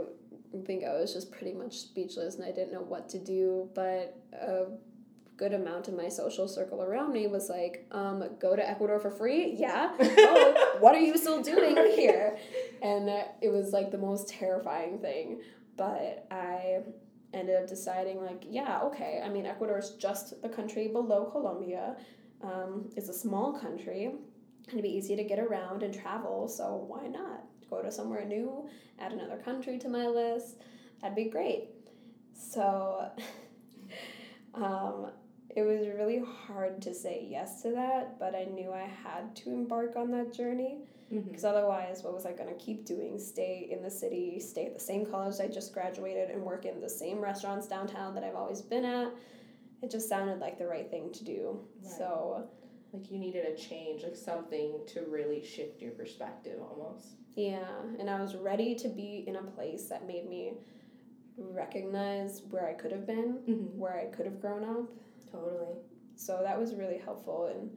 think 0.64 0.84
I 0.84 0.92
was 0.92 1.12
just 1.12 1.32
pretty 1.32 1.52
much 1.52 1.78
speechless 1.78 2.36
and 2.36 2.44
I 2.44 2.52
didn't 2.52 2.72
know 2.72 2.82
what 2.82 3.08
to 3.10 3.18
do. 3.18 3.68
But 3.74 4.16
a 4.32 4.66
good 5.36 5.52
amount 5.52 5.88
of 5.88 5.94
my 5.94 6.08
social 6.08 6.48
circle 6.48 6.82
around 6.82 7.12
me 7.12 7.26
was 7.26 7.48
like, 7.50 7.86
um, 7.90 8.24
go 8.40 8.56
to 8.56 8.68
Ecuador 8.68 8.98
for 8.98 9.10
free? 9.10 9.54
Yeah. 9.56 9.92
Oh, 10.28 10.76
what 10.80 10.94
are 10.94 11.00
you 11.00 11.16
still 11.16 11.42
doing 11.42 11.76
here? 11.94 12.38
And 12.82 13.08
it 13.40 13.52
was 13.52 13.72
like 13.72 13.90
the 13.90 13.98
most 13.98 14.28
terrifying 14.28 14.98
thing. 14.98 15.40
But 15.76 16.26
I 16.30 16.78
ended 17.34 17.56
up 17.56 17.68
deciding, 17.68 18.22
like, 18.22 18.44
yeah, 18.48 18.80
okay. 18.82 19.20
I 19.24 19.28
mean, 19.28 19.44
Ecuador 19.46 19.78
is 19.78 19.90
just 19.90 20.40
the 20.42 20.48
country 20.48 20.88
below 20.88 21.26
Colombia. 21.26 21.96
Um, 22.42 22.90
it's 22.96 23.08
a 23.08 23.14
small 23.14 23.58
country. 23.58 24.06
And 24.06 24.18
it'd 24.68 24.82
be 24.82 24.88
easy 24.88 25.16
to 25.16 25.24
get 25.24 25.38
around 25.38 25.82
and 25.82 25.92
travel, 25.94 26.48
so 26.48 26.84
why 26.88 27.06
not? 27.08 27.44
Go 27.70 27.82
to 27.82 27.90
somewhere 27.90 28.24
new, 28.24 28.68
add 28.98 29.12
another 29.12 29.38
country 29.38 29.78
to 29.78 29.88
my 29.88 30.06
list. 30.06 30.56
That'd 31.00 31.16
be 31.16 31.24
great. 31.24 31.68
So 32.32 33.10
um, 34.54 35.10
it 35.54 35.62
was 35.62 35.86
really 35.88 36.22
hard 36.46 36.82
to 36.82 36.94
say 36.94 37.26
yes 37.28 37.62
to 37.62 37.70
that, 37.72 38.18
but 38.18 38.34
I 38.34 38.44
knew 38.44 38.72
I 38.72 38.88
had 39.02 39.34
to 39.36 39.50
embark 39.50 39.96
on 39.96 40.10
that 40.12 40.32
journey 40.32 40.78
because 41.08 41.44
otherwise, 41.44 42.02
what 42.02 42.12
was 42.14 42.26
I 42.26 42.32
going 42.32 42.48
to 42.48 42.62
keep 42.62 42.84
doing? 42.84 43.16
Stay 43.18 43.68
in 43.70 43.80
the 43.80 43.90
city, 43.90 44.40
stay 44.40 44.66
at 44.66 44.74
the 44.74 44.80
same 44.80 45.06
college 45.06 45.36
I 45.40 45.46
just 45.46 45.72
graduated, 45.72 46.30
and 46.30 46.42
work 46.42 46.64
in 46.64 46.80
the 46.80 46.90
same 46.90 47.20
restaurants 47.20 47.68
downtown 47.68 48.12
that 48.16 48.24
I've 48.24 48.34
always 48.34 48.60
been 48.60 48.84
at. 48.84 49.12
It 49.82 49.90
just 49.90 50.08
sounded 50.08 50.40
like 50.40 50.58
the 50.58 50.66
right 50.66 50.90
thing 50.90 51.12
to 51.12 51.24
do. 51.24 51.60
Right. 51.80 51.92
So, 51.96 52.48
Like 52.92 53.10
you 53.10 53.18
needed 53.18 53.44
a 53.46 53.56
change, 53.56 54.02
like 54.02 54.16
something 54.16 54.80
to 54.88 55.02
really 55.08 55.44
shift 55.44 55.80
your 55.80 55.92
perspective 55.92 56.58
almost. 56.60 57.06
Yeah, 57.36 57.68
and 58.00 58.08
I 58.10 58.20
was 58.20 58.34
ready 58.34 58.74
to 58.76 58.88
be 58.88 59.24
in 59.26 59.36
a 59.36 59.42
place 59.42 59.86
that 59.86 60.06
made 60.06 60.28
me 60.28 60.54
recognize 61.38 62.42
where 62.50 62.66
I 62.68 62.72
could 62.72 62.92
have 62.92 63.06
been, 63.06 63.38
Mm-hmm. 63.48 63.78
where 63.78 63.96
I 63.98 64.06
could 64.06 64.26
have 64.26 64.40
grown 64.40 64.64
up. 64.64 64.88
Totally. 65.30 65.74
So 66.14 66.40
that 66.42 66.58
was 66.58 66.74
really 66.74 66.98
helpful 66.98 67.48
in 67.54 67.70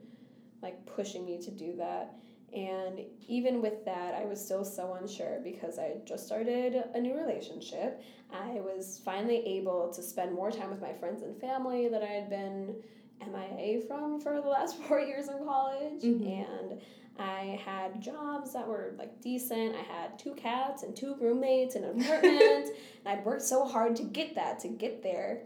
like 0.62 0.84
pushing 0.86 1.24
me 1.24 1.38
to 1.42 1.50
do 1.50 1.76
that. 1.76 2.14
And 2.54 3.00
even 3.28 3.62
with 3.62 3.84
that, 3.84 4.14
I 4.14 4.24
was 4.24 4.42
still 4.44 4.64
so 4.64 4.94
unsure 4.94 5.40
because 5.44 5.78
I 5.78 5.84
had 5.84 6.06
just 6.06 6.26
started 6.26 6.82
a 6.94 7.00
new 7.00 7.16
relationship. 7.16 8.02
I 8.32 8.60
was 8.60 9.00
finally 9.04 9.36
able 9.46 9.92
to 9.92 10.02
spend 10.02 10.34
more 10.34 10.50
time 10.50 10.70
with 10.70 10.80
my 10.80 10.92
friends 10.94 11.22
and 11.22 11.38
family 11.40 11.88
that 11.88 12.02
I 12.02 12.06
had 12.06 12.28
been 12.28 12.74
MIA 13.20 13.82
from 13.86 14.20
for 14.20 14.40
the 14.40 14.48
last 14.48 14.76
four 14.82 15.00
years 15.00 15.28
in 15.28 15.44
college. 15.44 16.02
Mhm. 16.02 16.46
And 16.48 16.80
I 17.20 17.60
had 17.64 18.00
jobs 18.00 18.52
that 18.54 18.66
were 18.66 18.94
like 18.98 19.20
decent. 19.20 19.76
I 19.76 19.82
had 19.82 20.18
two 20.18 20.34
cats 20.34 20.82
and 20.82 20.96
two 20.96 21.16
roommates 21.20 21.74
and 21.74 21.84
an 21.84 22.00
apartment. 22.00 22.40
and 23.04 23.06
I'd 23.06 23.24
worked 23.24 23.42
so 23.42 23.64
hard 23.64 23.94
to 23.96 24.02
get 24.04 24.34
that, 24.36 24.58
to 24.60 24.68
get 24.68 25.02
there. 25.02 25.42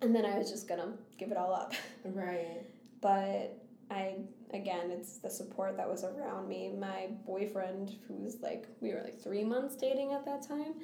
And 0.00 0.14
then 0.14 0.24
I 0.24 0.38
was 0.38 0.50
just 0.50 0.68
gonna 0.68 0.92
give 1.18 1.30
it 1.32 1.36
all 1.36 1.52
up. 1.52 1.74
Right. 2.04 2.62
But 3.00 3.58
I, 3.90 4.14
again, 4.52 4.90
it's 4.90 5.18
the 5.18 5.30
support 5.30 5.76
that 5.76 5.88
was 5.88 6.04
around 6.04 6.48
me. 6.48 6.72
My 6.78 7.08
boyfriend, 7.26 7.96
who 8.06 8.14
was 8.14 8.40
like, 8.40 8.66
we 8.80 8.92
were 8.92 9.02
like 9.02 9.20
three 9.20 9.44
months 9.44 9.74
dating 9.76 10.12
at 10.12 10.24
that 10.24 10.46
time, 10.46 10.74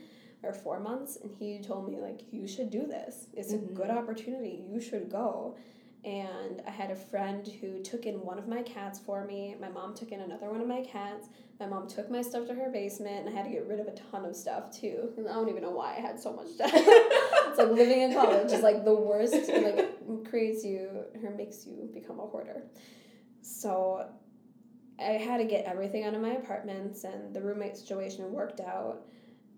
or 0.42 0.53
four 0.53 0.80
months, 0.80 1.18
and 1.22 1.30
he 1.38 1.61
told 1.62 1.88
me, 1.88 2.00
like, 2.00 2.22
you 2.32 2.48
should 2.48 2.70
do 2.70 2.86
this. 2.86 3.28
It's 3.34 3.53
Mhm. 3.53 3.70
a 3.70 3.72
good 3.74 3.90
opportunity. 3.90 4.64
You 4.68 4.80
should 4.80 5.09
go. 5.09 5.57
And 6.05 6.62
I 6.66 6.70
had 6.70 6.90
a 6.90 6.96
friend 6.96 7.46
who 7.61 7.80
took 7.80 8.07
in 8.07 8.16
one 8.16 8.36
of 8.36 8.48
my 8.48 8.62
cats 8.62 8.98
for 8.98 9.24
me. 9.24 9.55
My 9.61 9.68
mom 9.68 9.94
took 9.94 10.11
in 10.11 10.20
another 10.20 10.50
one 10.50 10.61
of 10.61 10.66
my 10.66 10.82
cats. 10.82 11.28
My 11.61 11.66
mom 11.66 11.86
took 11.86 12.11
my 12.11 12.22
stuff 12.22 12.48
to 12.48 12.55
her 12.55 12.70
basement, 12.72 13.26
and 13.26 13.28
I 13.28 13.32
had 13.32 13.44
to 13.44 13.50
get 13.53 13.68
rid 13.68 13.78
of 13.78 13.86
a 13.86 13.94
ton 14.11 14.24
of 14.24 14.34
stuff 14.34 14.76
too. 14.76 15.11
And 15.16 15.28
I 15.28 15.32
don't 15.34 15.48
even 15.48 15.62
know 15.62 15.70
why 15.70 15.94
I 15.96 16.00
had 16.00 16.18
so 16.18 16.32
much 16.32 16.48
stuff. 16.48 16.72
it's 16.74 17.59
like 17.59 17.68
living 17.68 18.00
in 18.00 18.14
college 18.14 18.50
is 18.50 18.62
like 18.62 18.84
the 18.84 18.94
worst. 18.94 19.34
It, 19.34 19.76
like 19.76 20.24
creates 20.28 20.64
you 20.64 20.88
or 21.22 21.30
makes 21.30 21.66
you 21.66 21.88
become 21.94 22.18
a 22.18 22.26
hoarder. 22.26 22.64
So 23.42 24.09
I 24.98 25.12
had 25.12 25.38
to 25.38 25.44
get 25.44 25.66
everything 25.66 26.05
out 26.05 26.14
of 26.14 26.20
my 26.20 26.32
apartments, 26.32 27.05
and 27.05 27.32
the 27.32 27.40
roommate 27.40 27.76
situation 27.76 28.32
worked 28.32 28.61
out. 28.61 29.07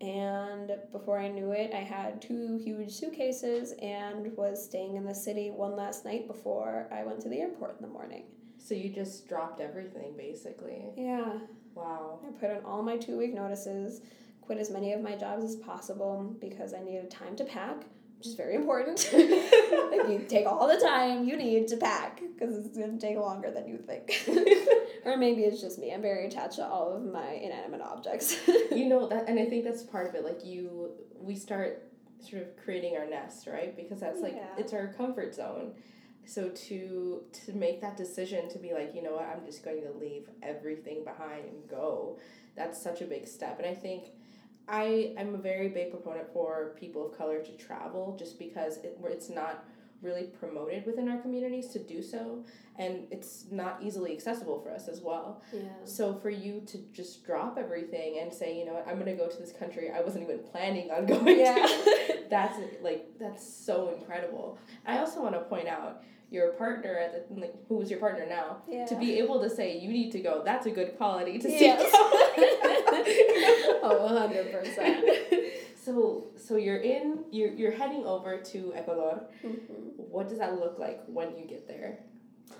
And 0.04 0.72
before 0.92 1.18
I 1.18 1.28
knew 1.28 1.52
it, 1.52 1.72
I 1.72 1.78
had 1.78 2.20
two 2.20 2.60
huge 2.62 2.92
suitcases 2.92 3.72
and 3.80 4.36
was 4.36 4.62
staying 4.62 4.96
in 4.96 5.04
the 5.04 5.14
city 5.14 5.50
one 5.50 5.76
last 5.76 6.04
night 6.04 6.26
before 6.26 6.86
I 6.92 7.04
went 7.04 7.20
to 7.22 7.30
the 7.30 7.40
airport 7.40 7.76
in 7.80 7.86
the 7.86 7.92
morning. 7.92 8.24
So 8.58 8.74
you 8.74 8.90
just 8.90 9.26
dropped 9.28 9.60
everything 9.60 10.14
basically. 10.16 10.84
Yeah. 10.96 11.38
Wow. 11.74 12.20
I 12.26 12.32
put 12.32 12.50
in 12.50 12.62
all 12.64 12.82
my 12.82 12.98
two 12.98 13.16
week 13.16 13.34
notices, 13.34 14.02
quit 14.42 14.58
as 14.58 14.70
many 14.70 14.92
of 14.92 15.00
my 15.00 15.16
jobs 15.16 15.44
as 15.44 15.56
possible 15.56 16.36
because 16.38 16.74
I 16.74 16.80
needed 16.80 17.10
time 17.10 17.34
to 17.36 17.44
pack, 17.44 17.84
which 18.18 18.26
is 18.26 18.34
very 18.34 18.56
important. 18.56 19.08
like 19.12 20.08
you 20.08 20.26
take 20.28 20.46
all 20.46 20.68
the 20.68 20.80
time 20.84 21.26
you 21.26 21.36
need 21.36 21.66
to 21.68 21.78
pack 21.78 22.20
because 22.36 22.58
it's 22.58 22.76
going 22.76 22.98
to 22.98 23.06
take 23.06 23.16
longer 23.16 23.50
than 23.50 23.66
you 23.66 23.78
think. 23.78 24.22
or 25.04 25.16
maybe 25.16 25.42
it's 25.42 25.60
just 25.60 25.78
me. 25.78 25.92
I'm 25.92 26.02
very 26.02 26.26
attached 26.26 26.56
to 26.56 26.66
all 26.66 26.92
of 26.96 27.04
my 27.04 27.30
inanimate 27.32 27.80
objects. 27.80 28.36
you 28.70 28.86
know 28.88 29.06
that 29.08 29.28
and 29.28 29.38
I 29.38 29.46
think 29.46 29.64
that's 29.64 29.82
part 29.82 30.08
of 30.08 30.14
it 30.14 30.24
like 30.24 30.44
you 30.44 30.90
we 31.20 31.34
start 31.36 31.90
sort 32.20 32.42
of 32.42 32.56
creating 32.56 32.96
our 32.96 33.06
nest, 33.06 33.46
right? 33.46 33.76
Because 33.76 34.00
that's 34.00 34.20
like 34.20 34.34
Yeah. 34.36 34.46
it's 34.58 34.72
our 34.72 34.88
comfort 34.88 35.34
zone. 35.34 35.74
So 36.26 36.48
to 36.48 37.22
to 37.44 37.52
make 37.52 37.80
that 37.82 37.96
decision 37.96 38.48
to 38.50 38.58
be 38.58 38.72
like, 38.72 38.94
you 38.94 39.02
know 39.02 39.12
what, 39.12 39.26
I'm 39.26 39.44
just 39.44 39.62
going 39.64 39.82
to 39.82 39.90
leave 39.98 40.28
everything 40.42 41.04
behind 41.04 41.44
and 41.44 41.68
go. 41.68 42.18
That's 42.56 42.82
such 42.82 43.02
a 43.02 43.04
big 43.04 43.26
step. 43.26 43.58
And 43.58 43.66
I 43.68 43.74
think 43.74 44.04
I 44.66 45.12
I'm 45.18 45.34
a 45.34 45.38
very 45.38 45.68
big 45.68 45.90
proponent 45.90 46.32
for 46.32 46.74
people 46.80 47.06
of 47.06 47.18
color 47.18 47.42
to 47.42 47.52
travel 47.58 48.16
just 48.18 48.38
because 48.38 48.78
it, 48.78 48.98
it's 49.04 49.28
not 49.28 49.64
really 50.02 50.24
promoted 50.24 50.84
within 50.86 51.08
our 51.08 51.18
communities 51.18 51.68
to 51.68 51.78
do 51.78 52.02
so 52.02 52.44
and 52.78 53.06
it's 53.10 53.46
not 53.50 53.78
easily 53.82 54.12
accessible 54.12 54.60
for 54.60 54.70
us 54.72 54.88
as 54.88 55.00
well. 55.00 55.40
yeah. 55.52 55.62
So 55.84 56.12
for 56.14 56.28
you 56.30 56.60
to 56.66 56.78
just 56.92 57.24
drop 57.24 57.56
everything 57.58 58.18
and 58.20 58.32
say, 58.34 58.58
you 58.58 58.64
know 58.66 58.74
what, 58.74 58.86
I'm 58.88 58.98
gonna 58.98 59.14
go 59.16 59.28
to 59.28 59.36
this 59.38 59.52
country 59.52 59.90
I 59.90 60.00
wasn't 60.02 60.24
even 60.24 60.40
planning 60.40 60.90
on 60.90 61.06
going 61.12 61.38
Yeah. 61.38 61.54
to, 61.54 62.18
that's 62.30 62.58
like 62.82 63.06
that's 63.18 63.46
so 63.46 63.94
incredible. 63.98 64.58
I 64.86 64.98
also 64.98 65.22
want 65.22 65.34
to 65.34 65.40
point 65.42 65.68
out 65.68 66.02
your 66.30 66.48
partner 66.54 66.98
at 66.98 67.28
the 67.28 67.40
like, 67.40 67.54
who 67.68 67.76
was 67.76 67.90
your 67.90 68.00
partner 68.00 68.26
now 68.28 68.58
Yeah. 68.68 68.86
to 68.86 68.96
be 68.96 69.18
able 69.20 69.40
to 69.40 69.48
say 69.48 69.78
you 69.78 69.90
need 69.90 70.10
to 70.12 70.20
go. 70.20 70.42
That's 70.44 70.66
a 70.66 70.70
good 70.70 70.96
quality 70.96 71.38
to 71.38 71.48
see. 71.48 71.60
Yes. 71.60 71.88
oh, 73.82 74.08
100%. 74.10 75.63
So 75.84 76.28
so 76.36 76.56
you're 76.56 76.78
in 76.78 77.24
you're 77.30 77.52
you're 77.52 77.72
heading 77.72 78.04
over 78.06 78.38
to 78.38 78.72
Ecuador. 78.74 79.22
Mhm. 79.44 79.96
What 79.96 80.28
does 80.28 80.38
that 80.38 80.58
look 80.58 80.78
like 80.78 81.02
when 81.06 81.36
you 81.36 81.44
get 81.46 81.66
there? 81.68 81.98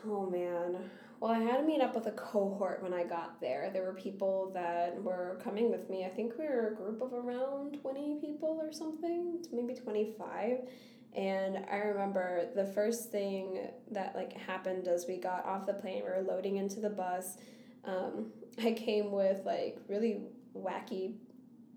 Oh 0.07 0.29
man. 0.29 0.91
Well, 1.21 1.31
I 1.33 1.39
had 1.39 1.59
to 1.59 1.63
meet 1.63 1.81
up 1.81 1.95
with 1.95 2.07
a 2.07 2.13
cohort 2.13 2.83
when 2.83 2.93
I 2.93 3.05
got 3.05 3.41
there. 3.41 3.71
There 3.73 3.85
were 3.85 3.95
people 3.95 4.51
that 4.53 5.03
were 5.03 5.39
coming 5.43 5.71
with 5.71 5.89
me. 5.89 6.05
I 6.05 6.11
think 6.11 6.35
we 6.39 6.45
were 6.45 6.69
a 6.69 6.75
group 6.75 7.01
of 7.01 7.15
around 7.15 7.81
20 7.81 8.19
people 8.21 8.59
or 8.61 8.73
something, 8.73 9.43
maybe 9.51 9.75
25. 9.75 10.69
And 11.15 11.65
I 11.71 11.77
remember 11.77 12.51
the 12.55 12.67
first 12.67 13.11
thing 13.11 13.69
that 13.93 14.15
like 14.15 14.33
happened 14.35 14.87
as 14.89 15.07
we 15.07 15.17
got 15.17 15.47
off 15.47 15.65
the 15.65 15.73
plane, 15.75 16.03
we 16.05 16.11
were 16.11 16.27
loading 16.29 16.57
into 16.57 16.81
the 16.81 16.91
bus. 16.91 17.39
Um, 17.85 18.33
I 18.63 18.73
came 18.73 19.11
with 19.13 19.47
like 19.47 19.79
really 19.89 20.25
wacky 20.55 21.15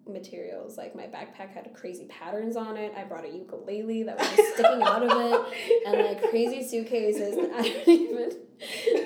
materials. 0.10 0.78
Like 0.78 0.96
my 0.96 1.04
backpack 1.04 1.52
had 1.54 1.72
crazy 1.74 2.06
patterns 2.06 2.56
on 2.56 2.78
it. 2.78 2.94
I 2.98 3.04
brought 3.04 3.26
a 3.26 3.30
ukulele 3.30 4.04
that 4.04 4.18
was 4.20 4.28
just 4.36 4.54
sticking 4.54 4.82
out 4.82 5.04
of 5.04 5.12
it 5.12 5.84
and 5.88 6.06
like 6.06 6.30
crazy 6.30 6.64
suitcases. 6.68 7.38
And 7.38 7.54
I 7.54 7.62
don't 7.62 7.88
even. 7.90 8.32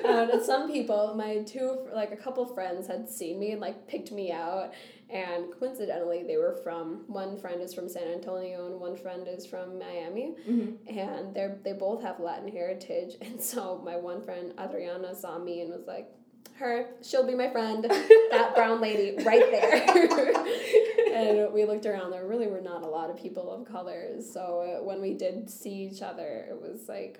Um, 0.05 0.41
some 0.43 0.71
people, 0.71 1.13
my 1.15 1.39
two, 1.39 1.85
like 1.93 2.11
a 2.11 2.15
couple 2.15 2.45
friends, 2.45 2.87
had 2.87 3.09
seen 3.09 3.37
me 3.39 3.51
and 3.51 3.59
like 3.61 3.87
picked 3.87 4.11
me 4.11 4.31
out. 4.31 4.73
And 5.09 5.47
coincidentally, 5.59 6.23
they 6.23 6.37
were 6.37 6.57
from 6.63 7.03
one 7.07 7.37
friend 7.37 7.61
is 7.61 7.73
from 7.73 7.89
San 7.89 8.07
Antonio 8.07 8.67
and 8.67 8.79
one 8.79 8.95
friend 8.95 9.27
is 9.27 9.45
from 9.45 9.77
Miami, 9.77 10.35
Mm-hmm. 10.49 10.97
and 10.97 11.35
they're 11.35 11.57
they 11.65 11.73
both 11.73 12.01
have 12.01 12.21
Latin 12.21 12.47
heritage. 12.49 13.15
And 13.21 13.41
so 13.41 13.81
my 13.83 13.97
one 13.97 14.21
friend 14.23 14.53
Adriana 14.57 15.13
saw 15.13 15.37
me 15.37 15.59
and 15.59 15.69
was 15.69 15.85
like, 15.85 16.07
"Her, 16.53 16.91
she'll 17.03 17.27
be 17.27 17.35
my 17.35 17.49
friend. 17.49 17.83
That 17.83 18.53
brown 18.55 18.79
lady 18.79 19.21
right 19.25 19.51
there." 19.51 19.85
and 21.21 21.53
we 21.53 21.65
looked 21.65 21.85
around. 21.85 22.11
There 22.11 22.25
really 22.27 22.47
were 22.47 22.61
not 22.61 22.83
a 22.83 22.87
lot 22.87 23.09
of 23.09 23.17
people 23.17 23.51
of 23.51 23.65
colors. 23.65 24.31
So 24.31 24.79
uh, 24.79 24.83
when 24.83 25.01
we 25.01 25.13
did 25.13 25.49
see 25.49 25.89
each 25.91 26.01
other, 26.01 26.45
it 26.49 26.61
was 26.61 26.87
like, 26.87 27.19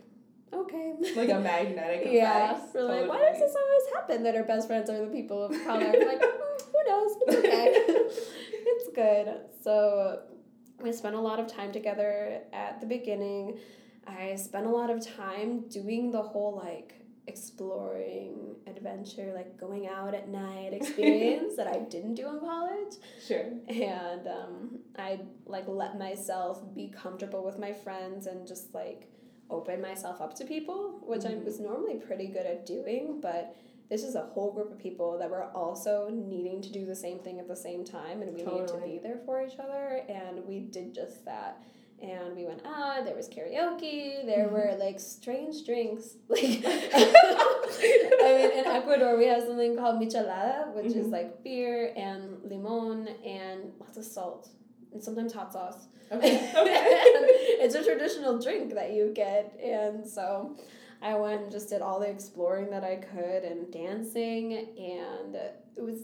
okay. 0.54 0.94
Like 1.16 1.30
a 1.30 1.40
magnetic 1.40 2.02
effect. 2.02 2.14
Yeah, 2.14 2.60
we're 2.74 2.84
like, 2.84 3.10
why 3.10 3.20
does 3.20 3.40
this 3.40 3.56
always 3.56 3.94
happen 3.94 4.24
that 4.24 4.36
our 4.36 4.44
best 4.44 4.68
friends 4.68 4.90
are 4.90 5.00
the 5.06 5.12
people 5.12 5.44
of 5.44 5.52
color? 5.64 5.86
Like, 5.86 6.22
"Mm, 6.22 6.62
who 6.72 6.90
knows? 6.90 7.18
It's 7.22 7.36
okay. 7.38 7.72
it's 8.54 8.96
good. 8.96 9.40
So 9.64 10.22
we 10.82 10.92
spent 10.92 11.16
a 11.16 11.20
lot 11.22 11.40
of 11.40 11.48
time 11.48 11.72
together 11.72 12.42
at 12.54 12.82
the 12.82 12.88
beginning. 12.88 13.60
I 14.08 14.36
spent 14.36 14.66
a 14.66 14.70
lot 14.70 14.90
of 14.90 15.06
time 15.06 15.68
doing 15.70 16.12
the 16.12 16.22
whole 16.22 16.56
like 16.56 16.96
exploring 17.28 18.51
adventure, 18.76 19.32
like 19.36 19.58
going 19.60 19.88
out 19.88 20.14
at 20.14 20.28
night 20.30 20.74
experience 20.74 21.56
that 21.58 21.68
I 21.68 21.80
didn't 21.90 22.16
do 22.16 22.28
in 22.30 22.40
college 22.40 22.94
Sure. 23.26 23.46
and 23.68 24.28
um, 24.28 24.80
I 24.98 25.20
like 25.46 25.66
let 25.68 25.98
myself 26.00 26.62
be 26.76 26.88
comfortable 26.90 27.44
with 27.46 27.60
my 27.60 27.74
friends 27.74 28.28
and 28.28 28.48
just 28.48 28.74
like 28.74 29.10
open 29.50 29.82
myself 29.82 30.22
up 30.22 30.34
to 30.36 30.46
people, 30.46 31.00
which 31.06 31.26
I 31.26 31.32
Mhm. 31.34 31.44
was 31.46 31.60
normally 31.60 31.96
pretty 31.96 32.28
good 32.28 32.46
at 32.46 32.66
doing, 32.66 33.20
but 33.22 33.56
this 33.90 34.04
is 34.06 34.16
a 34.16 34.22
whole 34.22 34.52
group 34.54 34.72
of 34.72 34.80
people 34.80 35.18
that 35.20 35.30
were 35.30 35.44
also 35.54 36.08
needing 36.10 36.62
to 36.62 36.72
do 36.72 36.86
the 36.86 36.96
same 36.96 37.20
thing 37.20 37.40
at 37.40 37.48
the 37.50 37.56
same 37.58 37.84
time, 37.84 38.22
and 38.22 38.34
we 38.34 38.44
needed 38.44 38.70
to 38.70 38.78
be 38.78 39.00
there 39.04 39.18
for 39.26 39.44
each 39.46 39.60
other, 39.60 40.06
and 40.08 40.46
we 40.48 40.62
did 40.62 40.96
just 40.96 41.26
that. 41.26 41.62
And 42.02 42.36
we 42.36 42.46
went 42.46 42.66
out. 42.66 43.06
There 43.06 43.16
was 43.16 43.30
karaoke. 43.30 44.26
There 44.26 44.48
Mhm. 44.48 44.52
were 44.52 44.76
like 44.80 45.00
strange 45.00 45.66
drinks. 45.66 46.16
Like, 46.30 46.64
I 48.24 48.36
mean, 48.38 48.52
in 48.60 48.66
Ecuador, 48.66 49.18
we 49.18 49.26
have 49.28 49.44
something 49.44 49.76
called 49.78 50.02
michelada, 50.02 50.74
which 50.74 50.94
is 50.96 51.08
Mhm. 51.08 51.12
like 51.12 51.44
beer 51.44 51.94
and 51.96 52.42
limon 52.44 53.08
and 53.26 53.74
lots 53.80 53.98
of 53.98 54.06
salt 54.06 54.50
and 54.94 55.04
sometimes 55.04 55.34
hot 55.34 55.54
sauce. 55.54 55.88
Okay. 56.12 56.52
it's 57.64 57.76
a 57.76 57.84
traditional 57.84 58.38
drink 58.40 58.74
that 58.74 58.92
you 58.94 59.12
get, 59.14 59.58
and 59.64 60.06
so 60.06 60.56
I 61.02 61.16
went 61.16 61.44
and 61.44 61.52
just 61.52 61.70
did 61.70 61.82
all 61.82 62.00
the 62.00 62.10
exploring 62.10 62.70
that 62.72 62.84
I 62.84 62.98
could 62.98 63.44
and 63.44 63.72
dancing, 63.72 64.54
and 64.54 65.36
it 65.36 65.82
was 65.82 66.00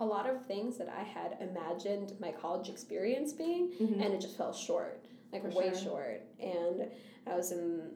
a 0.00 0.04
lot 0.04 0.28
of 0.28 0.44
things 0.46 0.76
that 0.78 0.88
I 0.88 1.02
had 1.02 1.38
imagined 1.40 2.12
my 2.20 2.32
college 2.32 2.68
experience 2.68 3.32
being, 3.32 3.70
Mhm. 3.80 4.04
and 4.04 4.12
it 4.14 4.20
just 4.20 4.36
fell 4.36 4.52
short, 4.52 5.00
like 5.32 5.42
For 5.42 5.58
way 5.58 5.70
sure. 5.70 5.74
short. 5.82 6.22
And 6.40 6.88
I 7.26 7.34
was 7.36 7.52
in 7.52 7.90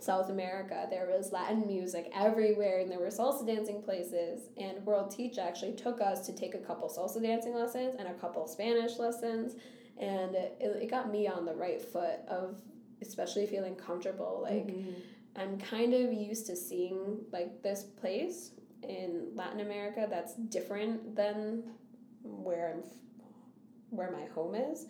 South 0.00 0.28
America. 0.28 0.86
There 0.90 1.06
was 1.06 1.32
Latin 1.32 1.66
music 1.66 2.10
everywhere, 2.14 2.80
and 2.80 2.90
there 2.90 2.98
were 2.98 3.06
salsa 3.06 3.46
dancing 3.46 3.80
places. 3.82 4.48
And 4.58 4.84
World 4.84 5.10
Teach 5.10 5.38
actually 5.38 5.72
took 5.72 6.00
us 6.00 6.26
to 6.26 6.32
take 6.34 6.54
a 6.54 6.58
couple 6.58 6.88
salsa 6.88 7.22
dancing 7.22 7.54
lessons 7.54 7.94
and 7.98 8.08
a 8.08 8.14
couple 8.14 8.46
Spanish 8.46 8.98
lessons, 8.98 9.54
and 9.98 10.34
it, 10.34 10.56
it 10.60 10.90
got 10.90 11.10
me 11.10 11.26
on 11.28 11.44
the 11.46 11.54
right 11.54 11.80
foot 11.80 12.20
of 12.28 12.60
especially 13.00 13.46
feeling 13.46 13.74
comfortable. 13.76 14.40
Like 14.42 14.66
Mhm. 14.66 14.94
I'm 15.36 15.58
kind 15.58 15.94
of 15.94 16.12
used 16.12 16.46
to 16.46 16.56
seeing 16.56 17.24
like 17.32 17.62
this 17.62 17.82
place 17.84 18.52
in 18.82 19.30
Latin 19.34 19.60
America 19.60 20.06
that's 20.08 20.34
different 20.34 21.16
than 21.16 21.64
where 22.22 22.72
I'm 22.74 22.80
f- 22.80 22.86
where 23.90 24.10
my 24.10 24.26
home 24.26 24.54
is. 24.54 24.86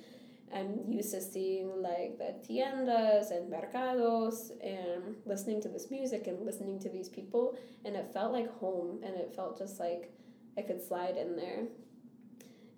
I'm 0.53 0.91
used 0.91 1.13
to 1.13 1.21
seeing 1.21 1.83
like 1.83 2.19
the 2.19 2.35
tiendas 2.47 3.31
and 3.31 3.53
mercados 3.53 4.51
and 4.63 5.17
listening 5.25 5.61
to 5.63 5.69
this 5.69 5.91
music 5.91 6.27
and 6.27 6.45
listening 6.45 6.79
to 6.81 6.89
these 6.89 7.09
people 7.09 7.57
and 7.85 7.97
it 7.97 8.13
felt 8.13 8.33
like 8.33 8.51
home 8.59 9.01
and 9.05 9.17
it 9.17 9.33
felt 9.35 9.59
just 9.59 9.81
like 9.81 10.13
I 10.57 10.63
could 10.63 10.83
slide 10.83 11.17
in 11.17 11.37
there. 11.37 11.65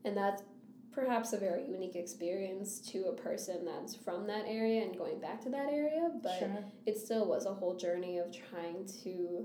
And 0.04 0.16
that's 0.16 0.42
perhaps 0.92 1.34
a 1.34 1.38
very 1.38 1.68
unique 1.68 1.94
experience 1.94 2.80
to 2.80 3.04
a 3.04 3.12
person 3.12 3.66
that's 3.66 3.94
from 3.94 4.26
that 4.26 4.44
area 4.46 4.82
and 4.82 4.96
going 4.96 5.20
back 5.20 5.42
to 5.42 5.50
that 5.50 5.68
area, 5.68 6.10
but 6.22 6.38
sure. 6.38 6.64
it 6.86 6.96
still 6.96 7.26
was 7.26 7.44
a 7.44 7.52
whole 7.52 7.76
journey 7.76 8.18
of 8.18 8.32
trying 8.32 8.86
to 9.04 9.44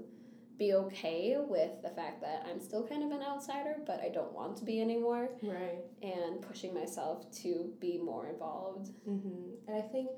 be 0.61 0.73
okay 0.73 1.37
with 1.39 1.81
the 1.81 1.89
fact 1.89 2.21
that 2.21 2.45
I'm 2.47 2.59
still 2.59 2.85
kind 2.85 3.03
of 3.03 3.09
an 3.09 3.23
outsider, 3.23 3.77
but 3.87 3.99
I 3.99 4.09
don't 4.09 4.31
want 4.31 4.57
to 4.57 4.63
be 4.63 4.79
anymore, 4.79 5.29
Right. 5.41 5.79
and 6.03 6.39
pushing 6.39 6.71
myself 6.71 7.25
to 7.41 7.73
be 7.79 7.97
more 7.97 8.27
involved. 8.27 8.91
Mm-hmm. 9.09 9.67
And 9.67 9.75
I 9.75 9.81
think, 9.81 10.11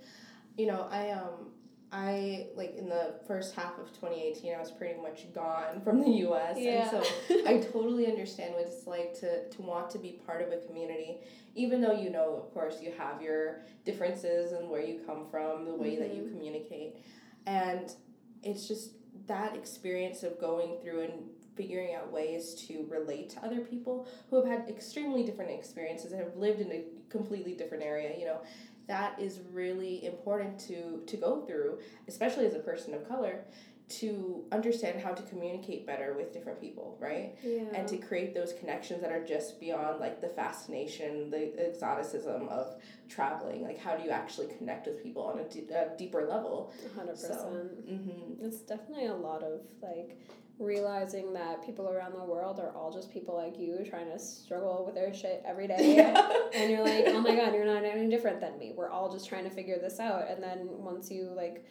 you 0.57 0.65
know, 0.67 0.85
I 0.91 1.11
um, 1.11 1.51
I 1.93 2.47
like 2.57 2.75
in 2.75 2.89
the 2.89 3.15
first 3.25 3.55
half 3.55 3.79
of 3.79 3.97
twenty 3.97 4.21
eighteen, 4.21 4.53
I 4.53 4.59
was 4.59 4.71
pretty 4.71 4.99
much 4.99 5.31
gone 5.33 5.79
from 5.81 6.01
the 6.01 6.11
U.S. 6.27 6.57
Yeah. 6.59 6.89
And 6.93 7.05
so 7.05 7.35
I 7.47 7.57
totally 7.71 8.07
understand 8.07 8.53
what 8.53 8.63
it's 8.67 8.85
like 8.85 9.13
to 9.21 9.47
to 9.47 9.61
want 9.61 9.91
to 9.91 9.97
be 9.97 10.19
part 10.25 10.41
of 10.41 10.51
a 10.51 10.57
community, 10.67 11.19
even 11.55 11.79
though 11.79 11.93
you 11.93 12.09
know, 12.09 12.35
of 12.35 12.53
course, 12.53 12.81
you 12.81 12.91
have 12.97 13.21
your 13.21 13.61
differences 13.85 14.51
and 14.51 14.69
where 14.69 14.83
you 14.83 14.99
come 15.05 15.25
from, 15.31 15.63
the 15.63 15.73
way 15.73 15.95
that 15.95 16.13
you 16.13 16.23
communicate, 16.33 16.97
and 17.45 17.95
it's 18.41 18.67
just 18.67 18.91
that 19.27 19.55
experience 19.55 20.23
of 20.23 20.39
going 20.39 20.77
through 20.81 21.01
and 21.01 21.13
figuring 21.55 21.93
out 21.93 22.11
ways 22.11 22.55
to 22.67 22.85
relate 22.89 23.29
to 23.29 23.45
other 23.45 23.59
people 23.61 24.07
who 24.29 24.35
have 24.37 24.45
had 24.45 24.69
extremely 24.69 25.23
different 25.23 25.51
experiences 25.51 26.11
and 26.11 26.21
have 26.21 26.35
lived 26.35 26.59
in 26.59 26.71
a 26.71 26.83
completely 27.09 27.53
different 27.53 27.83
area, 27.83 28.17
you 28.17 28.25
know, 28.25 28.41
that 28.87 29.17
is 29.19 29.39
really 29.51 30.05
important 30.05 30.59
to 30.59 31.03
to 31.05 31.17
go 31.17 31.45
through, 31.45 31.79
especially 32.07 32.45
as 32.45 32.53
a 32.53 32.59
person 32.59 32.93
of 32.93 33.07
color 33.07 33.45
to 33.89 34.45
understand 34.51 35.01
how 35.01 35.11
to 35.11 35.21
communicate 35.23 35.85
better 35.85 36.15
with 36.17 36.31
different 36.31 36.59
people, 36.59 36.97
right? 36.99 37.35
Yeah. 37.43 37.63
And 37.73 37.87
to 37.89 37.97
create 37.97 38.33
those 38.33 38.53
connections 38.53 39.01
that 39.01 39.11
are 39.11 39.23
just 39.23 39.59
beyond 39.59 39.99
like 39.99 40.21
the 40.21 40.29
fascination, 40.29 41.29
the 41.29 41.53
exoticism 41.59 42.47
of 42.49 42.75
traveling. 43.09 43.61
Like, 43.61 43.77
how 43.77 43.95
do 43.95 44.03
you 44.03 44.09
actually 44.09 44.47
connect 44.57 44.87
with 44.87 45.03
people 45.03 45.23
on 45.23 45.39
a, 45.39 45.43
d- 45.43 45.67
a 45.73 45.95
deeper 45.97 46.25
level? 46.27 46.73
100%. 46.97 47.17
So, 47.17 47.67
mm-hmm. 47.87 48.45
It's 48.45 48.61
definitely 48.61 49.07
a 49.07 49.15
lot 49.15 49.43
of 49.43 49.61
like 49.81 50.17
realizing 50.59 51.33
that 51.33 51.65
people 51.65 51.89
around 51.89 52.13
the 52.13 52.23
world 52.23 52.59
are 52.59 52.71
all 52.75 52.91
just 52.91 53.11
people 53.11 53.35
like 53.35 53.59
you 53.59 53.83
trying 53.89 54.09
to 54.09 54.19
struggle 54.19 54.83
with 54.85 54.95
their 54.95 55.13
shit 55.13 55.43
every 55.45 55.67
day. 55.67 55.95
Yeah. 55.95 56.29
and 56.53 56.71
you're 56.71 56.83
like, 56.83 57.05
oh 57.07 57.21
my 57.21 57.35
god, 57.35 57.53
you're 57.53 57.65
not 57.65 57.83
any 57.83 58.09
different 58.09 58.39
than 58.39 58.57
me. 58.57 58.73
We're 58.75 58.89
all 58.89 59.11
just 59.11 59.27
trying 59.27 59.43
to 59.43 59.49
figure 59.49 59.77
this 59.79 59.99
out. 59.99 60.29
And 60.29 60.41
then 60.41 60.67
once 60.69 61.11
you 61.11 61.31
like 61.35 61.65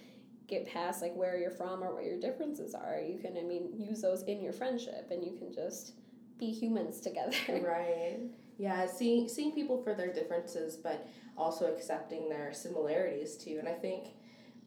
get 0.52 0.68
past 0.68 1.02
like 1.02 1.14
where 1.16 1.36
you're 1.38 1.50
from 1.50 1.82
or 1.82 1.94
what 1.94 2.04
your 2.04 2.20
differences 2.20 2.74
are, 2.74 3.00
you 3.00 3.18
can, 3.18 3.36
I 3.36 3.42
mean, 3.42 3.70
use 3.74 4.02
those 4.02 4.22
in 4.24 4.42
your 4.42 4.52
friendship 4.52 5.08
and 5.10 5.24
you 5.24 5.32
can 5.38 5.52
just 5.52 5.94
be 6.38 6.50
humans 6.50 7.00
together. 7.00 7.36
Right. 7.48 8.18
Yeah, 8.58 8.86
seeing 8.86 9.28
seeing 9.28 9.52
people 9.52 9.82
for 9.82 9.94
their 9.94 10.12
differences, 10.12 10.76
but 10.76 11.08
also 11.36 11.72
accepting 11.74 12.28
their 12.28 12.52
similarities 12.52 13.36
too. 13.36 13.56
And 13.58 13.66
I 13.66 13.72
think 13.72 14.08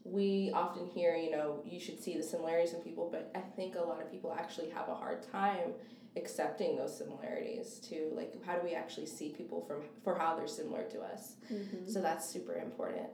we 0.04 0.52
often 0.54 0.88
hear, 0.88 1.16
you 1.16 1.32
know, 1.32 1.62
you 1.66 1.80
should 1.80 2.02
see 2.02 2.18
the 2.18 2.24
similarities 2.24 2.74
in 2.74 2.82
people, 2.82 3.10
but 3.12 3.32
I 3.36 3.40
think 3.40 3.76
a 3.76 3.82
lot 3.82 4.02
of 4.02 4.12
people 4.12 4.36
actually 4.38 4.70
have 4.72 4.90
a 4.90 4.96
hard 4.96 5.24
time 5.32 5.74
accepting 6.18 6.76
those 6.76 6.98
similarities 6.98 7.80
too. 7.80 8.12
Like, 8.14 8.34
how 8.46 8.56
do 8.56 8.62
we 8.64 8.74
actually 8.74 9.06
see 9.06 9.30
people 9.30 9.64
from 9.68 9.84
for 10.04 10.18
how 10.18 10.36
they're 10.36 10.48
similar 10.48 10.84
to 10.90 11.02
us? 11.02 11.36
Mm-hmm. 11.52 11.88
So 11.88 12.02
that's 12.02 12.28
super 12.28 12.56
important. 12.56 13.08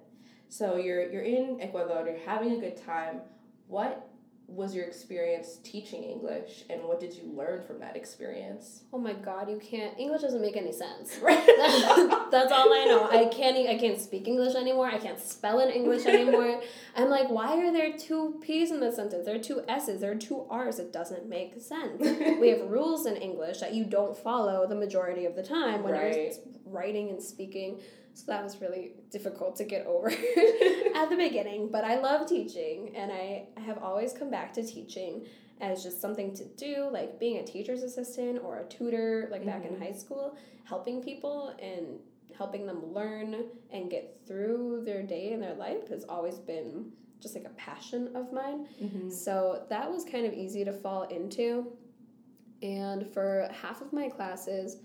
So 0.51 0.75
you're 0.75 1.09
you're 1.09 1.23
in 1.23 1.61
Ecuador, 1.61 2.05
you're 2.05 2.25
having 2.25 2.51
a 2.51 2.59
good 2.59 2.75
time. 2.75 3.21
What 3.67 4.09
was 4.47 4.75
your 4.75 4.83
experience 4.83 5.59
teaching 5.63 6.03
English 6.03 6.65
and 6.69 6.83
what 6.83 6.99
did 6.99 7.13
you 7.13 7.23
learn 7.33 7.63
from 7.63 7.79
that 7.79 7.95
experience? 7.95 8.81
Oh 8.91 8.97
my 8.97 9.13
god, 9.13 9.49
you 9.49 9.57
can't 9.59 9.97
English 9.97 10.23
doesn't 10.23 10.41
make 10.41 10.57
any 10.57 10.73
sense. 10.73 11.17
Right. 11.21 11.39
That's 12.35 12.51
all 12.51 12.73
I 12.73 12.83
know. 12.85 13.07
I 13.09 13.29
can't 13.33 13.55
I 13.69 13.77
can't 13.77 13.97
speak 13.97 14.27
English 14.27 14.55
anymore. 14.55 14.87
I 14.87 14.97
can't 14.97 15.21
spell 15.21 15.59
in 15.61 15.69
English 15.69 16.05
anymore. 16.05 16.59
I'm 16.97 17.09
like, 17.09 17.29
why 17.29 17.55
are 17.63 17.71
there 17.71 17.97
two 17.97 18.37
P's 18.41 18.71
in 18.71 18.81
the 18.81 18.91
sentence? 18.91 19.25
There 19.25 19.35
are 19.35 19.45
two 19.49 19.61
S's, 19.69 20.01
there 20.01 20.11
are 20.11 20.15
two 20.29 20.41
R's. 20.49 20.79
It 20.79 20.91
doesn't 20.91 21.29
make 21.29 21.61
sense. 21.61 22.01
we 22.41 22.49
have 22.49 22.63
rules 22.69 23.05
in 23.05 23.15
English 23.15 23.59
that 23.61 23.73
you 23.73 23.85
don't 23.85 24.17
follow 24.17 24.67
the 24.67 24.75
majority 24.75 25.23
of 25.25 25.33
the 25.37 25.43
time 25.43 25.81
when 25.81 25.93
Right. 25.93 26.13
you're 26.13 26.33
writing 26.65 27.09
and 27.09 27.23
speaking. 27.23 27.79
So 28.13 28.23
that 28.27 28.43
was 28.43 28.59
really 28.61 28.91
difficult 29.09 29.55
to 29.57 29.63
get 29.63 29.85
over 29.85 30.09
at 30.95 31.09
the 31.09 31.15
beginning. 31.17 31.69
But 31.71 31.83
I 31.85 31.99
love 31.99 32.27
teaching, 32.27 32.93
and 32.95 33.11
I, 33.11 33.47
have 33.61 33.77
always 33.77 34.11
come 34.13 34.29
back 34.29 34.53
to 34.53 34.63
teaching 34.65 35.25
as 35.61 35.83
just 35.83 36.01
something 36.01 36.33
to 36.35 36.45
do, 36.45 36.89
like 36.91 37.19
being 37.19 37.37
a 37.37 37.43
teacher's 37.43 37.83
assistant 37.83 38.39
or 38.43 38.59
a 38.59 38.65
tutor, 38.65 39.27
like 39.31 39.45
back 39.45 39.63
in 39.65 39.73
Mhm. 39.75 39.79
high 39.79 39.91
school, 39.91 40.35
helping 40.65 41.01
people 41.01 41.49
and 41.61 41.99
helping 42.35 42.65
them 42.65 42.91
learn 42.93 43.45
and 43.71 43.89
get 43.91 44.19
through 44.25 44.81
their 44.83 45.03
day 45.03 45.33
and 45.33 45.41
their 45.43 45.53
life 45.53 45.87
has 45.89 46.03
always 46.05 46.39
been 46.39 46.91
just 47.19 47.35
like 47.35 47.45
a 47.45 47.49
passion 47.49 48.15
of 48.15 48.33
mine. 48.33 48.67
mm-hmm. 48.81 49.09
So 49.09 49.63
that 49.69 49.89
was 49.91 50.03
kind 50.03 50.25
of 50.25 50.33
easy 50.33 50.65
to 50.65 50.73
fall 50.73 51.03
into. 51.03 51.71
And 52.63 53.05
for 53.13 53.47
half 53.51 53.81
of 53.81 53.93
my 53.93 54.09
classes, 54.09 54.77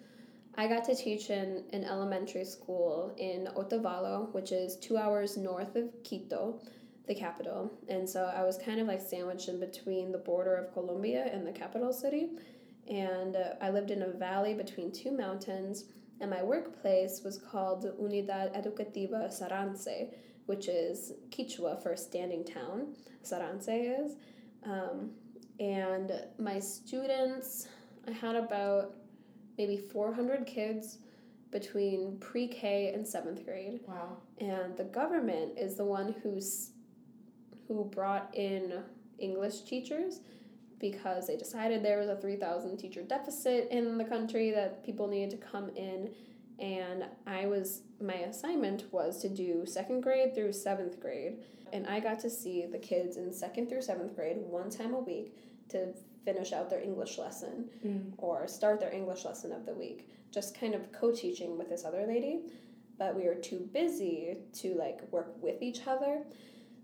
I 0.58 0.66
got 0.66 0.84
to 0.84 0.94
teach 0.94 1.28
in 1.28 1.64
an 1.72 1.84
elementary 1.84 2.44
school 2.44 3.14
in 3.18 3.48
Otavalo, 3.56 4.32
which 4.32 4.52
is 4.52 4.76
two 4.76 4.96
hours 4.96 5.36
north 5.36 5.76
of 5.76 5.90
Quito, 6.02 6.60
the 7.06 7.14
capital. 7.14 7.72
And 7.88 8.08
so 8.08 8.32
I 8.34 8.42
was 8.42 8.56
kind 8.56 8.80
of 8.80 8.86
like 8.86 9.00
sandwiched 9.00 9.48
in 9.48 9.60
between 9.60 10.12
the 10.12 10.18
border 10.18 10.56
of 10.56 10.72
Colombia 10.72 11.28
and 11.30 11.46
the 11.46 11.52
capital 11.52 11.92
city. 11.92 12.30
And 12.88 13.36
uh, 13.36 13.54
I 13.60 13.70
lived 13.70 13.90
in 13.90 14.02
a 14.02 14.08
valley 14.08 14.54
between 14.54 14.92
two 14.92 15.10
mountains. 15.10 15.84
And 16.20 16.30
my 16.30 16.42
workplace 16.42 17.20
was 17.22 17.38
called 17.38 17.84
Unidad 18.00 18.56
Educativa 18.56 19.28
Sarance, 19.28 20.08
which 20.46 20.68
is 20.68 21.12
Quichua 21.30 21.82
for 21.82 21.94
standing 21.96 22.44
town. 22.44 22.94
Sarance 23.22 23.68
is. 23.68 24.16
Um, 24.64 25.10
and 25.60 26.12
my 26.38 26.58
students, 26.60 27.68
I 28.08 28.12
had 28.12 28.36
about 28.36 28.94
maybe 29.58 29.76
400 29.76 30.46
kids 30.46 30.98
between 31.50 32.18
pre 32.18 32.48
K 32.48 32.92
and 32.92 33.06
seventh 33.06 33.44
grade. 33.44 33.80
Wow. 33.86 34.18
And 34.38 34.76
the 34.76 34.84
government 34.84 35.58
is 35.58 35.76
the 35.76 35.84
one 35.84 36.14
who's 36.22 36.70
who 37.68 37.84
brought 37.84 38.30
in 38.34 38.82
English 39.18 39.62
teachers 39.62 40.20
because 40.78 41.26
they 41.26 41.36
decided 41.36 41.82
there 41.82 41.98
was 41.98 42.08
a 42.08 42.16
3,000 42.16 42.76
teacher 42.76 43.02
deficit 43.02 43.68
in 43.70 43.96
the 43.96 44.04
country 44.04 44.50
that 44.50 44.84
people 44.84 45.08
needed 45.08 45.30
to 45.30 45.36
come 45.38 45.70
in. 45.70 46.10
And 46.58 47.04
I 47.26 47.46
was, 47.46 47.82
my 48.00 48.14
assignment 48.14 48.84
was 48.92 49.20
to 49.22 49.28
do 49.28 49.64
second 49.66 50.02
grade 50.02 50.34
through 50.34 50.52
seventh 50.52 51.00
grade. 51.00 51.38
And 51.72 51.86
I 51.86 52.00
got 52.00 52.18
to 52.20 52.30
see 52.30 52.66
the 52.66 52.78
kids 52.78 53.16
in 53.16 53.32
second 53.32 53.68
through 53.68 53.82
seventh 53.82 54.14
grade 54.14 54.36
one 54.38 54.70
time 54.70 54.94
a 54.94 55.00
week 55.00 55.34
to 55.70 55.94
finish 56.26 56.52
out 56.52 56.68
their 56.68 56.82
English 56.90 57.16
lesson 57.24 57.70
Mm. 57.84 58.12
or 58.18 58.46
start 58.48 58.80
their 58.80 58.92
English 59.00 59.24
lesson 59.24 59.50
of 59.52 59.64
the 59.64 59.72
week. 59.84 60.00
Just 60.30 60.58
kind 60.60 60.74
of 60.74 60.82
co 60.92 61.12
teaching 61.12 61.56
with 61.56 61.68
this 61.70 61.84
other 61.88 62.04
lady. 62.06 62.34
But 62.98 63.14
we 63.18 63.24
were 63.30 63.34
too 63.50 63.60
busy 63.80 64.36
to 64.60 64.74
like 64.74 65.00
work 65.12 65.30
with 65.42 65.62
each 65.62 65.86
other. 65.86 66.14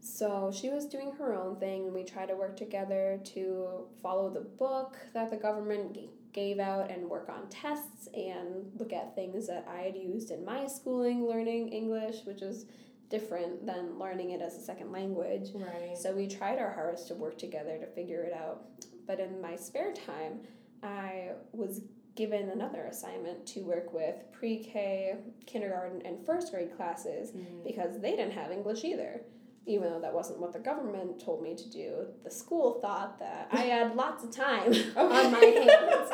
So 0.01 0.51
she 0.59 0.68
was 0.68 0.86
doing 0.86 1.12
her 1.12 1.32
own 1.34 1.57
thing, 1.64 1.84
and 1.86 1.95
we 1.95 2.03
tried 2.05 2.26
to 2.32 2.34
work 2.36 2.57
together 2.57 3.20
to 3.34 3.86
follow 4.03 4.28
the 4.30 4.40
book 4.64 4.97
that 5.14 5.30
the 5.30 5.36
government 5.36 5.95
g- 5.95 6.11
gave 6.32 6.59
out 6.59 6.90
and 6.90 7.09
work 7.09 7.28
on 7.28 7.49
tests 7.49 8.09
and 8.14 8.49
look 8.80 8.93
at 8.93 9.14
things 9.14 9.47
that 9.47 9.64
I 9.68 9.80
had 9.82 9.97
used 9.97 10.30
in 10.32 10.45
my 10.45 10.66
schooling 10.66 11.26
learning 11.26 11.68
English, 11.68 12.24
which 12.24 12.43
is 12.43 12.66
different 13.11 13.64
than 13.64 13.99
learning 13.99 14.30
it 14.30 14.40
as 14.43 14.57
a 14.57 14.61
second 14.61 14.90
language. 14.90 15.51
Right. 15.55 15.97
So 15.97 16.09
we 16.16 16.26
tried 16.26 16.59
our 16.59 16.72
hardest 16.72 17.07
to 17.09 17.14
work 17.14 17.36
together 17.38 17.78
to 17.78 17.86
figure 17.86 18.22
it 18.24 18.32
out. 18.32 18.64
But 19.07 19.20
in 19.20 19.40
my 19.40 19.57
spare 19.57 19.92
time, 19.92 20.40
I 20.82 21.30
was 21.53 21.82
given 22.14 22.50
another 22.50 22.84
assignment 22.84 23.46
to 23.46 23.61
work 23.62 23.92
with 23.92 24.16
pre 24.32 24.59
K, 24.62 25.16
kindergarten, 25.46 26.03
and 26.05 26.24
first 26.26 26.53
grade 26.53 26.76
classes 26.76 27.30
Mm. 27.32 27.64
because 27.64 28.00
they 28.00 28.11
didn't 28.11 28.32
have 28.32 28.50
English 28.53 28.84
either. 28.84 29.22
Even 29.64 29.90
though 29.90 30.00
that 30.00 30.12
wasn't 30.12 30.40
what 30.40 30.53
the 30.53 30.59
government 30.59 31.20
told 31.20 31.40
me 31.42 31.55
to 31.55 31.70
do, 31.70 32.07
the 32.24 32.30
school 32.30 32.80
thought 32.80 33.18
that 33.20 33.48
I 33.53 33.61
had 33.62 33.94
lots 34.05 34.24
of 34.24 34.30
time 34.32 34.72
on 34.96 35.30
my 35.32 35.38
hands. 35.38 36.11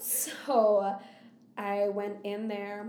So 0.00 0.94
I 1.56 1.88
went 1.88 2.18
in 2.24 2.46
there 2.48 2.88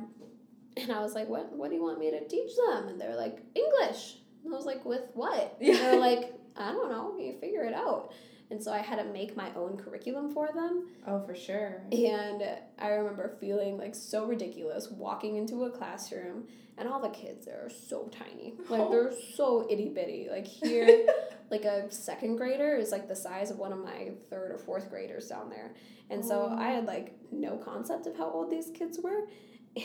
and 0.78 0.92
I 0.92 1.00
was 1.02 1.16
like, 1.16 1.28
what, 1.28 1.52
what 1.52 1.70
do 1.70 1.76
you 1.76 1.82
want 1.82 2.00
me 2.00 2.12
to 2.12 2.28
teach 2.28 2.52
them? 2.68 2.88
And 2.88 3.02
they're 3.02 3.16
like, 3.16 3.40
English. 3.56 4.18
And 4.46 4.54
I 4.54 4.58
was 4.58 4.66
like, 4.68 4.86
with 4.86 5.04
what? 5.14 5.58
And 5.60 5.68
Yeah. 5.70 5.80
they're 5.80 6.00
like, 6.00 6.34
I 6.56 6.72
don't 6.72 6.90
know, 6.92 7.18
you 7.18 7.34
figure 7.40 7.64
it 7.64 7.74
out. 7.74 8.12
And 8.52 8.62
so 8.64 8.72
I 8.72 8.80
had 8.80 8.98
to 8.98 9.06
make 9.06 9.38
my 9.38 9.54
own 9.56 9.78
curriculum 9.78 10.34
for 10.34 10.50
them. 10.54 10.88
Oh, 11.06 11.20
for 11.22 11.36
sure. 11.36 11.84
And 11.92 12.42
I 12.80 12.90
remember 12.90 13.36
feeling 13.40 13.78
like 13.78 13.94
so 13.94 14.26
ridiculous 14.26 14.90
walking 14.90 15.36
into 15.36 15.66
a 15.66 15.70
classroom 15.70 16.46
and 16.78 16.88
all 16.90 17.00
the 17.00 17.10
kids 17.10 17.46
there 17.46 17.64
are 17.66 17.70
so 17.70 18.10
tiny. 18.12 18.56
Like 18.70 18.90
they're 18.92 19.14
so 19.36 19.68
itty 19.70 19.90
bitty. 19.90 20.30
Like 20.32 20.48
here, 20.48 21.06
like 21.52 21.66
a 21.66 21.92
second 21.92 22.38
grader 22.38 22.76
is 22.76 22.92
like 22.92 23.08
the 23.08 23.16
size 23.16 23.52
of 23.52 23.58
one 23.60 23.72
of 23.72 23.80
my 23.80 24.12
third 24.32 24.52
or 24.52 24.58
fourth 24.58 24.90
graders 24.90 25.28
down 25.28 25.50
there. 25.52 25.72
And 26.10 26.26
so 26.26 26.48
Oh. 26.52 26.58
I 26.58 26.70
had 26.70 26.86
like 26.86 27.14
no 27.32 27.58
concept 27.58 28.08
of 28.08 28.18
how 28.18 28.32
old 28.32 28.50
these 28.50 28.72
kids 28.74 28.98
were. 29.04 29.28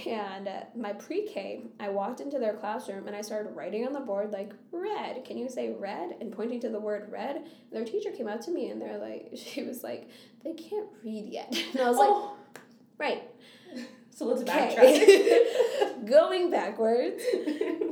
And 0.07 0.49
my 0.75 0.93
pre 0.95 1.27
K, 1.29 1.65
I 1.79 1.89
walked 1.91 2.21
into 2.21 2.39
their 2.39 2.55
classroom 2.55 3.07
and 3.07 3.15
I 3.15 3.21
started 3.21 3.51
writing 3.55 3.87
on 3.87 3.93
the 3.93 4.01
board, 4.01 4.33
like, 4.33 4.53
red. 4.73 5.25
Can 5.25 5.37
you 5.37 5.49
say 5.49 5.73
red? 5.79 6.17
And 6.21 6.33
pointing 6.33 6.59
to 6.61 6.69
the 6.71 6.81
word 6.81 7.13
red. 7.13 7.37
And 7.37 7.47
their 7.73 7.85
teacher 7.85 8.11
came 8.11 8.27
out 8.27 8.41
to 8.43 8.51
me 8.51 8.71
and 8.71 8.81
they're 8.81 8.99
like, 8.99 9.33
she 9.37 9.63
was 9.63 9.83
like, 9.85 10.09
they 10.43 10.55
can't 10.55 10.89
read 11.05 11.27
yet. 11.27 11.55
And 11.73 11.81
I 11.83 11.89
was 11.89 11.99
like, 11.99 12.09
Oh. 12.11 12.37
right. 12.99 13.23
so 14.11 14.25
let's 14.27 14.43
Okay. 14.43 14.75
backtrack. 16.03 16.07
Going 16.07 16.51
backwards. 16.51 17.23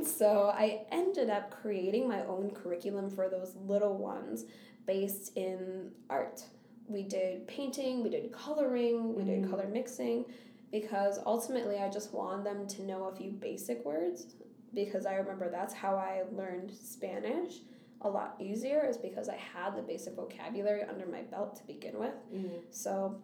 So 0.05 0.51
I 0.53 0.81
ended 0.91 1.29
up 1.29 1.51
creating 1.51 2.07
my 2.07 2.23
own 2.25 2.51
curriculum 2.51 3.09
for 3.09 3.29
those 3.29 3.55
little 3.55 3.97
ones 3.97 4.45
based 4.85 5.35
in 5.37 5.91
art. 6.09 6.43
We 6.87 7.03
did 7.03 7.47
painting, 7.47 8.03
we 8.03 8.09
did 8.09 8.31
coloring, 8.33 9.15
we 9.15 9.23
did 9.23 9.43
Mm. 9.43 9.49
color 9.49 9.67
mixing 9.67 10.25
because 10.73 11.19
ultimately 11.23 11.77
I 11.77 11.87
just 11.87 12.11
want 12.13 12.43
them 12.43 12.67
to 12.67 12.83
know 12.83 13.05
a 13.05 13.15
few 13.15 13.29
basic 13.29 13.85
words 13.85 14.25
because 14.73 15.05
I 15.05 15.13
remember 15.13 15.49
that's 15.49 15.73
how 15.73 15.95
I 15.95 16.23
learned 16.35 16.71
Spanish. 16.71 17.59
a 18.01 18.09
lot 18.09 18.35
easier 18.37 18.85
is 18.85 18.97
because 18.97 19.29
I 19.29 19.37
had 19.37 19.77
the 19.77 19.83
basic 19.83 20.15
vocabulary 20.15 20.81
under 20.83 21.05
my 21.05 21.21
belt 21.21 21.55
to 21.57 21.67
begin 21.67 21.97
with. 21.97 22.15
Mm-hmm. 22.33 22.57
So, 22.71 23.21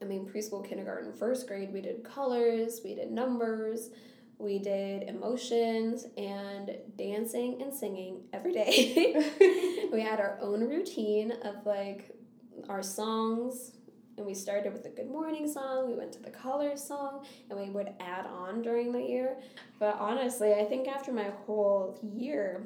I 0.00 0.04
mean, 0.06 0.24
preschool, 0.24 0.66
kindergarten, 0.66 1.12
first 1.12 1.46
grade, 1.48 1.72
we 1.72 1.82
did 1.82 2.04
colors, 2.04 2.80
we 2.84 2.94
did 2.94 3.10
numbers, 3.10 3.90
we 4.38 4.60
did 4.60 5.02
emotions 5.02 6.06
and 6.16 6.76
dancing 6.96 7.60
and 7.60 7.74
singing 7.74 8.22
every 8.32 8.52
day. 8.52 9.14
we 9.92 10.00
had 10.00 10.20
our 10.20 10.38
own 10.40 10.60
routine 10.60 11.32
of 11.42 11.66
like 11.66 12.12
our 12.68 12.82
songs, 12.82 13.72
and 14.18 14.26
we 14.26 14.34
started 14.34 14.72
with 14.72 14.82
the 14.82 14.88
good 14.90 15.08
morning 15.08 15.50
song, 15.50 15.86
we 15.88 15.94
went 15.94 16.12
to 16.12 16.18
the 16.20 16.30
colors 16.30 16.82
song, 16.82 17.24
and 17.48 17.58
we 17.58 17.70
would 17.70 17.92
add 18.00 18.26
on 18.26 18.60
during 18.62 18.92
the 18.92 19.00
year. 19.00 19.36
But 19.78 19.96
honestly, 19.98 20.54
I 20.54 20.64
think 20.64 20.88
after 20.88 21.12
my 21.12 21.30
whole 21.46 21.96
year, 22.02 22.64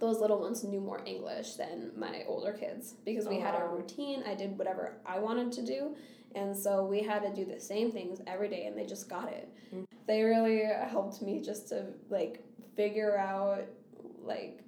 those 0.00 0.18
little 0.20 0.40
ones 0.40 0.64
knew 0.64 0.80
more 0.80 1.00
English 1.06 1.54
than 1.54 1.92
my 1.96 2.24
older 2.26 2.52
kids 2.52 2.94
because 3.04 3.28
we 3.28 3.36
Oh, 3.36 3.40
had 3.40 3.54
a 3.54 3.58
wow. 3.58 3.76
routine. 3.76 4.24
I 4.26 4.34
did 4.34 4.58
whatever 4.58 4.94
I 5.06 5.18
wanted 5.20 5.52
to 5.52 5.62
do. 5.64 5.94
And 6.34 6.56
so 6.56 6.84
we 6.84 7.02
had 7.02 7.22
to 7.22 7.32
do 7.32 7.44
the 7.50 7.60
same 7.60 7.92
things 7.92 8.20
every 8.26 8.48
day 8.48 8.64
and 8.66 8.76
they 8.76 8.86
just 8.86 9.08
got 9.08 9.30
it. 9.30 9.48
Mm. 9.74 9.84
They 10.06 10.22
really 10.22 10.62
helped 10.88 11.22
me 11.22 11.40
just 11.40 11.68
to 11.68 11.86
like 12.08 12.42
figure 12.76 13.16
out 13.18 13.64
like 14.22 14.60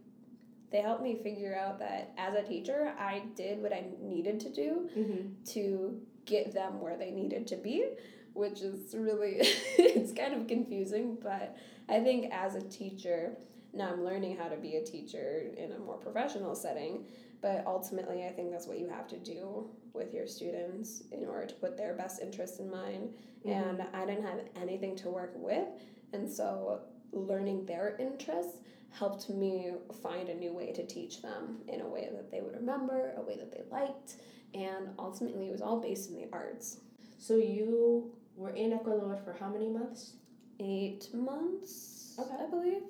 they 0.70 0.80
helped 0.82 1.02
me 1.02 1.18
figure 1.22 1.54
out 1.56 1.78
that 1.78 2.12
as 2.18 2.34
a 2.34 2.42
teacher, 2.42 2.92
I 2.98 3.22
did 3.34 3.62
what 3.62 3.72
I 3.72 3.84
needed 4.00 4.38
to 4.40 4.50
do 4.52 4.88
Mm-hmm. 4.96 5.44
to 5.54 6.00
get 6.24 6.52
them 6.52 6.80
where 6.80 6.96
they 6.96 7.10
needed 7.10 7.46
to 7.48 7.56
be, 7.56 7.86
which 8.34 8.60
is 8.60 8.94
really 8.94 9.36
it's 9.40 10.12
kind 10.12 10.34
of 10.34 10.46
confusing, 10.46 11.18
but 11.22 11.56
I 11.88 12.00
think 12.00 12.32
as 12.32 12.54
a 12.54 12.62
teacher, 12.62 13.32
now 13.72 13.90
I'm 13.92 14.04
learning 14.04 14.36
how 14.36 14.48
to 14.48 14.56
be 14.56 14.76
a 14.76 14.84
teacher 14.84 15.44
in 15.56 15.72
a 15.72 15.78
more 15.78 15.96
professional 15.96 16.54
setting, 16.54 17.04
but 17.40 17.64
ultimately 17.66 18.24
I 18.24 18.30
think 18.30 18.50
that's 18.50 18.66
what 18.66 18.78
you 18.78 18.88
have 18.88 19.08
to 19.08 19.16
do 19.16 19.68
with 19.92 20.14
your 20.14 20.26
students 20.26 21.02
in 21.10 21.26
order 21.26 21.46
to 21.46 21.54
put 21.54 21.76
their 21.76 21.94
best 21.94 22.20
interest 22.20 22.60
in 22.60 22.70
mind. 22.70 23.14
Mm-hmm. 23.46 23.50
And 23.50 23.84
I 23.92 24.06
didn't 24.06 24.24
have 24.24 24.40
anything 24.60 24.96
to 24.96 25.10
work 25.10 25.32
with, 25.34 25.66
and 26.12 26.30
so 26.30 26.80
learning 27.12 27.66
their 27.66 27.96
interests 27.98 28.58
helped 28.90 29.28
me 29.30 29.72
find 30.02 30.28
a 30.28 30.34
new 30.34 30.52
way 30.52 30.70
to 30.72 30.86
teach 30.86 31.22
them 31.22 31.58
in 31.66 31.80
a 31.80 31.88
way 31.88 32.08
that 32.12 32.30
they 32.30 32.40
would 32.40 32.54
remember, 32.54 33.14
a 33.16 33.22
way 33.22 33.36
that 33.36 33.50
they 33.50 33.62
liked, 33.70 34.16
and 34.54 34.88
ultimately 34.98 35.48
it 35.48 35.52
was 35.52 35.62
all 35.62 35.80
based 35.80 36.10
in 36.10 36.16
the 36.16 36.28
arts. 36.32 36.80
So 37.18 37.36
you 37.36 38.12
were 38.36 38.50
in 38.50 38.72
Ecuador 38.72 39.18
for 39.24 39.32
how 39.38 39.48
many 39.48 39.68
months? 39.68 40.14
Eight 40.60 41.08
months, 41.14 42.14
Okay. 42.18 42.34
I 42.44 42.50
believe. 42.50 42.82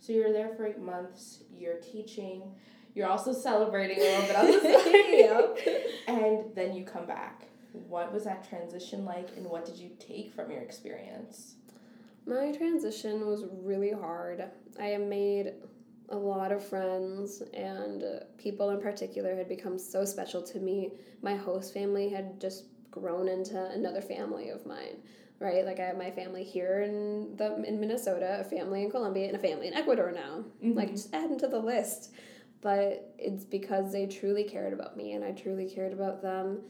So 0.00 0.12
you're 0.12 0.32
there 0.32 0.48
for 0.56 0.66
eight 0.66 0.80
months. 0.80 1.44
You're 1.56 1.76
teaching. 1.76 2.42
You're 2.94 3.08
also 3.08 3.32
celebrating 3.32 3.98
a 3.98 4.00
little 4.00 4.26
bit 4.26 4.36
on 4.36 4.46
the 4.46 4.60
side. 4.60 5.04
Yep. 5.12 5.58
And 6.08 6.54
then 6.54 6.74
you 6.74 6.84
come 6.84 7.06
back. 7.06 7.46
What 7.88 8.12
was 8.12 8.24
that 8.24 8.46
transition 8.48 9.04
like, 9.04 9.28
and 9.36 9.46
what 9.46 9.64
did 9.64 9.76
you 9.76 9.90
take 9.98 10.34
from 10.34 10.50
your 10.50 10.60
experience? 10.60 11.54
My 12.26 12.52
transition 12.52 13.26
was 13.26 13.44
really 13.50 13.92
hard. 13.92 14.44
I 14.80 14.96
made 14.98 15.54
a 16.08 16.16
lot 16.16 16.52
of 16.52 16.62
friends, 16.64 17.42
and 17.54 18.02
uh, 18.02 18.24
people 18.38 18.70
in 18.70 18.80
particular 18.80 19.34
had 19.34 19.48
become 19.48 19.78
so 19.78 20.04
special 20.04 20.42
to 20.42 20.60
me. 20.60 20.92
My 21.22 21.34
host 21.34 21.72
family 21.72 22.08
had 22.08 22.40
just 22.40 22.64
grown 22.90 23.28
into 23.28 23.58
another 23.70 24.02
family 24.02 24.50
of 24.50 24.66
mine, 24.66 24.96
right? 25.38 25.64
Like 25.64 25.80
I 25.80 25.84
have 25.84 25.96
my 25.96 26.10
family 26.10 26.44
here 26.44 26.82
in 26.82 27.36
the 27.36 27.62
in 27.64 27.80
Minnesota, 27.80 28.38
a 28.40 28.44
family 28.44 28.82
in 28.82 28.90
Colombia, 28.90 29.26
and 29.28 29.36
a 29.36 29.38
family 29.38 29.68
in 29.68 29.74
Ecuador 29.74 30.12
now. 30.12 30.44
Like 30.74 30.90
just 30.90 31.14
adding 31.14 31.38
to 31.38 31.46
the 31.48 31.58
list. 31.58 32.12
But 32.60 33.12
it's 33.18 33.44
because 33.44 33.90
they 33.92 34.06
truly 34.06 34.44
cared 34.44 34.72
about 34.72 34.96
me, 34.96 35.12
and 35.14 35.24
I 35.24 35.32
truly 35.32 35.68
cared 35.68 35.92
about 35.92 36.22
them. 36.22 36.60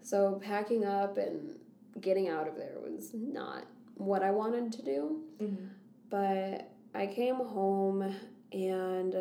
So 0.00 0.40
packing 0.42 0.84
up 0.84 1.18
and 1.18 1.56
getting 2.00 2.28
out 2.28 2.46
of 2.48 2.56
there 2.56 2.76
was 2.80 3.10
not 3.12 3.64
what 3.96 4.22
I 4.22 4.30
wanted 4.30 4.72
to 4.72 4.82
do. 4.82 5.22
Mhm. 5.40 5.68
But 6.08 6.70
I 6.94 7.06
came 7.06 7.34
home 7.36 8.14
and 8.52 9.14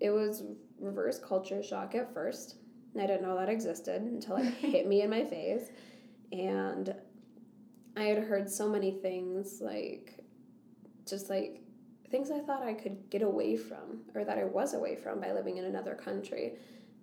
it 0.00 0.10
was 0.10 0.42
reverse 0.78 1.18
culture 1.18 1.62
shock 1.62 1.94
at 1.94 2.12
first. 2.12 2.56
I 2.98 3.06
didn't 3.06 3.22
know 3.22 3.36
that 3.36 3.48
existed 3.48 4.02
until 4.02 4.36
it 4.36 4.54
hit 4.60 4.86
me 4.86 5.02
in 5.02 5.10
my 5.10 5.24
face. 5.24 5.70
And 6.32 6.94
I 7.96 8.04
had 8.04 8.18
heard 8.24 8.50
so 8.50 8.68
many 8.68 8.92
things 8.92 9.60
like 9.60 10.24
just 11.06 11.28
like 11.28 11.60
things 12.10 12.30
I 12.30 12.40
thought 12.40 12.62
I 12.62 12.74
could 12.74 13.08
get 13.10 13.22
away 13.22 13.56
from 13.56 14.00
or 14.14 14.24
that 14.24 14.38
I 14.38 14.44
was 14.44 14.74
away 14.74 14.96
from 14.96 15.20
by 15.20 15.32
living 15.32 15.58
in 15.58 15.64
another 15.64 15.94
country. 15.94 16.54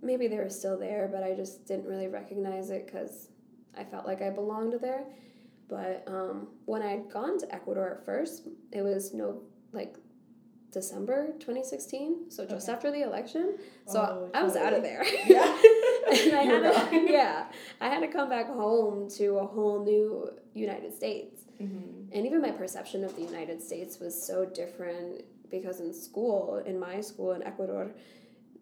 Maybe 0.02 0.28
they 0.28 0.38
were 0.38 0.50
still 0.50 0.78
there, 0.78 1.10
but 1.12 1.24
I 1.24 1.34
just 1.34 1.66
didn't 1.66 1.86
really 1.86 2.08
recognize 2.08 2.70
it 2.70 2.86
because 2.86 3.30
I 3.78 3.84
felt 3.84 4.06
like 4.06 4.22
I 4.22 4.30
belonged 4.30 4.76
there. 4.82 5.06
But 5.70 6.04
um, 6.08 6.48
when 6.66 6.82
I 6.82 6.92
had 6.92 7.10
gone 7.12 7.38
to 7.40 7.54
Ecuador 7.54 7.98
at 8.00 8.06
first, 8.06 8.48
it 8.72 8.82
was 8.82 9.14
no 9.14 9.42
like 9.74 9.98
December 10.82 11.34
2016, 11.40 12.30
so 12.30 12.46
just 12.46 12.68
Okay. 12.70 12.76
after 12.76 12.92
the 12.92 13.02
election. 13.02 13.58
So 13.88 14.00
Oh, 14.00 14.30
I 14.40 14.44
was 14.44 14.56
out 14.56 14.74
of 14.74 14.84
there. 14.84 15.04
Yeah. 15.26 15.46
and 16.26 16.34
I 16.42 16.44
had 16.52 16.62
to, 16.92 17.12
yeah, 17.20 17.48
I 17.82 17.88
had 17.90 18.02
to 18.02 18.08
come 18.18 18.30
back 18.30 18.48
home 18.48 19.10
to 19.20 19.26
a 19.40 19.46
whole 19.56 19.84
new 19.84 20.30
United 20.54 20.94
States. 20.94 21.42
Mhm. 21.60 22.10
And 22.14 22.26
even 22.28 22.42
my 22.42 22.52
perception 22.52 23.04
of 23.04 23.16
the 23.16 23.24
United 23.24 23.60
States 23.70 24.00
was 24.00 24.14
so 24.30 24.46
different 24.46 25.24
because 25.50 25.80
in 25.80 25.92
school, 25.94 26.62
in 26.70 26.78
my 26.80 27.02
school 27.02 27.32
in 27.38 27.42
Ecuador, 27.52 27.86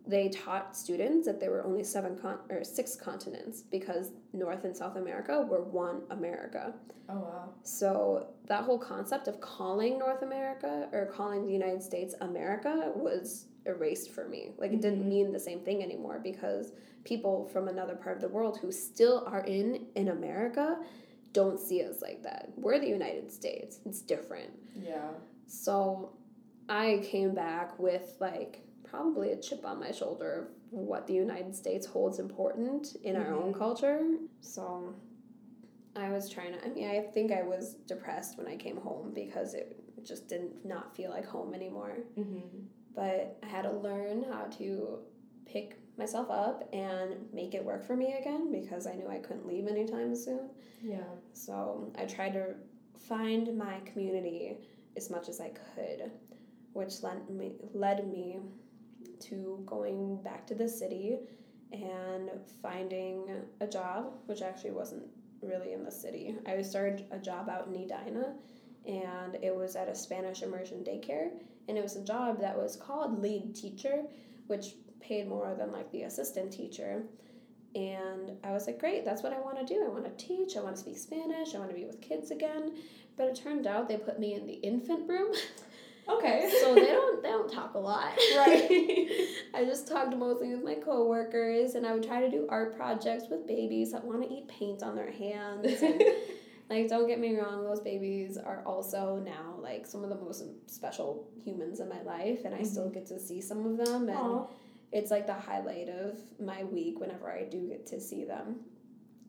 they 0.08 0.30
taught 0.30 0.76
students 0.78 1.26
that 1.28 1.40
there 1.40 1.52
were 1.52 1.64
only 1.66 1.84
seven 1.84 2.18
con- 2.18 2.40
or 2.50 2.64
six 2.64 2.96
continents 2.96 3.62
because 3.64 4.12
North 4.34 4.64
and 4.64 4.76
South 4.76 4.96
America 4.98 5.42
were 5.50 5.64
one 5.64 6.02
America. 6.12 6.74
Oh 7.10 7.16
wow. 7.20 7.50
So 7.64 8.28
that 8.48 8.64
whole 8.64 8.78
concept 8.80 9.28
of 9.28 9.40
calling 9.42 9.98
North 10.00 10.22
America 10.22 10.88
or 10.92 11.08
calling 11.08 11.46
the 11.46 11.52
United 11.54 11.82
States 11.84 12.14
America 12.22 12.92
was 12.96 13.48
erased 13.66 14.12
for 14.12 14.28
me. 14.28 14.52
Like 14.58 14.72
it 14.74 14.82
didn't 14.82 15.04
Mhm. 15.04 15.10
mean 15.10 15.32
the 15.32 15.40
same 15.40 15.62
thing 15.62 15.82
anymore 15.84 16.20
because 16.24 16.72
people 17.04 17.46
from 17.48 17.68
another 17.68 17.96
part 17.96 18.16
of 18.16 18.22
the 18.22 18.30
world 18.30 18.58
who 18.60 18.72
still 18.72 19.24
are 19.28 19.44
in 19.46 19.88
in 19.96 20.10
America 20.10 20.80
don't 21.34 21.60
see 21.60 21.84
us 21.84 22.02
like 22.02 22.22
that. 22.24 22.50
We're 22.58 22.80
the 22.80 22.88
United 22.88 23.32
States. 23.32 23.80
It's 23.86 24.02
different. 24.02 24.52
Yeah. 24.80 25.10
So 25.48 26.12
I 26.70 27.02
came 27.04 27.34
back 27.36 27.78
with 27.80 28.18
like 28.20 28.62
probably 28.86 29.32
a 29.32 29.38
chip 29.42 29.66
on 29.66 29.80
my 29.80 29.92
shoulder 29.92 30.48
of 30.72 30.78
what 30.80 31.08
the 31.08 31.14
United 31.14 31.56
States 31.56 31.86
holds 31.86 32.20
important 32.20 32.96
in 33.04 33.16
our 33.16 33.34
own 33.34 33.54
Mhm. 33.54 33.58
culture. 33.58 34.18
So 34.42 34.94
I 35.96 36.12
was 36.12 36.30
trying 36.30 36.54
to 36.54 36.66
I 36.66 36.70
mean 36.70 36.90
I 36.90 37.02
think 37.02 37.32
I 37.32 37.44
was 37.44 37.76
depressed 37.88 38.38
when 38.38 38.48
I 38.48 38.56
came 38.58 38.78
home 38.78 39.12
because 39.14 39.54
it 39.54 39.82
just 40.04 40.28
didn't 40.28 40.66
not 40.66 40.96
feel 40.96 41.10
like 41.10 41.26
home 41.26 41.54
anymore. 41.54 41.98
Mm-hmm. 42.18 42.60
But 42.94 43.38
I 43.44 43.46
had 43.48 43.64
to 43.64 43.72
learn 43.72 44.24
how 44.24 44.46
to 44.60 45.00
pick 45.46 45.80
myself 45.98 46.30
up 46.30 46.68
and 46.74 47.32
make 47.34 47.54
it 47.54 47.64
work 47.64 47.84
for 47.86 47.96
me 47.96 48.14
again 48.14 48.52
because 48.52 48.86
I 48.88 48.94
knew 48.96 49.08
I 49.08 49.20
couldn't 49.20 49.46
leave 49.48 49.68
anytime 49.68 50.14
soon. 50.16 50.50
Yeah. 50.82 51.04
So 51.34 51.92
I 51.96 52.06
tried 52.06 52.34
to 52.34 52.56
find 52.98 53.58
my 53.58 53.80
community 53.82 54.58
as 54.98 55.10
much 55.10 55.30
as 55.30 55.40
I 55.40 55.50
could, 55.50 56.12
which 56.74 57.02
led 57.04 57.30
me 57.30 57.56
led 57.74 58.08
me 58.10 58.40
to 59.22 59.62
going 59.66 60.22
back 60.24 60.46
to 60.48 60.56
the 60.56 60.68
city 60.68 61.18
and 61.72 62.30
finding 62.62 63.26
a 63.62 63.68
job, 63.68 64.14
which 64.26 64.42
actually 64.42 64.72
wasn't 64.72 65.04
really 65.42 65.74
in 65.74 65.84
the 65.84 65.92
city. 65.92 66.36
I 66.46 66.62
started 66.62 67.06
a 67.12 67.20
job 67.20 67.50
out 67.50 67.68
in 67.68 67.76
Edina, 67.76 68.36
and 68.86 69.36
it 69.42 69.56
was 69.56 69.76
at 69.76 69.90
a 69.90 69.96
Spanish 69.96 70.42
immersion 70.42 70.84
daycare, 70.84 71.30
and 71.68 71.78
it 71.78 71.84
was 71.84 71.96
a 71.96 72.04
job 72.04 72.40
that 72.40 72.58
was 72.58 72.76
called 72.76 73.22
lead 73.22 73.56
teacher, 73.56 74.04
which 74.48 74.76
paid 75.00 75.28
more 75.28 75.56
than 75.58 75.72
like 75.72 75.92
the 75.92 76.04
assistant 76.04 76.52
teacher. 76.52 77.04
And 77.76 78.32
I 78.44 78.52
was 78.52 78.68
like, 78.68 78.80
great, 78.80 79.04
that's 79.04 79.22
what 79.22 79.34
I 79.34 79.40
want 79.40 79.58
to 79.60 79.66
do. 79.66 79.84
I 79.84 79.90
want 79.90 80.06
to 80.06 80.26
teach, 80.26 80.56
I 80.56 80.62
want 80.62 80.76
to 80.76 80.82
speak 80.82 80.98
Spanish, 80.98 81.54
I 81.54 81.58
want 81.58 81.70
to 81.72 81.76
be 81.76 81.86
with 81.86 82.02
kids 82.02 82.32
again. 82.32 82.74
But 83.18 83.28
it 83.28 83.36
turned 83.36 83.68
out 83.68 83.88
they 83.88 83.98
put 83.98 84.20
me 84.20 84.34
in 84.34 84.48
the 84.48 84.54
infant 84.54 85.10
room. 85.10 85.34
Okay. 86.08 86.52
so 86.62 86.76
they 86.76 86.86
don't 86.86 87.24
they 87.24 87.30
don't 87.30 87.52
talk 87.52 87.74
a 87.74 87.80
lot. 87.80 88.14
Right. 88.36 89.10
I 89.54 89.64
just 89.66 89.88
talked 89.88 90.16
mostly 90.16 90.54
with 90.54 90.64
my 90.64 90.76
coworkers 90.76 91.76
and 91.76 91.86
I 91.86 91.94
would 91.94 92.04
try 92.04 92.22
to 92.22 92.30
do 92.30 92.48
art 92.50 92.76
projects 92.76 93.26
with 93.30 93.48
babies 93.48 93.92
that 93.92 94.04
want 94.04 94.22
to 94.24 94.34
eat 94.34 94.48
paint 94.48 94.84
on 94.84 94.96
their 94.96 95.12
hands 95.12 95.82
and 95.82 96.04
like 96.70 96.88
don't 96.90 97.08
get 97.08 97.20
me 97.20 97.38
wrong, 97.38 97.64
those 97.64 97.80
babies 97.80 98.38
are 98.38 98.64
also 98.66 99.22
now 99.26 99.56
like 99.62 99.86
some 99.86 100.04
of 100.04 100.10
the 100.10 100.16
most 100.16 100.44
special 100.68 101.28
humans 101.44 101.80
in 101.80 101.90
my 101.90 102.02
life 102.02 102.42
and 102.46 102.54
I 102.54 102.60
mm-hmm. 102.60 102.66
still 102.66 102.90
get 102.90 103.06
to 103.08 103.20
see 103.20 103.42
some 103.42 103.66
of 103.66 103.78
them 103.78 104.10
and 104.10 104.18
Aw. 104.18 104.48
it's 104.92 105.12
like 105.12 105.26
the 105.26 105.34
highlight 105.34 105.90
of 105.90 106.20
my 106.40 106.64
week 106.64 107.00
whenever 107.00 107.32
I 107.32 107.44
do 107.44 107.68
get 107.68 107.88
to 107.88 108.00
see 108.00 108.26
them 108.26 108.58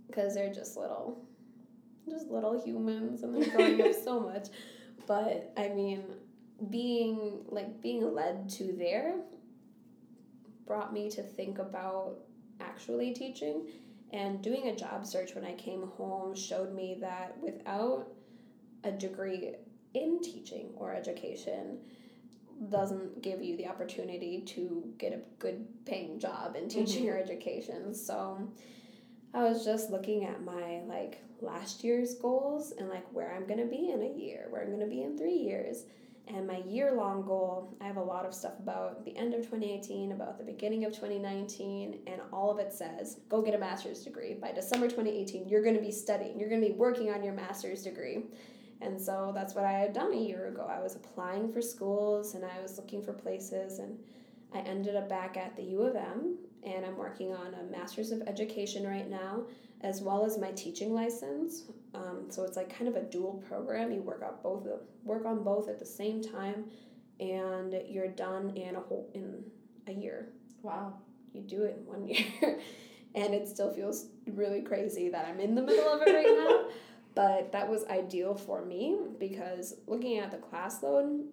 because 0.06 0.34
they're 0.34 0.52
just 0.52 0.76
little, 0.76 1.24
just 2.08 2.28
little 2.28 2.62
humans 2.62 3.22
and 3.22 3.34
they're 3.34 3.50
growing 3.50 3.80
up 3.82 3.94
so 4.04 4.20
much. 4.20 4.48
But 5.06 5.52
I 5.56 5.68
mean, 5.68 6.04
being 6.70 7.44
like 7.48 7.82
being 7.82 8.14
led 8.14 8.48
to 8.48 8.74
there 8.78 9.16
brought 10.66 10.92
me 10.92 11.10
to 11.10 11.22
think 11.22 11.58
about 11.58 12.16
actually 12.60 13.12
teaching. 13.12 13.68
And 14.12 14.40
doing 14.40 14.68
a 14.68 14.76
job 14.76 15.04
search 15.04 15.34
when 15.34 15.44
I 15.44 15.54
came 15.54 15.88
home 15.96 16.34
showed 16.34 16.72
me 16.74 16.98
that 17.00 17.36
without 17.40 18.06
a 18.84 18.92
degree 18.92 19.54
in 19.94 20.20
teaching 20.22 20.70
or 20.76 20.94
education, 20.94 21.78
doesn't 22.70 23.20
give 23.22 23.42
you 23.42 23.56
the 23.56 23.66
opportunity 23.66 24.40
to 24.40 24.94
get 24.96 25.12
a 25.12 25.20
good 25.38 25.66
paying 25.84 26.18
job 26.18 26.56
in 26.56 26.68
teaching 26.68 27.04
mm-hmm. 27.04 27.16
or 27.16 27.18
education. 27.18 27.94
So 27.94 28.48
I 29.34 29.42
was 29.42 29.64
just 29.64 29.90
looking 29.90 30.24
at 30.24 30.42
my 30.42 30.80
like 30.86 31.22
last 31.40 31.84
year's 31.84 32.14
goals 32.14 32.72
and 32.78 32.88
like 32.88 33.06
where 33.12 33.34
I'm 33.34 33.46
going 33.46 33.60
to 33.60 33.66
be 33.66 33.90
in 33.90 34.02
a 34.02 34.18
year, 34.18 34.46
where 34.48 34.62
I'm 34.62 34.68
going 34.68 34.80
to 34.80 34.86
be 34.86 35.02
in 35.02 35.18
3 35.18 35.32
years. 35.32 35.84
And 36.28 36.46
my 36.46 36.58
year 36.66 36.92
long 36.92 37.24
goal, 37.24 37.76
I 37.80 37.86
have 37.86 37.98
a 37.98 38.02
lot 38.02 38.26
of 38.26 38.34
stuff 38.34 38.58
about 38.58 39.04
the 39.04 39.16
end 39.16 39.32
of 39.32 39.42
2018, 39.42 40.10
about 40.10 40.38
the 40.38 40.44
beginning 40.44 40.84
of 40.84 40.92
2019, 40.92 42.00
and 42.08 42.20
all 42.32 42.50
of 42.50 42.58
it 42.58 42.72
says 42.72 43.20
go 43.28 43.40
get 43.40 43.54
a 43.54 43.58
master's 43.58 44.02
degree. 44.02 44.34
By 44.34 44.50
December 44.50 44.86
2018, 44.86 45.48
you're 45.48 45.62
going 45.62 45.76
to 45.76 45.80
be 45.80 45.92
studying, 45.92 46.38
you're 46.38 46.48
going 46.48 46.60
to 46.60 46.66
be 46.66 46.74
working 46.74 47.10
on 47.10 47.22
your 47.22 47.32
master's 47.32 47.84
degree. 47.84 48.24
And 48.80 49.00
so 49.00 49.32
that's 49.34 49.54
what 49.54 49.64
I 49.64 49.72
had 49.72 49.92
done 49.92 50.12
a 50.12 50.20
year 50.20 50.48
ago. 50.48 50.68
I 50.68 50.80
was 50.80 50.96
applying 50.96 51.52
for 51.52 51.62
schools 51.62 52.34
and 52.34 52.44
I 52.44 52.60
was 52.60 52.76
looking 52.76 53.02
for 53.02 53.12
places, 53.12 53.78
and 53.78 53.98
I 54.52 54.58
ended 54.60 54.96
up 54.96 55.08
back 55.08 55.36
at 55.36 55.56
the 55.56 55.62
U 55.62 55.82
of 55.82 55.96
M, 55.96 56.38
and 56.64 56.84
I'm 56.84 56.96
working 56.96 57.32
on 57.32 57.54
a 57.54 57.70
master's 57.70 58.10
of 58.10 58.22
education 58.26 58.86
right 58.86 59.08
now, 59.08 59.44
as 59.82 60.00
well 60.00 60.24
as 60.24 60.38
my 60.38 60.50
teaching 60.52 60.94
license. 60.94 61.64
Um, 61.94 62.26
so 62.28 62.44
it's 62.44 62.56
like 62.56 62.76
kind 62.76 62.88
of 62.88 62.96
a 62.96 63.02
dual 63.02 63.42
program. 63.48 63.92
You 63.92 64.02
work 64.02 64.22
on 64.22 64.34
both 64.42 64.66
work 65.04 65.24
on 65.26 65.42
both 65.42 65.68
at 65.68 65.78
the 65.78 65.86
same 65.86 66.22
time, 66.22 66.64
and 67.20 67.74
you're 67.88 68.08
done 68.08 68.50
in 68.56 68.76
a 68.76 68.80
whole 68.80 69.10
in 69.14 69.44
a 69.86 69.92
year. 69.92 70.28
Wow. 70.62 70.94
You 71.32 71.42
do 71.42 71.64
it 71.64 71.78
in 71.78 71.86
one 71.86 72.06
year, 72.08 72.60
and 73.14 73.34
it 73.34 73.48
still 73.48 73.72
feels 73.72 74.06
really 74.26 74.62
crazy 74.62 75.08
that 75.10 75.26
I'm 75.26 75.40
in 75.40 75.54
the 75.54 75.62
middle 75.62 75.88
of 75.88 76.02
it 76.06 76.12
right 76.12 76.26
now. 76.26 76.64
But 77.14 77.50
that 77.52 77.66
was 77.66 77.86
ideal 77.86 78.34
for 78.34 78.62
me 78.62 78.98
because 79.18 79.76
looking 79.86 80.18
at 80.18 80.30
the 80.30 80.36
class 80.36 80.82
load, 80.82 81.24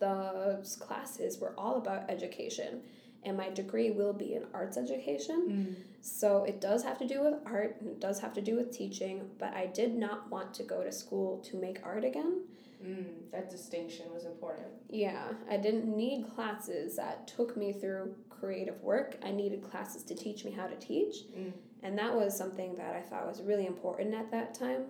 those 0.00 0.74
classes 0.76 1.38
were 1.38 1.52
all 1.58 1.76
about 1.76 2.10
education. 2.10 2.80
And 3.24 3.36
my 3.36 3.50
degree 3.50 3.90
will 3.90 4.12
be 4.12 4.34
in 4.34 4.44
arts 4.52 4.76
education. 4.76 5.76
Mm. 5.78 5.84
So 6.00 6.44
it 6.44 6.60
does 6.60 6.82
have 6.82 6.98
to 6.98 7.06
do 7.06 7.22
with 7.22 7.34
art 7.46 7.76
and 7.80 7.88
it 7.88 8.00
does 8.00 8.18
have 8.20 8.32
to 8.34 8.40
do 8.40 8.56
with 8.56 8.76
teaching, 8.76 9.30
but 9.38 9.54
I 9.54 9.66
did 9.66 9.94
not 9.94 10.28
want 10.30 10.52
to 10.54 10.64
go 10.64 10.82
to 10.82 10.90
school 10.90 11.38
to 11.50 11.56
make 11.56 11.78
art 11.84 12.04
again. 12.04 12.42
Mm, 12.84 13.30
that 13.30 13.48
distinction 13.48 14.06
was 14.12 14.24
important. 14.24 14.66
Yeah, 14.88 15.28
I 15.48 15.56
didn't 15.56 15.86
need 15.96 16.26
classes 16.34 16.96
that 16.96 17.28
took 17.28 17.56
me 17.56 17.72
through 17.72 18.16
creative 18.28 18.82
work. 18.82 19.16
I 19.24 19.30
needed 19.30 19.62
classes 19.62 20.02
to 20.04 20.16
teach 20.16 20.44
me 20.44 20.50
how 20.50 20.66
to 20.66 20.74
teach. 20.76 21.14
Mm. 21.36 21.52
And 21.84 21.98
that 21.98 22.14
was 22.14 22.36
something 22.36 22.74
that 22.76 22.94
I 22.94 23.00
thought 23.00 23.26
was 23.26 23.42
really 23.42 23.66
important 23.66 24.14
at 24.14 24.30
that 24.32 24.54
time. 24.54 24.86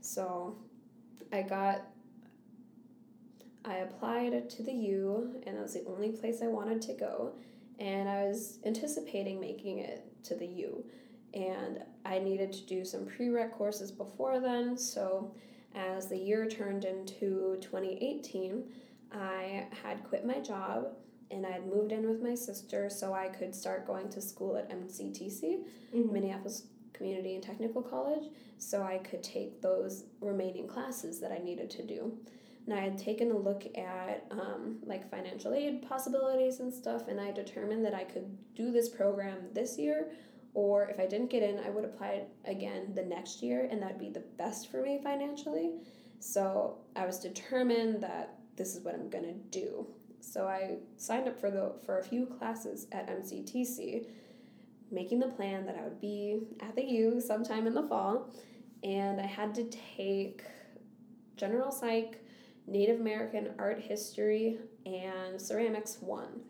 So 0.00 0.56
I 1.32 1.42
got, 1.42 1.82
I 3.64 3.76
applied 3.78 4.48
to 4.48 4.62
the 4.62 4.72
U, 4.72 5.42
and 5.46 5.56
it 5.56 5.60
was 5.60 5.74
the 5.74 5.84
only 5.86 6.10
place 6.10 6.40
I 6.42 6.46
wanted 6.46 6.80
to 6.82 6.94
go. 6.94 7.34
And 7.78 8.08
I 8.08 8.24
was 8.24 8.58
anticipating 8.64 9.40
making 9.40 9.78
it 9.78 10.04
to 10.24 10.34
the 10.34 10.46
U. 10.46 10.84
And 11.34 11.82
I 12.04 12.18
needed 12.18 12.52
to 12.52 12.66
do 12.66 12.84
some 12.84 13.06
prereq 13.06 13.52
courses 13.52 13.90
before 13.90 14.40
then. 14.40 14.76
So 14.76 15.34
as 15.74 16.08
the 16.08 16.16
year 16.16 16.48
turned 16.48 16.84
into 16.84 17.58
2018, 17.60 18.64
I 19.12 19.66
had 19.82 20.04
quit 20.04 20.24
my 20.26 20.40
job 20.40 20.88
and 21.30 21.44
I 21.44 21.50
had 21.50 21.66
moved 21.66 21.92
in 21.92 22.08
with 22.08 22.22
my 22.22 22.34
sister 22.34 22.88
so 22.88 23.12
I 23.12 23.28
could 23.28 23.54
start 23.54 23.86
going 23.86 24.08
to 24.10 24.20
school 24.20 24.56
at 24.56 24.70
MCTC, 24.70 25.64
mm-hmm. 25.94 26.12
Minneapolis 26.12 26.64
Community 26.92 27.34
and 27.34 27.42
Technical 27.42 27.82
College, 27.82 28.30
so 28.58 28.82
I 28.82 28.98
could 28.98 29.22
take 29.22 29.60
those 29.60 30.04
remaining 30.20 30.66
classes 30.66 31.20
that 31.20 31.32
I 31.32 31.38
needed 31.38 31.68
to 31.70 31.82
do. 31.82 32.16
And 32.66 32.74
I 32.74 32.80
had 32.80 32.98
taken 32.98 33.30
a 33.30 33.36
look 33.36 33.64
at 33.76 34.26
um, 34.30 34.78
like 34.84 35.08
financial 35.08 35.54
aid 35.54 35.82
possibilities 35.88 36.58
and 36.60 36.72
stuff, 36.72 37.06
and 37.08 37.20
I 37.20 37.30
determined 37.30 37.84
that 37.84 37.94
I 37.94 38.04
could 38.04 38.36
do 38.54 38.72
this 38.72 38.88
program 38.88 39.38
this 39.52 39.78
year, 39.78 40.10
or 40.52 40.88
if 40.88 40.98
I 40.98 41.06
didn't 41.06 41.30
get 41.30 41.42
in, 41.42 41.60
I 41.60 41.70
would 41.70 41.84
apply 41.84 42.24
again 42.44 42.92
the 42.94 43.04
next 43.04 43.42
year, 43.42 43.68
and 43.70 43.80
that'd 43.80 43.98
be 43.98 44.10
the 44.10 44.24
best 44.36 44.70
for 44.70 44.82
me 44.82 44.98
financially. 45.02 45.74
So 46.18 46.78
I 46.96 47.06
was 47.06 47.20
determined 47.20 48.02
that 48.02 48.38
this 48.56 48.74
is 48.74 48.82
what 48.82 48.94
I'm 48.94 49.10
gonna 49.10 49.34
do. 49.50 49.86
So 50.20 50.48
I 50.48 50.78
signed 50.96 51.28
up 51.28 51.38
for 51.38 51.50
the 51.50 51.74
for 51.84 51.98
a 51.98 52.02
few 52.02 52.26
classes 52.26 52.88
at 52.90 53.08
MCTC, 53.08 54.06
making 54.90 55.20
the 55.20 55.28
plan 55.28 55.66
that 55.66 55.76
I 55.76 55.82
would 55.82 56.00
be 56.00 56.40
at 56.60 56.74
the 56.74 56.84
U 56.84 57.20
sometime 57.20 57.66
in 57.66 57.74
the 57.74 57.86
fall, 57.86 58.32
and 58.82 59.20
I 59.20 59.26
had 59.26 59.54
to 59.54 59.64
take 59.96 60.42
general 61.36 61.70
psych, 61.70 62.24
Native 62.66 63.00
American 63.00 63.50
art 63.58 63.80
history, 63.80 64.58
and 64.84 65.40
ceramics 65.40 65.98
one. 66.00 66.40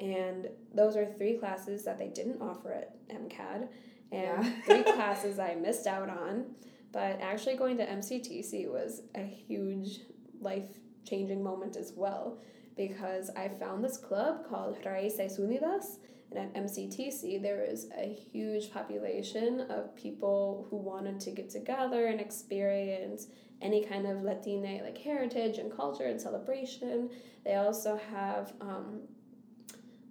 And 0.00 0.48
those 0.74 0.96
are 0.96 1.06
three 1.06 1.38
classes 1.38 1.84
that 1.84 1.98
they 1.98 2.08
didn't 2.08 2.40
offer 2.40 2.72
at 2.72 3.08
MCAD, 3.08 3.68
and 4.12 4.44
yeah. 4.44 4.52
three 4.66 4.82
classes 4.94 5.38
I 5.38 5.54
missed 5.54 5.86
out 5.86 6.08
on. 6.08 6.46
But 6.92 7.20
actually, 7.20 7.56
going 7.56 7.76
to 7.78 7.86
MCTC 7.86 8.70
was 8.70 9.02
a 9.14 9.24
huge 9.24 10.00
life 10.40 10.78
changing 11.04 11.42
moment 11.42 11.76
as 11.76 11.92
well 11.94 12.38
because 12.76 13.30
I 13.30 13.48
found 13.48 13.84
this 13.84 13.96
club 13.96 14.48
called 14.48 14.78
Raíces 14.84 15.38
Unidas. 15.38 15.98
And 16.30 16.38
at 16.38 16.64
MCTC, 16.64 17.40
there 17.42 17.62
is 17.62 17.88
a 17.96 18.12
huge 18.12 18.72
population 18.72 19.60
of 19.70 19.94
people 19.94 20.66
who 20.68 20.76
wanted 20.76 21.20
to 21.20 21.30
get 21.30 21.50
together 21.50 22.06
and 22.06 22.20
experience 22.20 23.28
any 23.62 23.84
kind 23.84 24.06
of 24.06 24.22
Latina 24.22 24.82
like 24.82 24.98
heritage 24.98 25.58
and 25.58 25.74
culture 25.74 26.06
and 26.06 26.20
celebration. 26.20 27.10
They 27.44 27.54
also 27.54 27.98
have 28.10 28.52
um, 28.60 29.02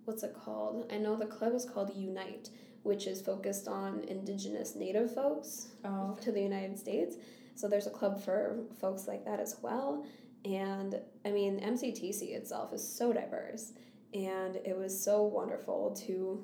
what's 0.05 0.23
it 0.23 0.33
called? 0.33 0.91
I 0.91 0.97
know 0.97 1.15
the 1.15 1.25
club 1.25 1.53
is 1.53 1.65
called 1.65 1.95
Unite, 1.95 2.49
which 2.83 3.07
is 3.07 3.21
focused 3.21 3.67
on 3.67 4.03
indigenous 4.07 4.75
native 4.75 5.13
folks 5.13 5.67
oh, 5.85 6.17
to 6.21 6.31
the 6.31 6.41
United 6.41 6.77
States. 6.77 7.15
So 7.55 7.67
there's 7.67 7.87
a 7.87 7.91
club 7.91 8.21
for 8.23 8.65
folks 8.81 9.07
like 9.07 9.23
that 9.25 9.39
as 9.39 9.57
well. 9.61 10.05
And 10.45 10.99
I 11.25 11.31
mean, 11.31 11.59
MCTC 11.59 12.33
itself 12.35 12.73
is 12.73 12.85
so 12.85 13.13
diverse, 13.13 13.73
and 14.13 14.57
it 14.57 14.77
was 14.77 15.01
so 15.01 15.23
wonderful 15.23 15.95
to 16.07 16.43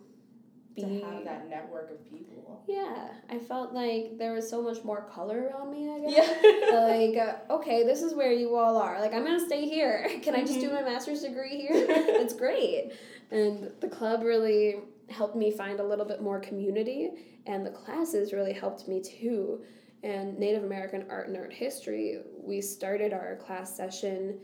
be 0.76 0.82
to 0.82 1.06
have 1.06 1.24
that 1.24 1.50
network 1.50 1.92
of 1.92 2.10
people. 2.10 2.64
Yeah, 2.68 3.10
I 3.30 3.40
felt 3.40 3.74
like 3.74 4.18
there 4.18 4.34
was 4.34 4.50
so 4.50 4.62
much 4.62 4.84
more 4.84 5.10
color 5.14 5.50
around 5.50 5.72
me. 5.72 5.90
I 5.90 6.00
guess. 6.00 6.12
Yeah. 6.12 6.80
like, 6.88 7.18
uh, 7.18 7.54
okay, 7.54 7.84
this 7.84 8.02
is 8.02 8.14
where 8.14 8.32
you 8.32 8.56
all 8.56 8.78
are. 8.78 9.00
Like, 9.00 9.14
I'm 9.14 9.24
gonna 9.24 9.46
stay 9.46 9.68
here. 9.68 10.10
Can 10.22 10.36
I 10.36 10.42
just 10.42 10.60
do 10.60 10.68
mm-hmm. 10.68 10.76
my 10.76 10.82
master's 10.84 11.22
degree 11.22 11.62
here? 11.62 11.72
it's 11.74 12.34
great. 12.34 12.92
And 13.32 13.72
the 13.80 13.90
club 13.90 14.24
really 14.24 14.78
helped 15.10 15.36
me 15.36 15.52
find 15.52 15.80
a 15.80 15.84
little 15.84 16.06
bit 16.06 16.22
more 16.22 16.40
community, 16.40 17.10
and 17.46 17.66
the 17.66 17.72
classes 17.72 18.34
really 18.34 18.54
helped 18.54 18.88
me 18.88 19.02
too 19.02 19.62
and 20.04 20.38
Native 20.40 20.64
American 20.64 21.06
art 21.10 21.28
and 21.28 21.38
art 21.38 21.52
history, 21.52 22.20
we 22.42 22.62
started 22.62 23.14
our 23.14 23.36
class 23.36 23.76
session 23.76 24.40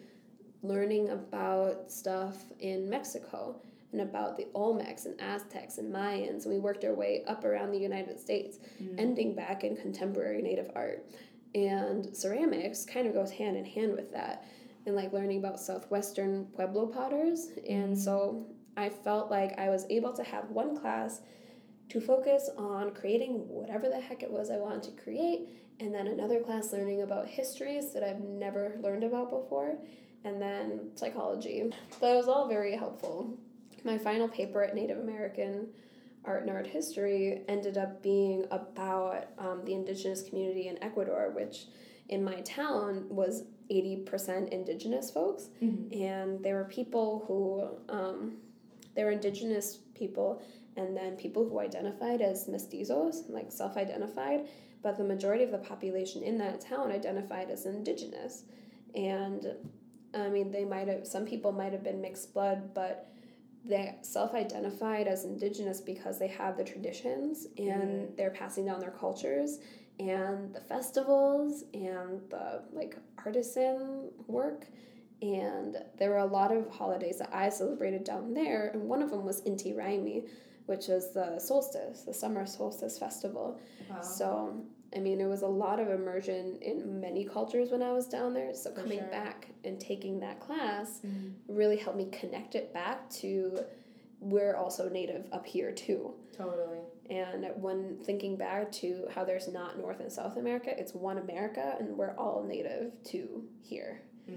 learning 0.63 1.09
about 1.09 1.91
stuff 1.91 2.37
in 2.59 2.89
Mexico 2.89 3.61
and 3.95 4.09
about 4.09 4.35
the 4.35 4.47
Olmecs 4.53 5.05
and 5.05 5.19
Aztecs 5.21 5.77
and 5.77 5.93
Mayans. 5.93 6.43
And 6.43 6.53
we 6.53 6.59
worked 6.59 6.83
our 6.83 6.93
way 6.93 7.23
up 7.27 7.45
around 7.45 7.71
the 7.71 7.79
United 7.79 8.19
States, 8.19 8.59
mm. 8.81 8.99
ending 8.99 9.33
back 9.33 9.63
in 9.63 9.77
contemporary 9.77 10.41
Native 10.41 10.69
art. 10.75 11.05
And 11.53 12.15
ceramics 12.15 12.85
kind 12.85 13.07
of 13.07 13.13
goes 13.13 13.31
hand 13.31 13.55
in 13.55 13.63
hand 13.63 13.93
with 13.93 14.11
that, 14.11 14.45
and 14.85 14.95
like 14.95 15.13
learning 15.13 15.39
about 15.39 15.61
Southwestern 15.61 16.47
Pueblo 16.47 16.87
potters. 16.87 17.47
And 17.69 17.95
mm. 17.95 17.97
so 17.97 18.47
I 18.75 18.89
felt 18.89 19.31
like 19.31 19.57
I 19.57 19.69
was 19.69 19.85
able 19.89 20.11
to 20.13 20.23
have 20.23 20.49
one 20.49 20.77
class 20.77 21.21
to 21.87 22.01
focus 22.01 22.49
on 22.57 22.93
creating 22.93 23.47
whatever 23.47 23.87
the 23.87 24.01
heck 24.01 24.23
it 24.23 24.29
was 24.29 24.51
I 24.51 24.57
wanted 24.57 24.83
to 24.83 25.01
create, 25.01 25.47
and 25.79 25.93
then 25.93 26.07
another 26.07 26.41
class 26.41 26.73
learning 26.73 27.03
about 27.03 27.27
histories 27.27 27.93
that 27.93 28.03
I've 28.03 28.19
never 28.19 28.75
learned 28.81 29.05
about 29.05 29.29
before, 29.29 29.77
and 30.25 30.41
then 30.41 30.89
psychology. 30.95 31.71
But 32.01 32.11
it 32.13 32.17
was 32.17 32.27
all 32.27 32.49
very 32.49 32.75
helpful. 32.75 33.37
My 33.85 33.97
final 33.97 34.27
paper 34.27 34.63
at 34.63 34.75
Native 34.75 34.97
American 34.97 35.67
art 36.25 36.41
and 36.41 36.51
art 36.51 36.67
history 36.67 37.43
ended 37.47 37.77
up 37.77 38.01
being 38.01 38.45
about 38.51 39.27
um, 39.37 39.61
the 39.63 39.73
indigenous 39.73 40.27
community 40.27 40.67
in 40.67 40.83
Ecuador, 40.83 41.31
which 41.33 41.67
in 42.09 42.23
my 42.23 42.41
town 42.41 43.05
was 43.09 43.43
80% 43.69 44.49
indigenous 44.49 45.11
folks. 45.11 45.49
Mm-hmm. 45.61 46.01
And 46.01 46.43
there 46.43 46.55
were 46.55 46.65
people 46.65 47.23
who, 47.27 47.93
um, 47.93 48.37
they 48.95 49.03
were 49.03 49.11
indigenous 49.11 49.79
people 49.93 50.41
and 50.77 50.95
then 50.95 51.15
people 51.15 51.47
who 51.47 51.59
identified 51.59 52.21
as 52.21 52.47
mestizos, 52.47 53.29
like 53.29 53.51
self 53.51 53.77
identified, 53.77 54.47
but 54.81 54.97
the 54.97 55.03
majority 55.03 55.43
of 55.43 55.51
the 55.51 55.57
population 55.57 56.21
in 56.21 56.37
that 56.39 56.59
town 56.59 56.91
identified 56.91 57.49
as 57.49 57.65
indigenous. 57.65 58.43
And 58.93 59.47
I 60.13 60.29
mean, 60.29 60.51
they 60.51 60.65
might 60.65 60.87
have, 60.87 61.07
some 61.07 61.25
people 61.25 61.51
might 61.51 61.71
have 61.71 61.83
been 61.83 62.01
mixed 62.01 62.33
blood, 62.33 62.73
but 62.73 63.11
they 63.67 63.95
self-identified 64.01 65.07
as 65.07 65.25
indigenous 65.25 65.81
because 65.81 66.19
they 66.19 66.27
have 66.27 66.55
the 66.57 66.63
traditions 66.63 67.47
and 67.57 68.09
Mhm. 68.09 68.15
they're 68.17 68.31
passing 68.31 68.65
down 68.65 68.79
their 68.79 68.91
cultures 68.91 69.59
and 69.99 70.53
the 70.53 70.59
festivals 70.61 71.63
and 71.73 72.21
the 72.29 72.63
like 72.71 72.97
artisan 73.25 74.11
work 74.27 74.67
and 75.21 75.77
there 75.97 76.09
were 76.11 76.17
a 76.17 76.25
lot 76.25 76.51
of 76.51 76.69
holidays 76.69 77.17
that 77.19 77.29
I 77.33 77.49
celebrated 77.49 78.03
down 78.03 78.33
there 78.33 78.67
and 78.73 78.87
one 78.87 79.01
of 79.01 79.09
them 79.09 79.23
was 79.25 79.41
Inti 79.43 79.73
Raymi 79.75 80.27
which 80.65 80.89
is 80.89 81.13
the 81.13 81.39
solstice 81.39 82.01
the 82.03 82.13
summer 82.13 82.45
solstice 82.45 82.99
festival 82.99 83.59
Wow. 83.89 84.01
so 84.01 84.65
I 84.95 84.99
mean 84.99 85.19
it 85.19 85.25
was 85.27 85.41
a 85.41 85.47
lot 85.47 85.79
of 85.79 85.89
immersion 85.89 86.57
in 86.61 86.99
many 87.01 87.25
cultures 87.25 87.69
when 87.71 87.81
I 87.83 87.91
was 87.91 88.07
down 88.07 88.33
there 88.33 88.53
so 88.53 88.71
For 88.71 88.81
coming 88.81 88.99
sure. 88.99 89.07
back 89.09 89.49
and 89.63 89.79
taking 89.79 90.19
that 90.21 90.39
class 90.39 91.01
Mhm. 91.05 91.33
really 91.47 91.77
helped 91.77 91.97
me 91.97 92.05
connect 92.11 92.55
it 92.55 92.73
back 92.73 93.09
to 93.21 93.59
we're 94.21 94.55
also 94.55 94.89
native 94.89 95.27
up 95.31 95.45
here 95.45 95.71
too. 95.71 96.13
Totally. 96.35 96.79
And 97.09 97.45
when 97.61 97.97
thinking 98.03 98.37
back 98.37 98.71
to 98.73 99.07
how 99.13 99.23
there's 99.25 99.47
not 99.47 99.77
North 99.77 99.99
and 99.99 100.11
South 100.11 100.37
America, 100.37 100.73
it's 100.79 100.93
one 100.95 101.17
America 101.19 101.75
and 101.79 101.95
we're 101.97 102.15
all 102.17 102.43
native 102.43 102.93
to 103.11 103.43
here. 103.61 104.01
hmm 104.25 104.35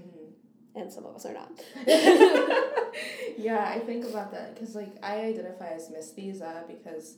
And 0.75 0.91
some 0.91 1.05
of 1.05 1.15
us 1.15 1.25
are 1.25 1.33
not. 1.33 1.51
yeah, 3.37 3.65
I 3.73 3.79
think 3.79 4.05
about 4.05 4.31
that 4.31 4.53
because, 4.53 4.75
like, 4.75 4.91
I 5.01 5.21
identify 5.21 5.69
as 5.69 5.89
mestiza 5.89 6.67
because, 6.67 7.15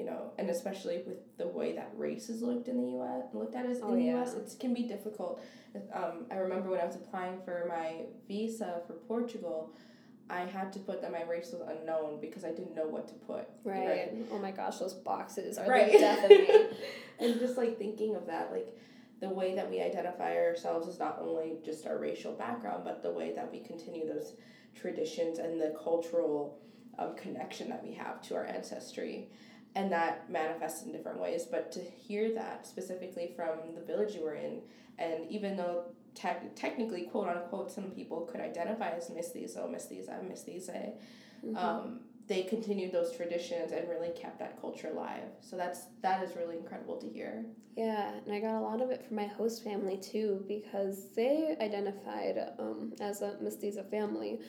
you 0.00 0.06
know, 0.06 0.30
and 0.38 0.48
especially 0.48 1.02
with 1.06 1.18
the 1.36 1.46
way 1.46 1.74
that 1.74 1.90
race 1.94 2.30
is 2.30 2.40
looked 2.40 2.68
in 2.68 2.80
the 2.80 2.88
U.S., 2.92 3.24
looked 3.34 3.54
at 3.54 3.66
as 3.66 3.80
Oh, 3.82 3.92
in 3.92 3.98
the 3.98 4.04
yeah. 4.06 4.16
U.S., 4.16 4.32
it 4.32 4.50
can 4.58 4.72
be 4.72 4.84
difficult. 4.84 5.42
Um, 5.92 6.24
I 6.30 6.36
remember 6.36 6.70
when 6.70 6.80
I 6.80 6.86
was 6.86 6.96
applying 6.96 7.38
for 7.44 7.66
my 7.68 8.06
visa 8.26 8.80
for 8.86 8.94
Portugal, 8.94 9.74
I 10.30 10.40
had 10.46 10.72
to 10.72 10.78
put 10.78 11.02
that 11.02 11.12
my 11.12 11.24
race 11.24 11.52
was 11.52 11.60
unknown 11.68 12.18
because 12.18 12.44
I 12.44 12.48
didn't 12.50 12.74
know 12.74 12.86
what 12.86 13.08
to 13.08 13.14
put. 13.14 13.46
Right. 13.62 14.10
Oh 14.32 14.38
my 14.38 14.52
gosh, 14.52 14.78
those 14.78 14.94
boxes 14.94 15.58
are 15.58 15.68
Right. 15.68 15.92
the 15.92 15.98
death 15.98 16.24
of 16.24 16.30
me. 16.30 16.48
and 17.18 17.38
just 17.38 17.58
like 17.58 17.76
thinking 17.76 18.14
of 18.16 18.26
that, 18.26 18.50
like 18.50 18.68
the 19.20 19.28
way 19.28 19.54
that 19.54 19.68
we 19.68 19.82
identify 19.82 20.34
ourselves 20.38 20.88
is 20.88 20.98
not 20.98 21.18
only 21.20 21.58
just 21.62 21.86
our 21.86 21.98
racial 21.98 22.32
background, 22.32 22.84
but 22.84 23.02
the 23.02 23.12
way 23.12 23.34
that 23.34 23.52
we 23.52 23.60
continue 23.60 24.06
those 24.06 24.32
traditions 24.74 25.38
and 25.38 25.60
the 25.60 25.76
cultural 25.84 26.58
um, 26.98 27.14
connection 27.16 27.68
that 27.68 27.82
we 27.84 27.92
have 27.92 28.22
to 28.22 28.34
our 28.36 28.46
ancestry. 28.46 29.28
And 29.76 29.92
that 29.92 30.28
manifests 30.30 30.84
in 30.84 30.92
different 30.92 31.20
ways. 31.20 31.44
But 31.44 31.70
to 31.72 31.80
hear 31.80 32.34
that 32.34 32.66
specifically 32.66 33.32
from 33.36 33.74
the 33.74 33.80
village 33.80 34.14
you 34.14 34.22
were 34.24 34.34
in, 34.34 34.62
and 34.98 35.30
even 35.30 35.56
though 35.56 35.84
tec- 36.14 36.56
technically, 36.56 37.02
quote 37.02 37.28
unquote, 37.28 37.70
some 37.70 37.90
people 37.92 38.22
could 38.22 38.40
identify 38.40 38.90
as 38.90 39.10
mestizo, 39.10 39.68
mestiza, 39.68 40.20
mestize, 40.28 40.92
Mhm. 41.44 41.56
um, 41.56 42.00
they 42.26 42.42
continued 42.44 42.92
those 42.92 43.12
traditions 43.16 43.72
and 43.72 43.88
really 43.88 44.10
kept 44.10 44.38
that 44.38 44.60
culture 44.60 44.88
alive. 44.88 45.24
So 45.40 45.56
that's 45.56 45.86
that 46.02 46.22
is 46.22 46.36
really 46.36 46.56
incredible 46.56 46.96
to 46.98 47.08
hear. 47.08 47.44
Yeah, 47.76 48.12
and 48.24 48.32
I 48.32 48.40
got 48.40 48.58
a 48.58 48.60
lot 48.60 48.80
of 48.80 48.90
it 48.90 49.04
from 49.04 49.16
my 49.16 49.26
host 49.26 49.64
family 49.64 49.96
too 49.96 50.44
because 50.46 51.12
they 51.14 51.56
identified 51.60 52.52
um, 52.58 52.92
as 53.00 53.22
a 53.22 53.36
mestiza 53.42 53.88
family, 53.90 54.40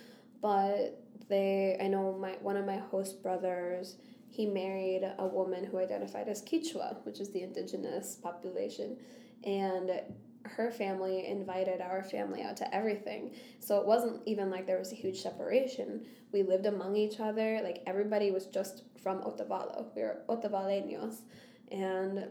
but 0.41 1.01
they 1.27 1.77
I 1.79 1.87
know 1.87 2.17
my 2.19 2.33
one 2.41 2.57
of 2.57 2.65
my 2.65 2.77
host 2.77 3.23
brothers 3.23 3.95
he 4.31 4.45
married 4.45 5.03
a 5.19 5.27
woman 5.27 5.65
who 5.65 5.77
identified 5.77 6.29
as 6.29 6.41
Quechua, 6.41 7.03
which 7.03 7.19
is 7.19 7.31
the 7.31 7.43
indigenous 7.43 8.15
population, 8.15 8.97
and 9.43 10.01
her 10.45 10.71
family 10.71 11.27
invited 11.27 11.81
our 11.81 12.01
family 12.03 12.41
out 12.41 12.57
to 12.57 12.75
everything. 12.75 13.35
So 13.59 13.79
it 13.79 13.85
wasn't 13.85 14.21
even 14.25 14.49
like 14.49 14.65
there 14.65 14.79
was 14.79 14.91
a 14.91 14.95
huge 14.95 15.21
separation. 15.21 16.05
We 16.31 16.43
lived 16.43 16.65
among 16.65 16.95
each 16.95 17.19
other. 17.19 17.59
Like 17.61 17.83
everybody 17.85 18.31
was 18.31 18.47
just 18.47 18.83
from 19.03 19.19
Otavalo. 19.19 19.93
We 19.95 20.01
were 20.01 20.23
Otavaleños. 20.29 21.17
And 21.71 22.27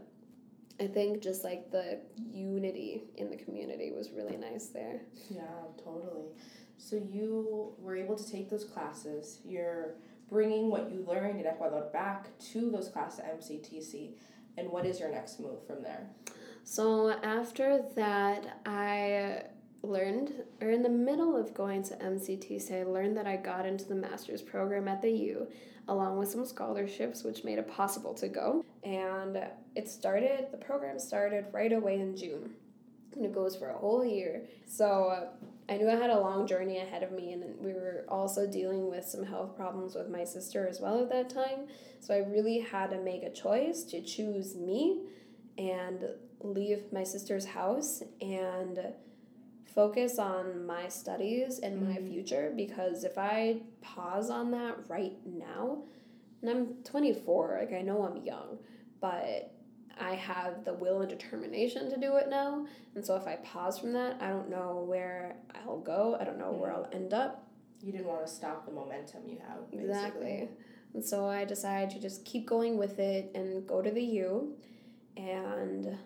I 0.80 0.86
think 0.86 1.22
just 1.22 1.44
like 1.44 1.70
the 1.70 2.00
unity 2.16 3.04
in 3.16 3.30
the 3.30 3.36
community 3.36 3.92
was 3.92 4.10
really 4.10 4.36
nice 4.36 4.68
there. 4.68 5.02
Yeah, 5.28 5.42
totally. 5.84 6.30
So 6.78 6.96
you 6.96 7.74
were 7.78 7.94
able 7.94 8.16
to 8.16 8.28
take 8.28 8.48
those 8.48 8.64
classes. 8.64 9.40
You're 9.44 9.96
bringing 10.30 10.70
what 10.70 10.90
you 10.90 11.04
learned 11.06 11.40
in 11.40 11.46
Ecuador 11.46 11.88
back 11.92 12.28
to 12.52 12.70
those 12.70 12.88
classes 12.88 13.20
at 13.20 13.40
MCTC. 13.40 14.12
And 14.56 14.70
what 14.70 14.86
is 14.86 15.00
your 15.00 15.10
next 15.10 15.40
move 15.40 15.66
from 15.66 15.82
there? 15.82 16.06
So 16.64 17.10
after 17.22 17.82
that, 17.96 18.60
I 18.66 19.44
learned, 19.82 20.32
or 20.60 20.70
in 20.70 20.82
the 20.82 20.88
middle 20.88 21.36
of 21.36 21.54
going 21.54 21.82
to 21.84 21.94
MCTC, 21.96 22.80
I 22.80 22.84
learned 22.84 23.16
that 23.16 23.26
I 23.26 23.36
got 23.36 23.66
into 23.66 23.86
the 23.86 23.94
master's 23.94 24.42
program 24.42 24.86
at 24.86 25.02
the 25.02 25.10
U, 25.10 25.48
along 25.88 26.18
with 26.18 26.30
some 26.30 26.44
scholarships, 26.44 27.24
which 27.24 27.44
made 27.44 27.58
it 27.58 27.68
possible 27.68 28.14
to 28.14 28.28
go. 28.28 28.64
And 28.84 29.38
it 29.74 29.88
started, 29.88 30.46
the 30.52 30.58
program 30.58 30.98
started 30.98 31.46
right 31.52 31.72
away 31.72 32.00
in 32.00 32.16
June. 32.16 32.50
And 33.16 33.24
it 33.24 33.32
goes 33.32 33.56
for 33.56 33.70
a 33.70 33.76
whole 33.78 34.04
year. 34.04 34.42
So 34.66 35.28
I 35.70 35.76
knew 35.76 35.88
I 35.88 35.94
had 35.94 36.10
a 36.10 36.18
long 36.18 36.48
journey 36.48 36.78
ahead 36.78 37.04
of 37.04 37.12
me, 37.12 37.32
and 37.32 37.44
we 37.60 37.72
were 37.72 38.04
also 38.08 38.44
dealing 38.44 38.90
with 38.90 39.04
some 39.04 39.22
health 39.22 39.54
problems 39.54 39.94
with 39.94 40.08
my 40.10 40.24
sister 40.24 40.66
as 40.66 40.80
well 40.80 41.00
at 41.00 41.08
that 41.10 41.30
time. 41.30 41.68
So 42.00 42.12
I 42.12 42.18
really 42.18 42.58
had 42.58 42.90
to 42.90 43.00
make 43.00 43.22
a 43.22 43.30
choice 43.30 43.84
to 43.84 44.02
choose 44.02 44.56
me 44.56 45.02
and 45.56 46.04
leave 46.40 46.92
my 46.92 47.04
sister's 47.04 47.46
house 47.46 48.02
and 48.20 48.80
focus 49.72 50.18
on 50.18 50.66
my 50.66 50.88
studies 50.88 51.60
and 51.60 51.80
my 51.88 51.98
Mhm. 51.98 52.08
future 52.08 52.52
because 52.56 53.04
if 53.04 53.16
I 53.16 53.62
pause 53.80 54.28
on 54.28 54.50
that 54.50 54.88
right 54.88 55.24
now, 55.24 55.84
and 56.40 56.50
I'm 56.50 56.82
24, 56.82 57.58
like 57.60 57.72
I 57.72 57.82
know 57.82 58.02
I'm 58.02 58.24
young, 58.24 58.58
but 59.00 59.52
I 60.00 60.14
have 60.14 60.64
the 60.64 60.74
will 60.74 61.00
and 61.00 61.08
determination 61.08 61.90
to 61.90 61.96
do 61.98 62.16
it 62.16 62.28
now. 62.28 62.66
And 62.94 63.04
so 63.04 63.16
if 63.16 63.26
I 63.26 63.36
pause 63.36 63.78
from 63.78 63.92
that, 63.92 64.16
I 64.20 64.28
don't 64.28 64.48
know 64.48 64.84
where 64.86 65.36
I'll 65.54 65.80
go. 65.80 66.16
I 66.20 66.24
don't 66.24 66.38
know 66.38 66.52
where 66.52 66.72
I'll 66.72 66.88
end 66.92 67.12
up. 67.12 67.46
You 67.82 67.92
didn't 67.92 68.06
want 68.06 68.26
to 68.26 68.32
stop 68.32 68.66
the 68.66 68.72
momentum 68.72 69.22
you 69.26 69.38
have. 69.46 69.70
Basically. 69.70 69.88
Exactly. 69.90 70.48
And 70.94 71.04
so 71.04 71.26
I 71.26 71.44
decided 71.44 71.90
to 71.90 72.00
just 72.00 72.24
keep 72.24 72.46
going 72.46 72.76
with 72.76 72.98
it 72.98 73.30
and 73.34 73.66
go 73.66 73.80
to 73.80 73.90
the 73.90 74.02
U. 74.02 74.54
And 75.16 75.96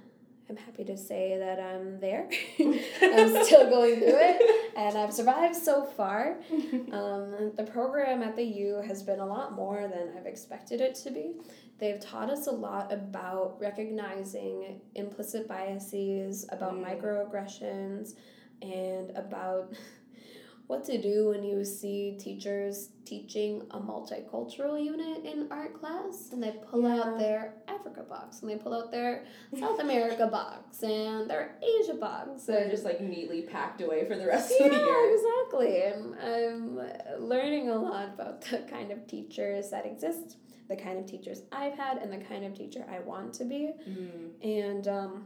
I'm 0.48 0.56
happy 0.56 0.84
to 0.84 0.96
say 0.96 1.38
that 1.38 1.58
I'm 1.58 2.00
there. 2.00 2.28
I'm 2.60 3.44
still 3.44 3.70
going 3.70 3.98
through 3.98 4.18
it. 4.20 4.70
And 4.76 4.98
I've 4.98 5.12
survived 5.12 5.56
so 5.56 5.84
far. 5.84 6.36
Um, 6.92 7.50
the 7.56 7.64
program 7.64 8.22
at 8.22 8.36
the 8.36 8.44
U 8.44 8.82
has 8.86 9.02
been 9.02 9.18
a 9.18 9.26
lot 9.26 9.52
more 9.52 9.88
than 9.88 10.12
I've 10.16 10.26
expected 10.26 10.80
it 10.80 10.94
to 10.96 11.10
be. 11.10 11.32
They've 11.78 12.00
taught 12.00 12.30
us 12.30 12.46
a 12.46 12.52
lot 12.52 12.92
about 12.92 13.56
recognizing 13.60 14.80
implicit 14.94 15.48
biases, 15.48 16.46
about 16.50 16.74
Mm. 16.74 16.84
microaggressions, 17.00 18.14
and 18.62 19.10
about 19.16 19.72
what 20.66 20.82
to 20.84 20.96
do 21.00 21.28
when 21.28 21.42
you 21.42 21.62
see 21.64 22.16
teachers 22.18 22.88
teaching 23.04 23.62
a 23.72 23.78
multicultural 23.78 24.82
unit 24.82 25.22
in 25.26 25.46
art 25.50 25.74
class 25.78 26.30
and 26.32 26.42
they 26.42 26.52
pull 26.70 26.86
out 26.86 27.18
their 27.18 27.56
Africa 27.68 28.02
box 28.02 28.40
and 28.40 28.50
they 28.50 28.56
pull 28.56 28.72
out 28.72 28.90
their 28.90 29.26
South 29.60 29.78
America 29.78 30.26
box 30.26 30.82
and 30.82 31.28
their 31.28 31.56
Asia 31.62 31.92
box. 31.92 32.44
They're 32.44 32.62
and- 32.62 32.70
just 32.70 32.84
like 32.84 33.00
neatly 33.02 33.42
packed 33.42 33.82
away 33.82 34.06
for 34.08 34.16
the 34.16 34.26
rest 34.26 34.54
yeah, 34.58 34.66
of 34.66 34.72
the 34.72 34.78
year. 34.78 34.86
Yeah, 34.86 35.14
exactly. 35.14 35.84
I'm, 35.84 36.78
I'm 37.18 37.28
learning 37.28 37.68
a 37.68 37.76
lot 37.76 38.08
about 38.14 38.40
the 38.42 38.58
kind 38.70 38.90
of 38.90 39.06
teachers 39.06 39.68
that 39.70 39.84
exist, 39.84 40.38
the 40.68 40.76
kind 40.76 40.98
of 40.98 41.06
teachers 41.06 41.42
I've 41.52 41.76
had, 41.76 41.98
and 41.98 42.12
the 42.12 42.24
kind 42.24 42.44
of 42.44 42.54
teacher 42.54 42.84
I 42.90 43.00
want 43.00 43.34
to 43.34 43.44
be. 43.44 43.72
Mm. 43.88 44.30
And 44.42 44.88
um, 44.88 45.24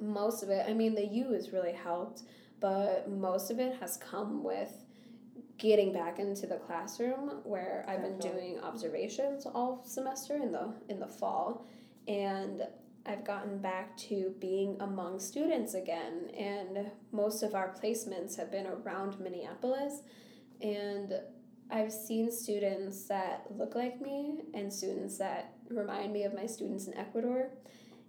most 0.00 0.42
of 0.42 0.50
it, 0.50 0.66
I 0.68 0.72
mean, 0.72 0.94
the 0.94 1.06
U 1.06 1.32
has 1.32 1.52
really 1.52 1.72
helped, 1.72 2.22
but 2.60 3.10
most 3.10 3.50
of 3.50 3.58
it 3.58 3.76
has 3.80 3.96
come 3.96 4.42
with 4.42 4.72
getting 5.58 5.92
back 5.92 6.18
into 6.18 6.46
the 6.46 6.56
classroom 6.56 7.40
where 7.44 7.84
I've 7.88 8.02
been 8.02 8.18
doing 8.18 8.58
observations 8.60 9.46
all 9.46 9.82
semester 9.84 10.36
in 10.36 10.50
the 10.50 10.74
in 10.88 10.98
the 10.98 11.06
fall, 11.06 11.66
and 12.08 12.62
I've 13.04 13.24
gotten 13.24 13.58
back 13.58 13.96
to 14.08 14.34
being 14.40 14.76
among 14.80 15.18
students 15.18 15.74
again, 15.74 16.30
and 16.38 16.90
most 17.10 17.42
of 17.42 17.54
our 17.54 17.74
placements 17.74 18.36
have 18.36 18.50
been 18.50 18.66
around 18.66 19.18
Minneapolis, 19.20 20.02
and 20.60 21.14
I've 21.72 21.90
seen 21.90 22.30
students 22.30 23.04
that 23.04 23.46
look 23.56 23.74
like 23.74 23.98
me 24.00 24.42
and 24.52 24.70
students 24.70 25.16
that 25.18 25.54
remind 25.70 26.12
me 26.12 26.24
of 26.24 26.34
my 26.34 26.44
students 26.44 26.86
in 26.86 26.96
Ecuador. 26.98 27.48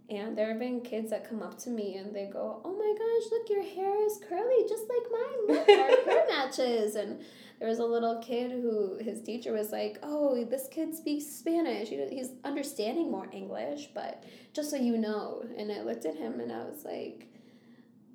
And 0.09 0.38
there 0.38 0.49
have 0.49 0.59
been 0.59 0.82
kids 0.82 1.11
that 1.11 1.28
come 1.28 1.41
up 1.41 1.57
to 1.59 1.70
me 1.70 1.95
and 1.95 2.14
they 2.14 2.26
go, 2.26 2.61
Oh 2.66 2.74
my 2.76 2.93
gosh, 2.97 3.32
look, 3.32 3.49
your 3.49 3.64
hair 3.64 4.05
is 4.05 4.20
curly 4.28 4.68
just 4.68 4.84
like 4.89 5.11
mine. 5.11 5.57
Look, 5.57 5.70
our 5.70 6.14
hair 6.14 6.26
matches. 6.30 6.95
And 6.95 7.22
there 7.59 7.70
was 7.70 7.80
a 7.80 7.86
little 7.86 8.22
kid 8.22 8.51
who 8.51 8.97
his 8.97 9.22
teacher 9.22 9.53
was 9.53 9.72
like, 9.72 9.97
Oh, 10.03 10.43
this 10.43 10.68
kid 10.70 10.93
speaks 10.93 11.26
Spanish. 11.26 11.88
He's 11.88 12.32
understanding 12.43 13.09
more 13.09 13.30
English, 13.32 13.91
but 13.93 14.26
just 14.51 14.72
so 14.72 14.76
you 14.76 14.97
know. 14.97 15.45
And 15.57 15.72
I 15.72 15.84
looked 15.84 16.05
at 16.05 16.18
him 16.18 16.41
and 16.41 16.51
I 16.51 16.66
was 16.66 16.84
like, 16.84 17.30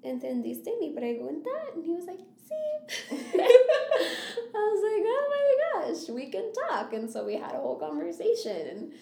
¿Entendiste 0.05 0.79
mi 0.79 0.95
pregunta? 0.95 1.75
And 1.75 1.85
he 1.85 1.95
was 1.95 2.05
like? 2.05 2.21
I 3.11 3.13
was 4.53 4.83
like, 4.83 5.05
oh 5.07 5.83
my 5.83 5.93
gosh, 5.93 6.09
we 6.09 6.31
can 6.31 6.53
talk. 6.69 6.93
And 6.93 7.11
so 7.11 7.25
we 7.25 7.35
had 7.35 7.55
a 7.55 7.59
whole 7.59 7.79
conversation. 7.79 8.69
And 8.69 8.93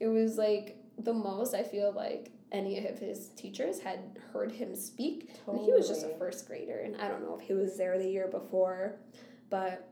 it 0.00 0.08
was 0.08 0.36
like 0.36 0.76
the 0.98 1.12
most 1.12 1.54
I 1.54 1.62
feel 1.62 1.92
like 1.92 2.30
any 2.52 2.86
of 2.86 2.98
his 2.98 3.30
teachers 3.30 3.80
had 3.80 4.18
heard 4.32 4.52
him 4.52 4.74
speak. 4.74 5.34
Totally. 5.44 5.58
And 5.58 5.66
he 5.66 5.72
was 5.72 5.88
just 5.88 6.04
a 6.04 6.10
first 6.18 6.46
grader. 6.46 6.78
And 6.78 6.96
I 7.00 7.08
don't 7.08 7.22
know 7.22 7.36
if 7.40 7.46
he 7.46 7.52
was 7.52 7.76
there 7.76 7.98
the 7.98 8.08
year 8.08 8.28
before, 8.28 8.96
but 9.50 9.88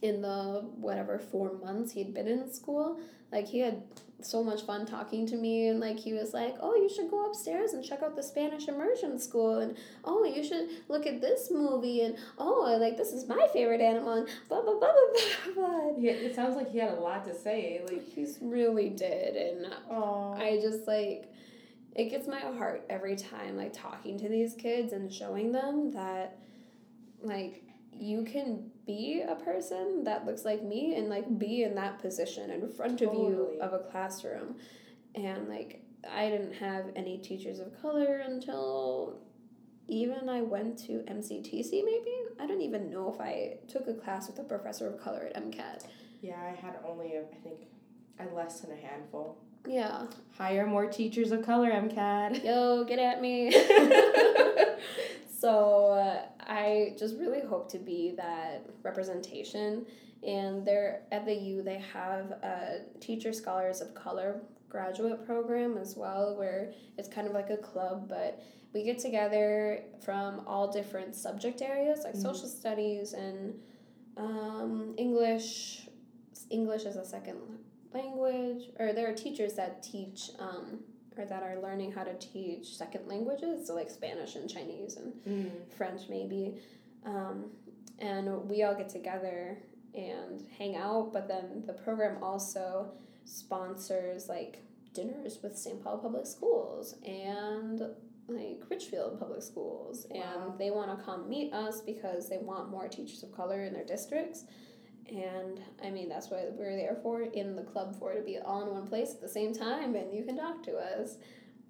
in 0.00 0.22
the 0.22 0.64
whatever 0.76 1.18
four 1.18 1.58
months 1.58 1.92
he'd 1.92 2.14
been 2.14 2.28
in 2.28 2.52
school, 2.52 2.98
like 3.32 3.46
he 3.46 3.60
had 3.60 3.82
so 4.20 4.42
much 4.42 4.62
fun 4.62 4.84
talking 4.84 5.26
to 5.26 5.36
me 5.36 5.68
and 5.68 5.78
like 5.78 5.98
he 5.98 6.12
was 6.12 6.34
like 6.34 6.56
oh 6.60 6.74
you 6.74 6.88
should 6.88 7.08
go 7.08 7.24
upstairs 7.26 7.72
and 7.72 7.84
check 7.84 8.02
out 8.02 8.16
the 8.16 8.22
spanish 8.22 8.66
immersion 8.66 9.16
school 9.18 9.60
and 9.60 9.76
oh 10.04 10.24
you 10.24 10.42
should 10.42 10.68
look 10.88 11.06
at 11.06 11.20
this 11.20 11.50
movie 11.52 12.02
and 12.02 12.16
oh 12.36 12.76
like 12.80 12.96
this 12.96 13.12
is 13.12 13.28
my 13.28 13.46
favorite 13.52 13.80
animal 13.80 14.14
and 14.14 14.28
blah 14.48 14.60
blah 14.60 14.76
blah 14.78 14.88
blah 14.88 15.54
blah 15.54 15.68
blah 15.68 15.90
yeah 15.98 16.12
it 16.12 16.34
sounds 16.34 16.56
like 16.56 16.70
he 16.70 16.78
had 16.78 16.90
a 16.90 17.00
lot 17.00 17.24
to 17.24 17.32
say 17.32 17.80
like 17.88 18.04
he's 18.04 18.38
really 18.42 18.88
did 18.88 19.36
and 19.36 19.72
Aww. 19.90 20.36
i 20.36 20.60
just 20.60 20.88
like 20.88 21.32
it 21.94 22.10
gets 22.10 22.26
my 22.26 22.40
heart 22.40 22.84
every 22.90 23.14
time 23.14 23.56
like 23.56 23.72
talking 23.72 24.18
to 24.18 24.28
these 24.28 24.54
kids 24.54 24.92
and 24.92 25.12
showing 25.12 25.52
them 25.52 25.92
that 25.92 26.38
like 27.22 27.62
you 27.92 28.24
can 28.24 28.70
be 28.88 29.22
a 29.22 29.36
person 29.36 30.02
that 30.04 30.26
looks 30.26 30.44
like 30.44 30.64
me 30.64 30.96
and 30.96 31.08
like 31.08 31.38
be 31.38 31.62
in 31.62 31.76
that 31.76 32.00
position 32.00 32.50
in 32.50 32.68
front 32.72 33.00
of 33.02 33.10
totally. 33.10 33.26
you 33.28 33.58
of 33.60 33.72
a 33.74 33.78
classroom. 33.78 34.56
And 35.14 35.48
like 35.48 35.84
i 36.08 36.28
didn't 36.28 36.52
have 36.54 36.86
any 36.94 37.18
teachers 37.18 37.58
of 37.58 37.80
color 37.82 38.22
until 38.24 39.18
even 39.88 40.28
i 40.28 40.40
went 40.40 40.78
to 40.78 40.92
mctc 41.10 41.72
maybe? 41.72 42.14
I 42.38 42.46
don't 42.46 42.60
even 42.60 42.88
know 42.88 43.12
if 43.12 43.20
i 43.20 43.56
took 43.66 43.88
a 43.88 43.94
class 43.94 44.28
with 44.28 44.38
a 44.38 44.44
professor 44.44 44.86
of 44.86 45.00
color 45.00 45.28
at 45.34 45.42
mcat 45.44 45.86
yeah 46.20 46.40
i 46.40 46.54
had 46.54 46.76
only 46.88 47.16
a, 47.16 47.22
i 47.22 47.36
think 47.42 47.62
a 48.20 48.34
less 48.34 48.60
than 48.60 48.72
a 48.72 48.76
handful. 48.76 49.38
Yeah. 49.66 50.06
Hire 50.36 50.66
more 50.66 50.86
teachers 50.86 51.32
of 51.32 51.44
color 51.44 51.70
mcat 51.70 52.44
yo 52.44 52.84
get 52.84 52.98
at 52.98 53.20
me. 53.20 53.52
So 55.40 55.92
uh, 55.92 56.22
I 56.48 56.94
just 56.98 57.16
really 57.16 57.40
hope 57.46 57.70
to 57.72 57.78
be 57.78 58.14
that 58.16 58.66
representation. 58.82 59.86
And 60.26 60.66
there 60.66 61.02
at 61.12 61.26
the 61.26 61.34
U, 61.34 61.62
they 61.62 61.82
have 61.92 62.32
a 62.42 62.80
Teacher 63.00 63.32
Scholars 63.32 63.80
of 63.80 63.94
Color 63.94 64.40
graduate 64.68 65.24
program 65.24 65.76
as 65.78 65.96
well, 65.96 66.36
where 66.36 66.72
it's 66.96 67.08
kind 67.08 67.26
of 67.26 67.34
like 67.34 67.50
a 67.50 67.56
club, 67.56 68.08
but 68.08 68.42
we 68.74 68.82
get 68.82 68.98
together 68.98 69.84
from 70.04 70.42
all 70.46 70.70
different 70.70 71.14
subject 71.14 71.62
areas 71.62 72.00
like 72.04 72.14
mm-hmm. 72.14 72.22
social 72.22 72.48
studies 72.48 73.12
and 73.12 73.54
um, 74.16 74.94
English. 74.98 75.88
English 76.50 76.84
as 76.84 76.96
a 76.96 77.04
second 77.04 77.36
language, 77.92 78.70
or 78.78 78.92
there 78.92 79.10
are 79.10 79.14
teachers 79.14 79.54
that 79.54 79.82
teach 79.82 80.30
um, 80.38 80.80
or 81.18 81.26
that 81.26 81.42
are 81.42 81.60
learning 81.60 81.92
how 81.92 82.04
to 82.04 82.14
teach 82.14 82.76
second 82.76 83.06
languages, 83.06 83.66
so 83.66 83.74
like 83.74 83.90
Spanish 83.90 84.36
and 84.36 84.48
Chinese 84.48 84.96
and 84.96 85.12
mm. 85.26 85.50
French 85.76 86.02
maybe. 86.08 86.54
Um, 87.04 87.46
and 87.98 88.48
we 88.48 88.62
all 88.62 88.74
get 88.74 88.88
together 88.88 89.58
and 89.94 90.44
hang 90.56 90.76
out, 90.76 91.12
but 91.12 91.26
then 91.28 91.64
the 91.66 91.72
program 91.72 92.22
also 92.22 92.92
sponsors 93.24 94.28
like 94.28 94.62
dinners 94.94 95.38
with 95.42 95.56
St. 95.56 95.82
Paul 95.82 95.98
Public 95.98 96.26
Schools 96.26 96.94
and 97.06 97.82
like 98.28 98.62
Richfield 98.68 99.18
Public 99.18 99.42
Schools. 99.42 100.06
Wow. 100.10 100.50
And 100.50 100.58
they 100.58 100.70
want 100.70 100.96
to 100.96 101.04
come 101.04 101.28
meet 101.28 101.52
us 101.52 101.80
because 101.80 102.28
they 102.28 102.38
want 102.38 102.70
more 102.70 102.88
teachers 102.88 103.22
of 103.22 103.32
color 103.32 103.64
in 103.64 103.72
their 103.72 103.84
districts. 103.84 104.44
And 105.08 105.60
I 105.82 105.90
mean, 105.90 106.08
that's 106.08 106.30
what 106.30 106.52
we're 106.58 106.76
there 106.76 106.98
for 107.02 107.22
in 107.22 107.56
the 107.56 107.62
club 107.62 107.98
for 107.98 108.14
to 108.14 108.20
be 108.20 108.38
all 108.38 108.62
in 108.62 108.68
one 108.68 108.86
place 108.86 109.12
at 109.12 109.20
the 109.20 109.28
same 109.28 109.54
time 109.54 109.94
and 109.94 110.12
you 110.12 110.24
can 110.24 110.36
talk 110.36 110.62
to 110.64 110.76
us. 110.76 111.16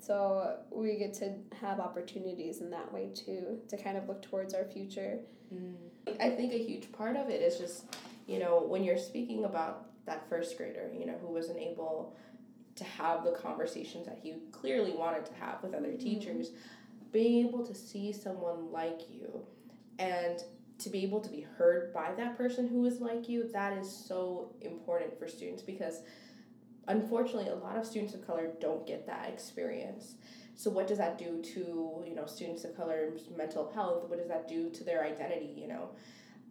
So 0.01 0.59
we 0.71 0.97
get 0.97 1.15
to 1.15 1.35
have 1.61 1.81
opportunities 1.81 2.61
in 2.61 2.71
that 2.71 2.93
way 2.93 3.11
too, 3.15 3.59
to 3.69 3.77
kind 3.77 3.97
of 3.97 4.09
look 4.09 4.23
towards 4.23 4.55
our 4.55 4.65
future. 4.65 5.19
Mm. 5.53 5.75
I 6.21 6.31
think 6.31 6.53
a 6.53 6.59
huge 6.59 6.91
part 6.93 7.17
of 7.17 7.29
it 7.29 7.43
is 7.43 7.59
just, 7.59 7.85
you 8.27 8.39
know, 8.39 8.63
when 8.63 8.85
you're 8.85 8.99
speaking 8.99 9.45
about 9.45 9.87
that 10.07 10.29
first 10.29 10.57
grader, 10.57 10.91
you 10.97 11.07
know, 11.07 11.17
who 11.21 11.33
wasn't 11.33 11.59
able 11.59 12.17
to 12.77 12.85
have 12.85 13.25
the 13.25 13.33
conversations 13.33 14.07
that 14.07 14.19
he 14.23 14.37
clearly 14.53 14.93
wanted 14.93 15.27
to 15.27 15.35
have 15.35 15.63
with 15.63 15.75
other 15.75 15.89
mm-hmm. 15.89 15.99
teachers, 15.99 16.51
being 17.13 17.47
able 17.47 17.67
to 17.67 17.75
see 17.75 18.13
someone 18.13 18.71
like 18.71 19.01
you 19.11 19.45
and 19.99 20.43
to 20.79 20.91
be 20.91 21.03
able 21.03 21.21
to 21.21 21.31
be 21.31 21.41
heard 21.41 21.93
by 21.93 22.13
that 22.17 22.37
person 22.37 22.69
who 22.69 22.85
is 22.87 23.01
like 23.01 23.29
you, 23.29 23.49
that 23.53 23.77
is 23.77 23.91
so 23.91 24.55
important 24.61 25.19
for 25.19 25.27
students 25.27 25.63
because 25.63 26.03
unfortunately 26.87 27.51
a 27.51 27.55
lot 27.55 27.77
of 27.77 27.85
students 27.85 28.15
of 28.15 28.27
color 28.27 28.51
don't 28.61 28.87
get 28.87 29.07
that 29.07 29.29
experience. 29.29 30.15
So 30.55 30.71
what 30.71 30.89
does 30.89 30.99
that 30.99 31.19
do 31.19 31.41
to, 31.55 32.05
you 32.07 32.15
know, 32.15 32.27
students 32.27 32.65
of 32.65 32.77
color's 32.77 33.29
mental 33.37 33.71
health? 33.73 34.09
What 34.09 34.19
does 34.19 34.29
that 34.29 34.49
do 34.49 34.71
to 34.71 34.85
their 34.85 35.05
identity, 35.05 35.55
you 35.57 35.69
know? 35.69 35.91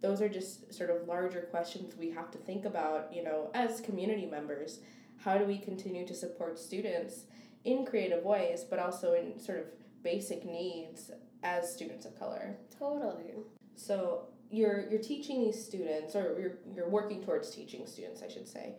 Those 0.00 0.22
are 0.22 0.28
just 0.28 0.72
sort 0.72 0.90
of 0.90 1.08
larger 1.08 1.42
questions 1.50 1.94
we 1.96 2.10
have 2.10 2.30
to 2.30 2.38
think 2.38 2.64
about, 2.64 3.12
you 3.12 3.22
know, 3.22 3.50
as 3.52 3.80
community 3.80 4.26
members. 4.26 4.80
How 5.18 5.36
do 5.36 5.44
we 5.44 5.58
continue 5.58 6.06
to 6.06 6.14
support 6.14 6.58
students 6.58 7.24
in 7.64 7.84
creative 7.84 8.24
ways, 8.24 8.64
but 8.64 8.78
also 8.78 9.14
in 9.14 9.38
sort 9.38 9.58
of 9.58 9.66
basic 10.02 10.44
needs 10.44 11.10
as 11.42 11.72
students 11.72 12.06
of 12.06 12.18
color? 12.18 12.56
Totally. 12.78 13.34
So 13.78 14.26
you're 14.50 14.88
you're 14.90 15.00
teaching 15.00 15.42
these 15.42 15.62
students, 15.62 16.14
or 16.14 16.36
you're 16.38 16.58
you're 16.74 16.88
working 16.88 17.22
towards 17.22 17.50
teaching 17.50 17.86
students, 17.86 18.22
I 18.22 18.28
should 18.28 18.48
say. 18.48 18.74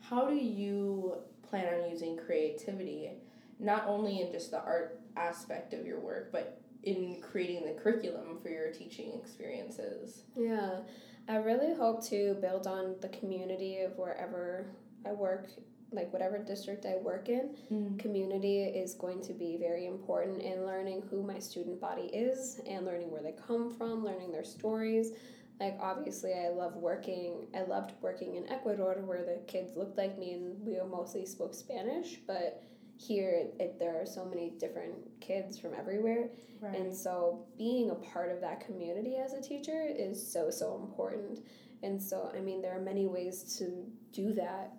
How 0.00 0.28
do 0.28 0.34
you 0.34 1.18
plan 1.48 1.72
on 1.74 1.90
using 1.90 2.16
creativity, 2.16 3.10
not 3.58 3.84
only 3.86 4.20
in 4.20 4.32
just 4.32 4.50
the 4.50 4.62
art 4.62 5.00
aspect 5.16 5.74
of 5.74 5.86
your 5.86 6.00
work, 6.00 6.32
but 6.32 6.60
in 6.82 7.20
creating 7.20 7.66
the 7.66 7.80
curriculum 7.80 8.38
for 8.42 8.48
your 8.48 8.72
teaching 8.72 9.12
experiences? 9.12 10.22
Yeah, 10.34 10.80
I 11.28 11.36
really 11.36 11.74
hope 11.74 12.04
to 12.06 12.34
build 12.40 12.66
on 12.66 12.96
the 13.00 13.08
community 13.08 13.80
of 13.80 13.96
wherever 13.98 14.66
I 15.06 15.12
work 15.12 15.46
like 15.92 16.12
whatever 16.12 16.38
district 16.38 16.86
I 16.86 16.96
work 16.96 17.28
in, 17.28 17.56
mm. 17.70 17.98
community 17.98 18.62
is 18.62 18.94
going 18.94 19.22
to 19.22 19.32
be 19.32 19.56
very 19.58 19.86
important 19.86 20.40
in 20.40 20.64
learning 20.64 21.02
who 21.10 21.22
my 21.22 21.38
student 21.38 21.80
body 21.80 22.04
is 22.12 22.60
and 22.66 22.86
learning 22.86 23.10
where 23.10 23.22
they 23.22 23.34
come 23.46 23.70
from, 23.70 24.04
learning 24.04 24.30
their 24.32 24.44
stories. 24.44 25.12
Like 25.58 25.76
obviously 25.80 26.32
I 26.34 26.48
love 26.48 26.76
working 26.76 27.48
I 27.54 27.62
loved 27.62 27.92
working 28.00 28.36
in 28.36 28.50
Ecuador 28.50 29.02
where 29.04 29.24
the 29.24 29.40
kids 29.46 29.76
looked 29.76 29.98
like 29.98 30.18
me 30.18 30.32
and 30.34 30.64
we 30.64 30.78
mostly 30.88 31.26
spoke 31.26 31.54
Spanish, 31.54 32.18
but 32.26 32.62
here 33.00 33.46
it, 33.58 33.78
there 33.78 34.00
are 34.00 34.06
so 34.06 34.24
many 34.24 34.50
different 34.58 34.94
kids 35.20 35.58
from 35.58 35.72
everywhere 35.74 36.28
right. 36.60 36.76
and 36.76 36.94
so 36.94 37.46
being 37.56 37.90
a 37.90 37.94
part 37.94 38.30
of 38.30 38.40
that 38.42 38.60
community 38.60 39.16
as 39.16 39.32
a 39.32 39.40
teacher 39.40 39.86
is 39.88 40.20
so 40.30 40.50
so 40.50 40.78
important 40.84 41.40
and 41.82 42.00
so 42.00 42.30
i 42.36 42.40
mean 42.40 42.60
there 42.60 42.76
are 42.76 42.82
many 42.82 43.06
ways 43.06 43.56
to 43.58 43.86
do 44.12 44.34
that 44.34 44.72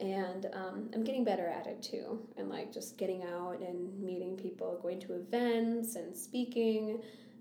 and 0.00 0.46
um, 0.52 0.88
i'm 0.94 1.04
getting 1.04 1.24
better 1.24 1.46
at 1.46 1.66
it 1.66 1.82
too 1.82 2.20
and 2.36 2.48
like 2.48 2.72
just 2.72 2.96
getting 2.96 3.22
out 3.24 3.58
and 3.60 3.98
meeting 4.00 4.36
people 4.36 4.78
going 4.82 5.00
to 5.00 5.14
events 5.14 5.96
and 5.96 6.16
speaking 6.16 7.00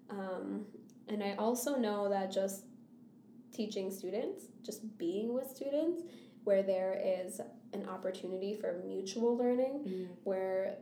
um, 0.10 0.66
and 1.08 1.24
i 1.24 1.36
also 1.38 1.76
know 1.76 2.10
that 2.10 2.32
just 2.32 2.66
teaching 3.54 3.92
students 3.92 4.46
just 4.64 4.98
being 4.98 5.34
with 5.34 5.50
students 5.50 6.04
where 6.44 6.64
there 6.64 7.00
is 7.04 7.42
an 7.74 7.88
opportunity 7.90 8.54
for 8.54 8.82
mutual 8.86 9.38
learning 9.38 9.84
mm. 9.88 10.08
where 10.24 10.78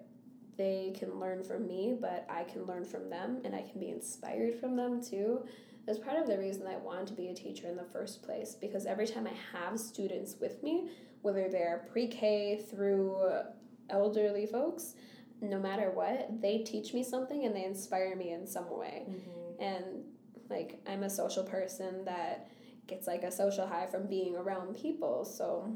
they 0.57 0.93
can 0.97 1.19
learn 1.19 1.43
from 1.43 1.67
me 1.67 1.97
but 1.99 2.25
i 2.29 2.43
can 2.43 2.65
learn 2.65 2.85
from 2.85 3.09
them 3.09 3.41
and 3.43 3.55
i 3.55 3.61
can 3.61 3.79
be 3.79 3.89
inspired 3.89 4.55
from 4.59 4.75
them 4.75 5.03
too 5.03 5.43
is 5.87 5.99
part 5.99 6.17
of 6.17 6.27
the 6.27 6.37
reason 6.37 6.65
i 6.67 6.77
wanted 6.77 7.07
to 7.07 7.13
be 7.13 7.29
a 7.29 7.33
teacher 7.33 7.67
in 7.67 7.75
the 7.75 7.83
first 7.83 8.23
place 8.23 8.55
because 8.59 8.85
every 8.85 9.07
time 9.07 9.27
i 9.27 9.57
have 9.57 9.79
students 9.79 10.35
with 10.39 10.61
me 10.63 10.89
whether 11.25 11.49
they're 11.49 11.87
pre 11.91 12.07
K 12.07 12.63
through 12.69 13.17
elderly 13.89 14.45
folks, 14.45 14.93
no 15.41 15.59
matter 15.59 15.89
what, 15.89 16.39
they 16.39 16.59
teach 16.59 16.93
me 16.93 17.03
something 17.03 17.45
and 17.45 17.55
they 17.55 17.65
inspire 17.65 18.15
me 18.15 18.31
in 18.31 18.45
some 18.45 18.69
way. 18.69 19.07
Mm-hmm. 19.09 19.63
And 19.63 19.85
like, 20.49 20.79
I'm 20.87 21.01
a 21.01 21.09
social 21.09 21.43
person 21.43 22.05
that 22.05 22.49
gets 22.87 23.07
like 23.07 23.23
a 23.23 23.31
social 23.31 23.65
high 23.65 23.87
from 23.87 24.07
being 24.07 24.35
around 24.35 24.75
people. 24.75 25.25
So 25.25 25.75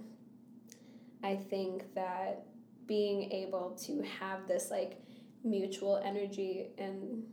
I 1.23 1.35
think 1.35 1.95
that 1.95 2.45
being 2.85 3.31
able 3.31 3.71
to 3.85 4.03
have 4.19 4.47
this 4.47 4.69
like 4.69 5.01
mutual 5.43 5.99
energy 6.05 6.67
and 6.77 7.23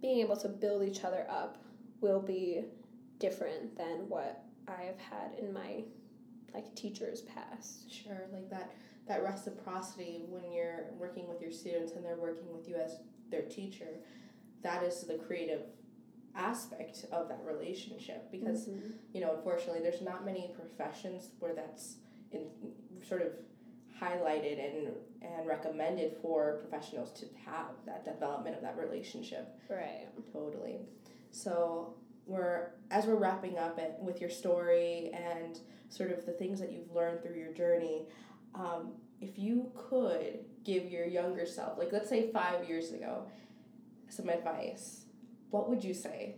being 0.00 0.20
able 0.20 0.36
to 0.38 0.48
build 0.48 0.82
each 0.82 1.04
other 1.04 1.26
up 1.28 1.62
will 2.00 2.20
be 2.20 2.62
different 3.18 3.76
than 3.76 4.08
what 4.08 4.42
I 4.66 4.84
have 4.84 4.98
had 4.98 5.38
in 5.38 5.52
my 5.52 5.84
like 6.54 6.74
teachers 6.74 7.22
past. 7.22 7.92
Sure, 7.92 8.28
like 8.32 8.48
that 8.50 8.70
that 9.08 9.22
reciprocity 9.24 10.22
when 10.28 10.52
you're 10.52 10.86
working 10.98 11.28
with 11.28 11.40
your 11.40 11.50
students 11.50 11.92
and 11.92 12.04
they're 12.04 12.16
working 12.20 12.52
with 12.52 12.68
you 12.68 12.76
as 12.76 12.98
their 13.30 13.42
teacher, 13.42 13.88
that 14.62 14.82
is 14.84 15.02
the 15.02 15.14
creative 15.14 15.62
aspect 16.34 17.04
of 17.12 17.28
that 17.28 17.40
relationship 17.44 18.30
because 18.30 18.66
Mm-hmm. 18.68 18.90
you 19.12 19.20
know 19.20 19.34
unfortunately 19.36 19.82
there's 19.82 20.00
not 20.00 20.24
many 20.24 20.50
professions 20.56 21.30
where 21.40 21.54
that's 21.54 21.96
in 22.30 22.46
sort 23.06 23.20
of 23.20 23.32
highlighted 24.00 24.58
and 24.64 24.88
and 25.20 25.46
recommended 25.46 26.16
for 26.22 26.64
professionals 26.66 27.12
to 27.20 27.26
have 27.44 27.66
that 27.84 28.04
development 28.04 28.56
of 28.56 28.62
that 28.62 28.78
relationship 28.78 29.46
Right. 29.68 30.08
totally 30.32 30.78
so 31.32 31.94
we're 32.26 32.70
as 32.90 33.06
we're 33.06 33.16
wrapping 33.16 33.58
up 33.58 33.78
it 33.78 33.94
with 33.98 34.20
your 34.20 34.30
story 34.30 35.10
and 35.12 35.58
sort 35.88 36.10
of 36.10 36.24
the 36.24 36.32
things 36.32 36.60
that 36.60 36.72
you've 36.72 36.90
learned 36.94 37.22
through 37.22 37.36
your 37.36 37.52
journey 37.52 38.02
um, 38.54 38.92
if 39.20 39.38
you 39.38 39.70
could 39.74 40.40
give 40.64 40.90
your 40.90 41.06
younger 41.06 41.46
self 41.46 41.78
like 41.78 41.92
let's 41.92 42.08
say 42.08 42.30
five 42.32 42.68
years 42.68 42.92
ago 42.92 43.26
some 44.08 44.28
advice 44.28 45.06
what 45.50 45.68
would 45.68 45.82
you 45.82 45.92
say 45.92 46.36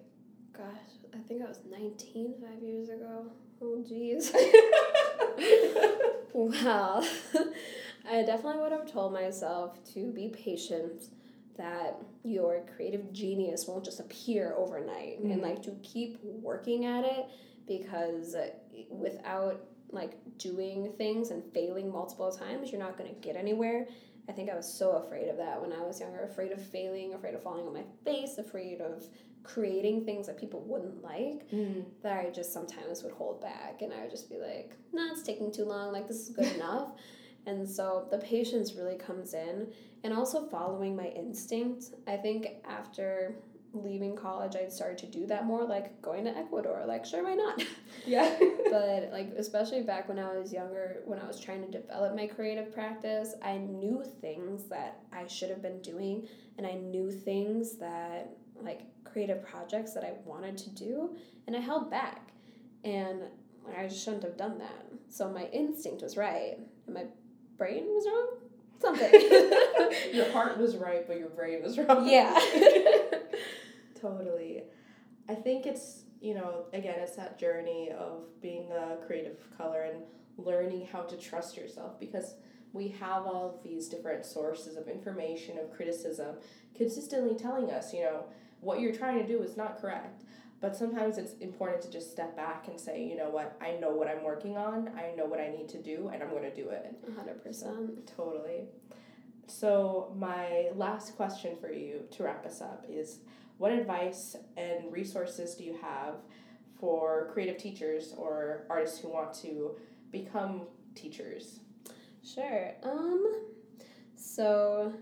Gosh, 0.56 1.10
I 1.12 1.18
think 1.26 1.42
I 1.42 1.46
was 1.46 1.58
19 1.68 2.34
five 2.40 2.62
years 2.62 2.88
ago. 2.88 3.26
Oh, 3.60 3.82
jeez. 3.84 4.32
well, 6.32 7.04
I 8.08 8.22
definitely 8.22 8.60
would 8.60 8.70
have 8.70 8.90
told 8.90 9.12
myself 9.12 9.76
to 9.94 10.12
be 10.12 10.28
patient, 10.28 11.08
that 11.56 11.96
your 12.24 12.64
creative 12.76 13.12
genius 13.12 13.66
won't 13.68 13.84
just 13.84 14.00
appear 14.00 14.54
overnight, 14.56 15.20
and 15.20 15.40
Mhm. 15.40 15.42
like 15.42 15.62
to 15.62 15.72
keep 15.82 16.22
working 16.24 16.84
at 16.84 17.04
it 17.04 17.26
because 17.66 18.36
without 18.90 19.60
like 19.90 20.16
doing 20.38 20.92
things 20.98 21.30
and 21.30 21.42
failing 21.52 21.88
multiple 21.90 22.30
times, 22.32 22.72
you're 22.72 22.80
not 22.80 22.96
going 22.98 23.08
to 23.14 23.20
get 23.20 23.36
anywhere. 23.36 23.86
I 24.28 24.32
think 24.32 24.50
I 24.50 24.56
was 24.56 24.66
so 24.72 24.92
afraid 24.92 25.28
of 25.28 25.36
that 25.36 25.60
when 25.60 25.72
I 25.72 25.82
was 25.84 26.00
younger, 26.00 26.20
afraid 26.24 26.50
of 26.50 26.60
failing, 26.60 27.14
afraid 27.14 27.34
of 27.34 27.42
falling 27.42 27.66
on 27.66 27.74
my 27.74 27.84
face, 28.04 28.38
afraid 28.38 28.80
of 28.80 29.06
creating 29.44 30.04
things 30.06 30.26
that 30.26 30.38
people 30.38 30.62
wouldn't 30.62 31.02
like 31.02 31.46
that 32.02 32.26
I 32.26 32.30
just 32.30 32.52
sometimes 32.52 33.02
would 33.02 33.12
hold 33.12 33.42
back 33.42 33.82
and 33.82 33.92
I 33.92 34.00
would 34.00 34.10
just 34.10 34.30
be 34.30 34.38
like, 34.38 34.72
nah, 34.92 35.12
it's 35.12 35.22
taking 35.22 35.52
too 35.52 35.66
long, 35.66 35.92
like 35.92 36.08
this 36.08 36.28
is 36.28 36.30
good 36.34 36.46
enough. 36.56 36.92
And 37.46 37.68
so 37.68 38.08
the 38.10 38.18
patience 38.18 38.74
really 38.74 38.96
comes 38.96 39.34
in 39.34 39.70
and 40.04 40.12
also 40.12 40.46
following 40.46 40.94
my 40.94 41.06
instinct. 41.06 41.86
I 42.06 42.16
think 42.16 42.46
after 42.68 43.34
leaving 43.72 44.14
college 44.14 44.54
I 44.54 44.68
started 44.68 44.98
to 44.98 45.06
do 45.06 45.26
that 45.26 45.46
more, 45.46 45.64
like 45.64 46.00
going 46.00 46.24
to 46.24 46.36
Ecuador. 46.36 46.84
Like 46.86 47.04
sure 47.04 47.24
why 47.24 47.34
not? 47.34 47.62
yeah 48.06 48.38
but 48.70 49.10
like 49.10 49.32
especially 49.36 49.82
back 49.82 50.08
when 50.08 50.18
I 50.18 50.36
was 50.36 50.52
younger, 50.52 51.00
when 51.06 51.18
I 51.18 51.26
was 51.26 51.40
trying 51.40 51.62
to 51.62 51.70
develop 51.70 52.14
my 52.14 52.26
creative 52.26 52.72
practice, 52.72 53.34
I 53.42 53.56
knew 53.56 54.04
things 54.20 54.68
that 54.68 55.00
I 55.12 55.26
should 55.26 55.50
have 55.50 55.62
been 55.62 55.80
doing 55.82 56.28
and 56.58 56.66
I 56.66 56.74
knew 56.74 57.10
things 57.10 57.76
that 57.78 58.36
like 58.62 58.82
creative 59.04 59.44
projects 59.44 59.92
that 59.94 60.04
I 60.04 60.12
wanted 60.24 60.56
to 60.58 60.70
do 60.70 61.16
and 61.46 61.56
I 61.56 61.60
held 61.60 61.90
back. 61.90 62.28
And 62.84 63.22
I 63.76 63.86
just 63.88 64.04
shouldn't 64.04 64.24
have 64.24 64.36
done 64.36 64.58
that. 64.58 64.84
So 65.08 65.30
my 65.30 65.44
instinct 65.46 66.02
was 66.02 66.16
right 66.16 66.58
and 66.86 66.94
my 66.94 67.04
brain 67.56 67.84
was 67.86 68.06
wrong. 68.06 68.43
Something. 68.80 69.12
your 70.12 70.30
heart 70.32 70.58
was 70.58 70.76
right 70.76 71.06
but 71.06 71.18
your 71.18 71.30
brain 71.30 71.62
was 71.62 71.78
wrong 71.78 72.08
yeah. 72.08 72.38
Totally. 74.00 74.64
I 75.30 75.34
think 75.34 75.64
it's, 75.64 76.02
you 76.20 76.34
know, 76.34 76.66
again, 76.74 76.96
it's 76.98 77.16
that 77.16 77.38
journey 77.38 77.90
of 77.90 78.24
being 78.42 78.70
a 78.70 78.98
creative 79.06 79.38
color 79.56 79.82
and 79.82 80.02
learning 80.36 80.86
how 80.92 81.02
to 81.02 81.16
trust 81.16 81.56
yourself 81.56 81.98
because 81.98 82.34
we 82.74 82.88
have 82.88 83.24
all 83.24 83.54
of 83.54 83.62
these 83.62 83.88
different 83.88 84.26
sources 84.26 84.76
of 84.76 84.88
information, 84.88 85.58
of 85.58 85.72
criticism, 85.72 86.36
consistently 86.76 87.34
telling 87.34 87.70
us, 87.70 87.94
you 87.94 88.02
know, 88.02 88.24
what 88.60 88.80
you're 88.80 88.94
trying 88.94 89.18
to 89.18 89.26
do 89.26 89.42
is 89.42 89.56
not 89.56 89.80
correct. 89.80 90.24
But 90.60 90.74
sometimes 90.74 91.18
it's 91.18 91.34
important 91.34 91.82
to 91.82 91.90
just 91.90 92.10
step 92.10 92.34
back 92.36 92.68
and 92.68 92.80
say, 92.80 93.04
you 93.04 93.16
know 93.16 93.28
what, 93.28 93.58
I 93.60 93.72
know 93.80 93.90
what 93.90 94.08
I'm 94.08 94.22
working 94.22 94.56
on, 94.56 94.90
I 94.96 95.14
know 95.14 95.26
what 95.26 95.40
I 95.40 95.48
need 95.48 95.68
to 95.70 95.82
do, 95.82 96.10
and 96.12 96.22
I'm 96.22 96.30
going 96.30 96.42
to 96.44 96.54
do 96.54 96.70
it. 96.70 96.96
100%. 97.06 98.16
Totally. 98.16 98.68
So, 99.46 100.14
my 100.16 100.70
last 100.74 101.16
question 101.16 101.56
for 101.60 101.70
you 101.70 102.04
to 102.12 102.22
wrap 102.22 102.46
us 102.46 102.62
up 102.62 102.86
is 102.88 103.18
what 103.58 103.72
advice 103.72 104.36
and 104.56 104.90
resources 104.90 105.54
do 105.54 105.64
you 105.64 105.76
have 105.82 106.14
for 106.80 107.30
creative 107.32 107.58
teachers 107.58 108.14
or 108.16 108.64
artists 108.68 108.98
who 108.98 109.08
want 109.08 109.34
to 109.34 109.76
become 110.10 110.62
teachers? 110.94 111.60
Sure. 112.24 112.72
Um 112.82 113.42
so 114.16 114.92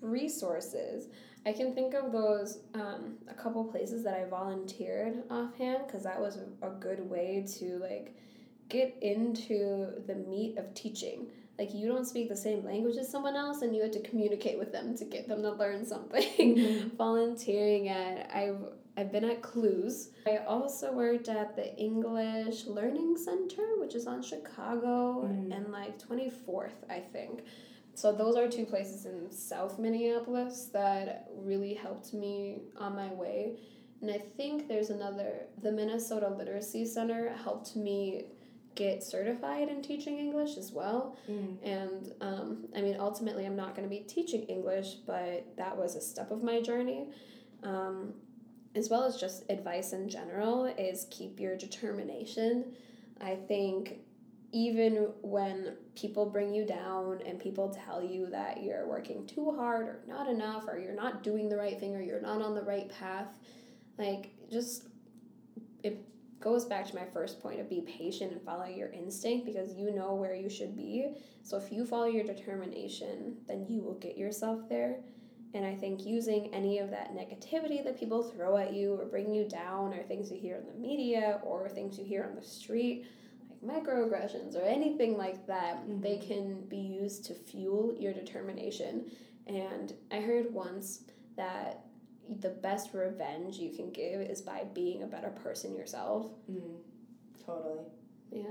resources. 0.00 1.08
I 1.46 1.52
can 1.52 1.74
think 1.74 1.94
of 1.94 2.12
those 2.12 2.58
um, 2.74 3.14
a 3.28 3.34
couple 3.34 3.64
places 3.64 4.04
that 4.04 4.14
I 4.14 4.24
volunteered 4.28 5.22
offhand 5.30 5.86
because 5.86 6.02
that 6.04 6.20
was 6.20 6.38
a, 6.62 6.68
good 6.70 7.00
way 7.08 7.44
to 7.58 7.78
like 7.78 8.14
get 8.68 8.94
into 9.00 9.86
the 10.06 10.14
meat 10.14 10.58
of 10.58 10.74
teaching. 10.74 11.26
Like 11.58 11.74
you 11.74 11.88
don't 11.88 12.04
speak 12.06 12.28
the 12.28 12.36
same 12.36 12.64
language 12.64 12.96
as 12.98 13.10
someone 13.10 13.34
else, 13.34 13.62
and 13.62 13.74
you 13.74 13.82
had 13.82 13.92
to 13.94 14.00
communicate 14.00 14.58
with 14.58 14.72
them 14.72 14.96
to 14.96 15.04
get 15.04 15.26
them 15.26 15.42
to 15.42 15.52
learn 15.52 15.84
something. 15.86 16.90
Volunteering 16.98 17.88
at 17.88 18.30
I've 18.32 18.58
I've 18.96 19.12
been 19.12 19.24
at 19.24 19.42
Clues. 19.42 20.10
I 20.26 20.38
also 20.38 20.92
worked 20.92 21.28
at 21.28 21.54
the 21.56 21.74
English 21.76 22.66
Learning 22.66 23.16
Center, 23.16 23.62
which 23.78 23.94
is 23.94 24.06
on 24.06 24.22
Chicago 24.22 25.22
Mm. 25.24 25.56
and 25.56 25.72
like 25.72 25.98
24th, 26.00 26.84
I 26.90 27.00
think. 27.00 27.44
So 27.98 28.12
those 28.12 28.36
are 28.36 28.46
two 28.46 28.64
places 28.64 29.06
in 29.06 29.28
South 29.32 29.76
Minneapolis 29.76 30.70
that 30.72 31.30
really 31.34 31.74
helped 31.74 32.14
me 32.14 32.60
on 32.76 32.94
my 32.94 33.08
way. 33.08 33.56
And 34.00 34.08
I 34.08 34.18
think 34.18 34.68
there's 34.68 34.90
another, 34.90 35.46
the 35.60 35.72
Minnesota 35.72 36.28
Literacy 36.28 36.86
Center 36.86 37.34
helped 37.42 37.74
me 37.74 38.26
get 38.76 39.02
certified 39.02 39.68
in 39.68 39.82
teaching 39.82 40.16
English 40.16 40.56
as 40.56 40.70
well. 40.70 41.18
Mm. 41.28 41.56
And 41.64 42.12
um, 42.20 42.68
I 42.76 42.82
mean, 42.82 42.96
ultimately, 43.00 43.44
I'm 43.44 43.56
not 43.56 43.74
going 43.74 43.82
to 43.82 43.90
be 43.90 44.04
teaching 44.04 44.42
English, 44.42 44.98
but 45.04 45.56
that 45.56 45.76
was 45.76 45.96
a 45.96 46.00
step 46.00 46.30
of 46.30 46.40
my 46.44 46.60
journey. 46.60 47.08
Um, 47.64 48.14
as 48.76 48.88
well 48.88 49.02
as 49.02 49.16
just 49.16 49.42
advice 49.50 49.92
in 49.92 50.08
general, 50.08 50.66
is 50.66 51.08
keep 51.10 51.40
your 51.40 51.56
determination. 51.56 52.76
I 53.20 53.34
think 53.34 54.02
even 54.52 55.10
when 55.20 55.76
people 55.94 56.26
bring 56.26 56.54
you 56.54 56.64
down 56.64 57.20
and 57.26 57.38
people 57.38 57.68
tell 57.86 58.02
you 58.02 58.26
that 58.30 58.62
you're 58.62 58.86
working 58.86 59.26
too 59.26 59.52
hard 59.54 59.86
or 59.86 60.00
not 60.06 60.28
enough 60.28 60.64
or 60.66 60.78
you're 60.78 60.94
not 60.94 61.22
doing 61.22 61.48
the 61.48 61.56
right 61.56 61.78
thing 61.78 61.94
or 61.94 62.00
you're 62.00 62.20
not 62.20 62.40
on 62.40 62.54
the 62.54 62.62
right 62.62 62.88
path, 62.88 63.38
like 63.98 64.30
just 64.50 64.84
it 65.82 66.02
goes 66.40 66.64
back 66.64 66.86
to 66.86 66.94
my 66.94 67.04
first 67.12 67.40
point 67.40 67.60
of 67.60 67.68
be 67.68 67.82
patient 67.82 68.32
and 68.32 68.40
follow 68.40 68.64
your 68.64 68.90
instinct 68.90 69.44
because 69.44 69.74
you 69.74 69.90
know 69.90 70.14
where 70.14 70.34
you 70.34 70.48
should 70.48 70.76
be. 70.76 71.08
So 71.42 71.58
if 71.58 71.70
you 71.70 71.84
follow 71.84 72.06
your 72.06 72.24
determination, 72.24 73.36
then 73.46 73.66
you 73.68 73.82
will 73.82 73.98
get 73.98 74.16
yourself 74.16 74.66
there. 74.68 75.00
And 75.54 75.64
I 75.64 75.74
think 75.74 76.06
using 76.06 76.54
any 76.54 76.78
of 76.78 76.90
that 76.90 77.14
negativity 77.14 77.82
that 77.84 77.98
people 77.98 78.22
throw 78.22 78.56
at 78.56 78.72
you 78.72 78.94
or 78.94 79.06
bring 79.06 79.34
you 79.34 79.48
down 79.48 79.94
or 79.94 80.02
things 80.02 80.30
you 80.30 80.38
hear 80.38 80.56
in 80.56 80.66
the 80.66 80.74
media 80.74 81.40
or 81.42 81.68
things 81.68 81.98
you 81.98 82.04
hear 82.04 82.24
on 82.24 82.34
the 82.34 82.42
street, 82.42 83.06
like 83.62 83.84
microaggressions 83.84 84.54
or 84.56 84.62
anything 84.62 85.16
like 85.16 85.46
that, 85.46 85.86
Mhm. 85.86 86.02
they 86.02 86.18
can 86.18 86.62
be 86.66 86.76
used 86.78 87.24
to 87.26 87.34
fuel 87.34 87.94
your 87.98 88.12
determination. 88.12 89.10
And 89.46 89.94
I 90.10 90.20
heard 90.20 90.52
once 90.52 91.04
that 91.36 91.84
the 92.40 92.50
best 92.50 92.92
revenge 92.92 93.58
you 93.58 93.70
can 93.70 93.90
give 93.90 94.20
is 94.20 94.42
by 94.42 94.64
being 94.74 95.02
a 95.02 95.06
better 95.06 95.30
person 95.30 95.74
yourself. 95.74 96.30
Mm. 96.50 96.80
Totally. 97.44 97.84
Yeah, 98.30 98.44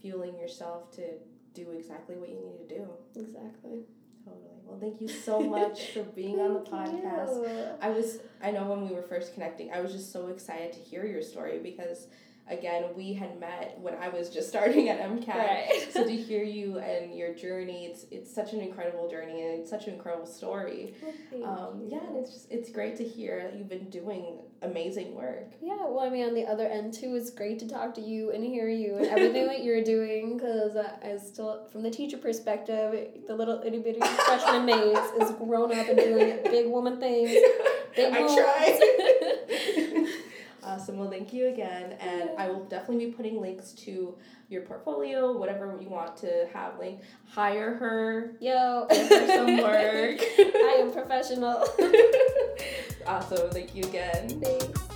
Fueling 0.00 0.36
yourself 0.38 0.90
to 0.92 1.18
do 1.54 1.70
exactly 1.70 2.16
what 2.16 2.28
you 2.28 2.40
need 2.40 2.68
to 2.68 2.74
do. 2.78 2.88
exactly. 3.14 3.84
Totally. 4.24 4.46
Well, 4.64 4.78
thank 4.80 5.00
you 5.00 5.06
so 5.08 5.40
much 5.40 5.90
for 5.92 6.02
being 6.16 6.40
on 6.40 6.54
the 6.54 6.60
podcast. 6.60 7.36
you. 7.48 7.76
I 7.80 7.90
was, 7.90 8.18
I 8.42 8.50
know 8.50 8.68
when 8.68 8.88
we 8.88 8.94
were 8.94 9.02
first 9.02 9.34
connecting, 9.34 9.70
I 9.72 9.80
was 9.80 9.92
just 9.92 10.10
so 10.12 10.28
excited 10.28 10.72
to 10.72 10.78
hear 10.80 11.04
your 11.06 11.22
story 11.22 11.58
because, 11.60 12.08
again, 12.52 12.84
we 12.96 13.12
had 13.12 13.38
met 13.40 13.76
when 13.80 13.94
I 13.94 14.08
was 14.08 14.28
just 14.28 14.48
starting 14.48 14.88
at 14.88 15.00
MCAT. 15.00 15.34
Right. 15.34 15.88
So 15.92 16.04
to 16.04 16.10
hear 16.16 16.42
you 16.44 16.78
and 16.78 17.14
your 17.14 17.34
journey, 17.34 17.86
it's 17.86 18.06
it's 18.10 18.32
such 18.32 18.52
an 18.52 18.60
incredible 18.60 19.08
journey 19.10 19.42
and 19.42 19.60
it's 19.60 19.70
such 19.70 19.86
an 19.86 19.94
incredible 19.94 20.26
story. 20.26 20.94
Well, 21.32 21.72
Um, 21.72 21.82
yeah, 21.86 21.98
and 22.06 22.16
it's 22.18 22.32
just 22.32 22.50
it's 22.50 22.70
great 22.70 22.96
to 22.96 23.04
hear 23.04 23.42
that 23.44 23.54
you've 23.56 23.68
been 23.68 23.90
doing 23.90 24.38
amazing 24.62 25.14
work. 25.14 25.48
Yeah, 25.60 25.76
well, 25.80 26.00
I 26.00 26.08
mean, 26.10 26.24
on 26.26 26.34
the 26.34 26.44
other 26.46 26.66
end 26.66 26.94
too, 26.94 27.14
it's 27.16 27.30
great 27.30 27.58
to 27.60 27.68
talk 27.68 27.94
to 27.94 28.00
you 28.00 28.30
and 28.30 28.44
hear 28.44 28.68
you 28.68 28.96
and 28.96 29.06
everything 29.06 29.46
that 29.48 29.64
you're 29.64 29.82
doing. 29.82 30.36
Because 30.36 30.76
I 30.76 31.16
still, 31.18 31.66
from 31.72 31.82
the 31.82 31.90
teacher 31.90 32.16
perspective, 32.18 33.08
the 33.26 33.34
little 33.34 33.60
itty 33.64 33.78
bitty 33.80 34.00
freshman 34.00 34.66
Maze 34.66 34.98
is 35.20 35.30
grown 35.32 35.72
up 35.78 35.88
and 35.88 35.98
doing 35.98 36.38
big 36.44 36.66
woman 36.68 37.00
things. 37.00 37.30
Big 37.96 38.12
I 38.14 38.20
moves. 38.20 38.34
Awesome. 40.72 40.98
Well, 40.98 41.10
thank 41.10 41.32
you 41.32 41.48
again, 41.48 41.92
and 42.00 42.30
I 42.38 42.48
will 42.48 42.64
definitely 42.64 43.06
be 43.06 43.12
putting 43.12 43.40
links 43.40 43.72
to 43.72 44.16
your 44.48 44.62
portfolio, 44.62 45.36
whatever 45.36 45.78
you 45.80 45.88
want 45.88 46.16
to 46.18 46.48
have 46.52 46.78
linked. 46.78 47.04
Hire 47.26 47.74
her. 47.74 48.32
Yo, 48.40 48.86
Give 48.90 49.08
her 49.08 49.26
some 49.26 49.58
work. 49.58 50.20
I 50.38 50.78
am 50.80 50.92
professional. 50.92 51.64
awesome. 53.06 53.50
Thank 53.50 53.74
you 53.74 53.84
again. 53.84 54.28
Thanks. 54.40 54.91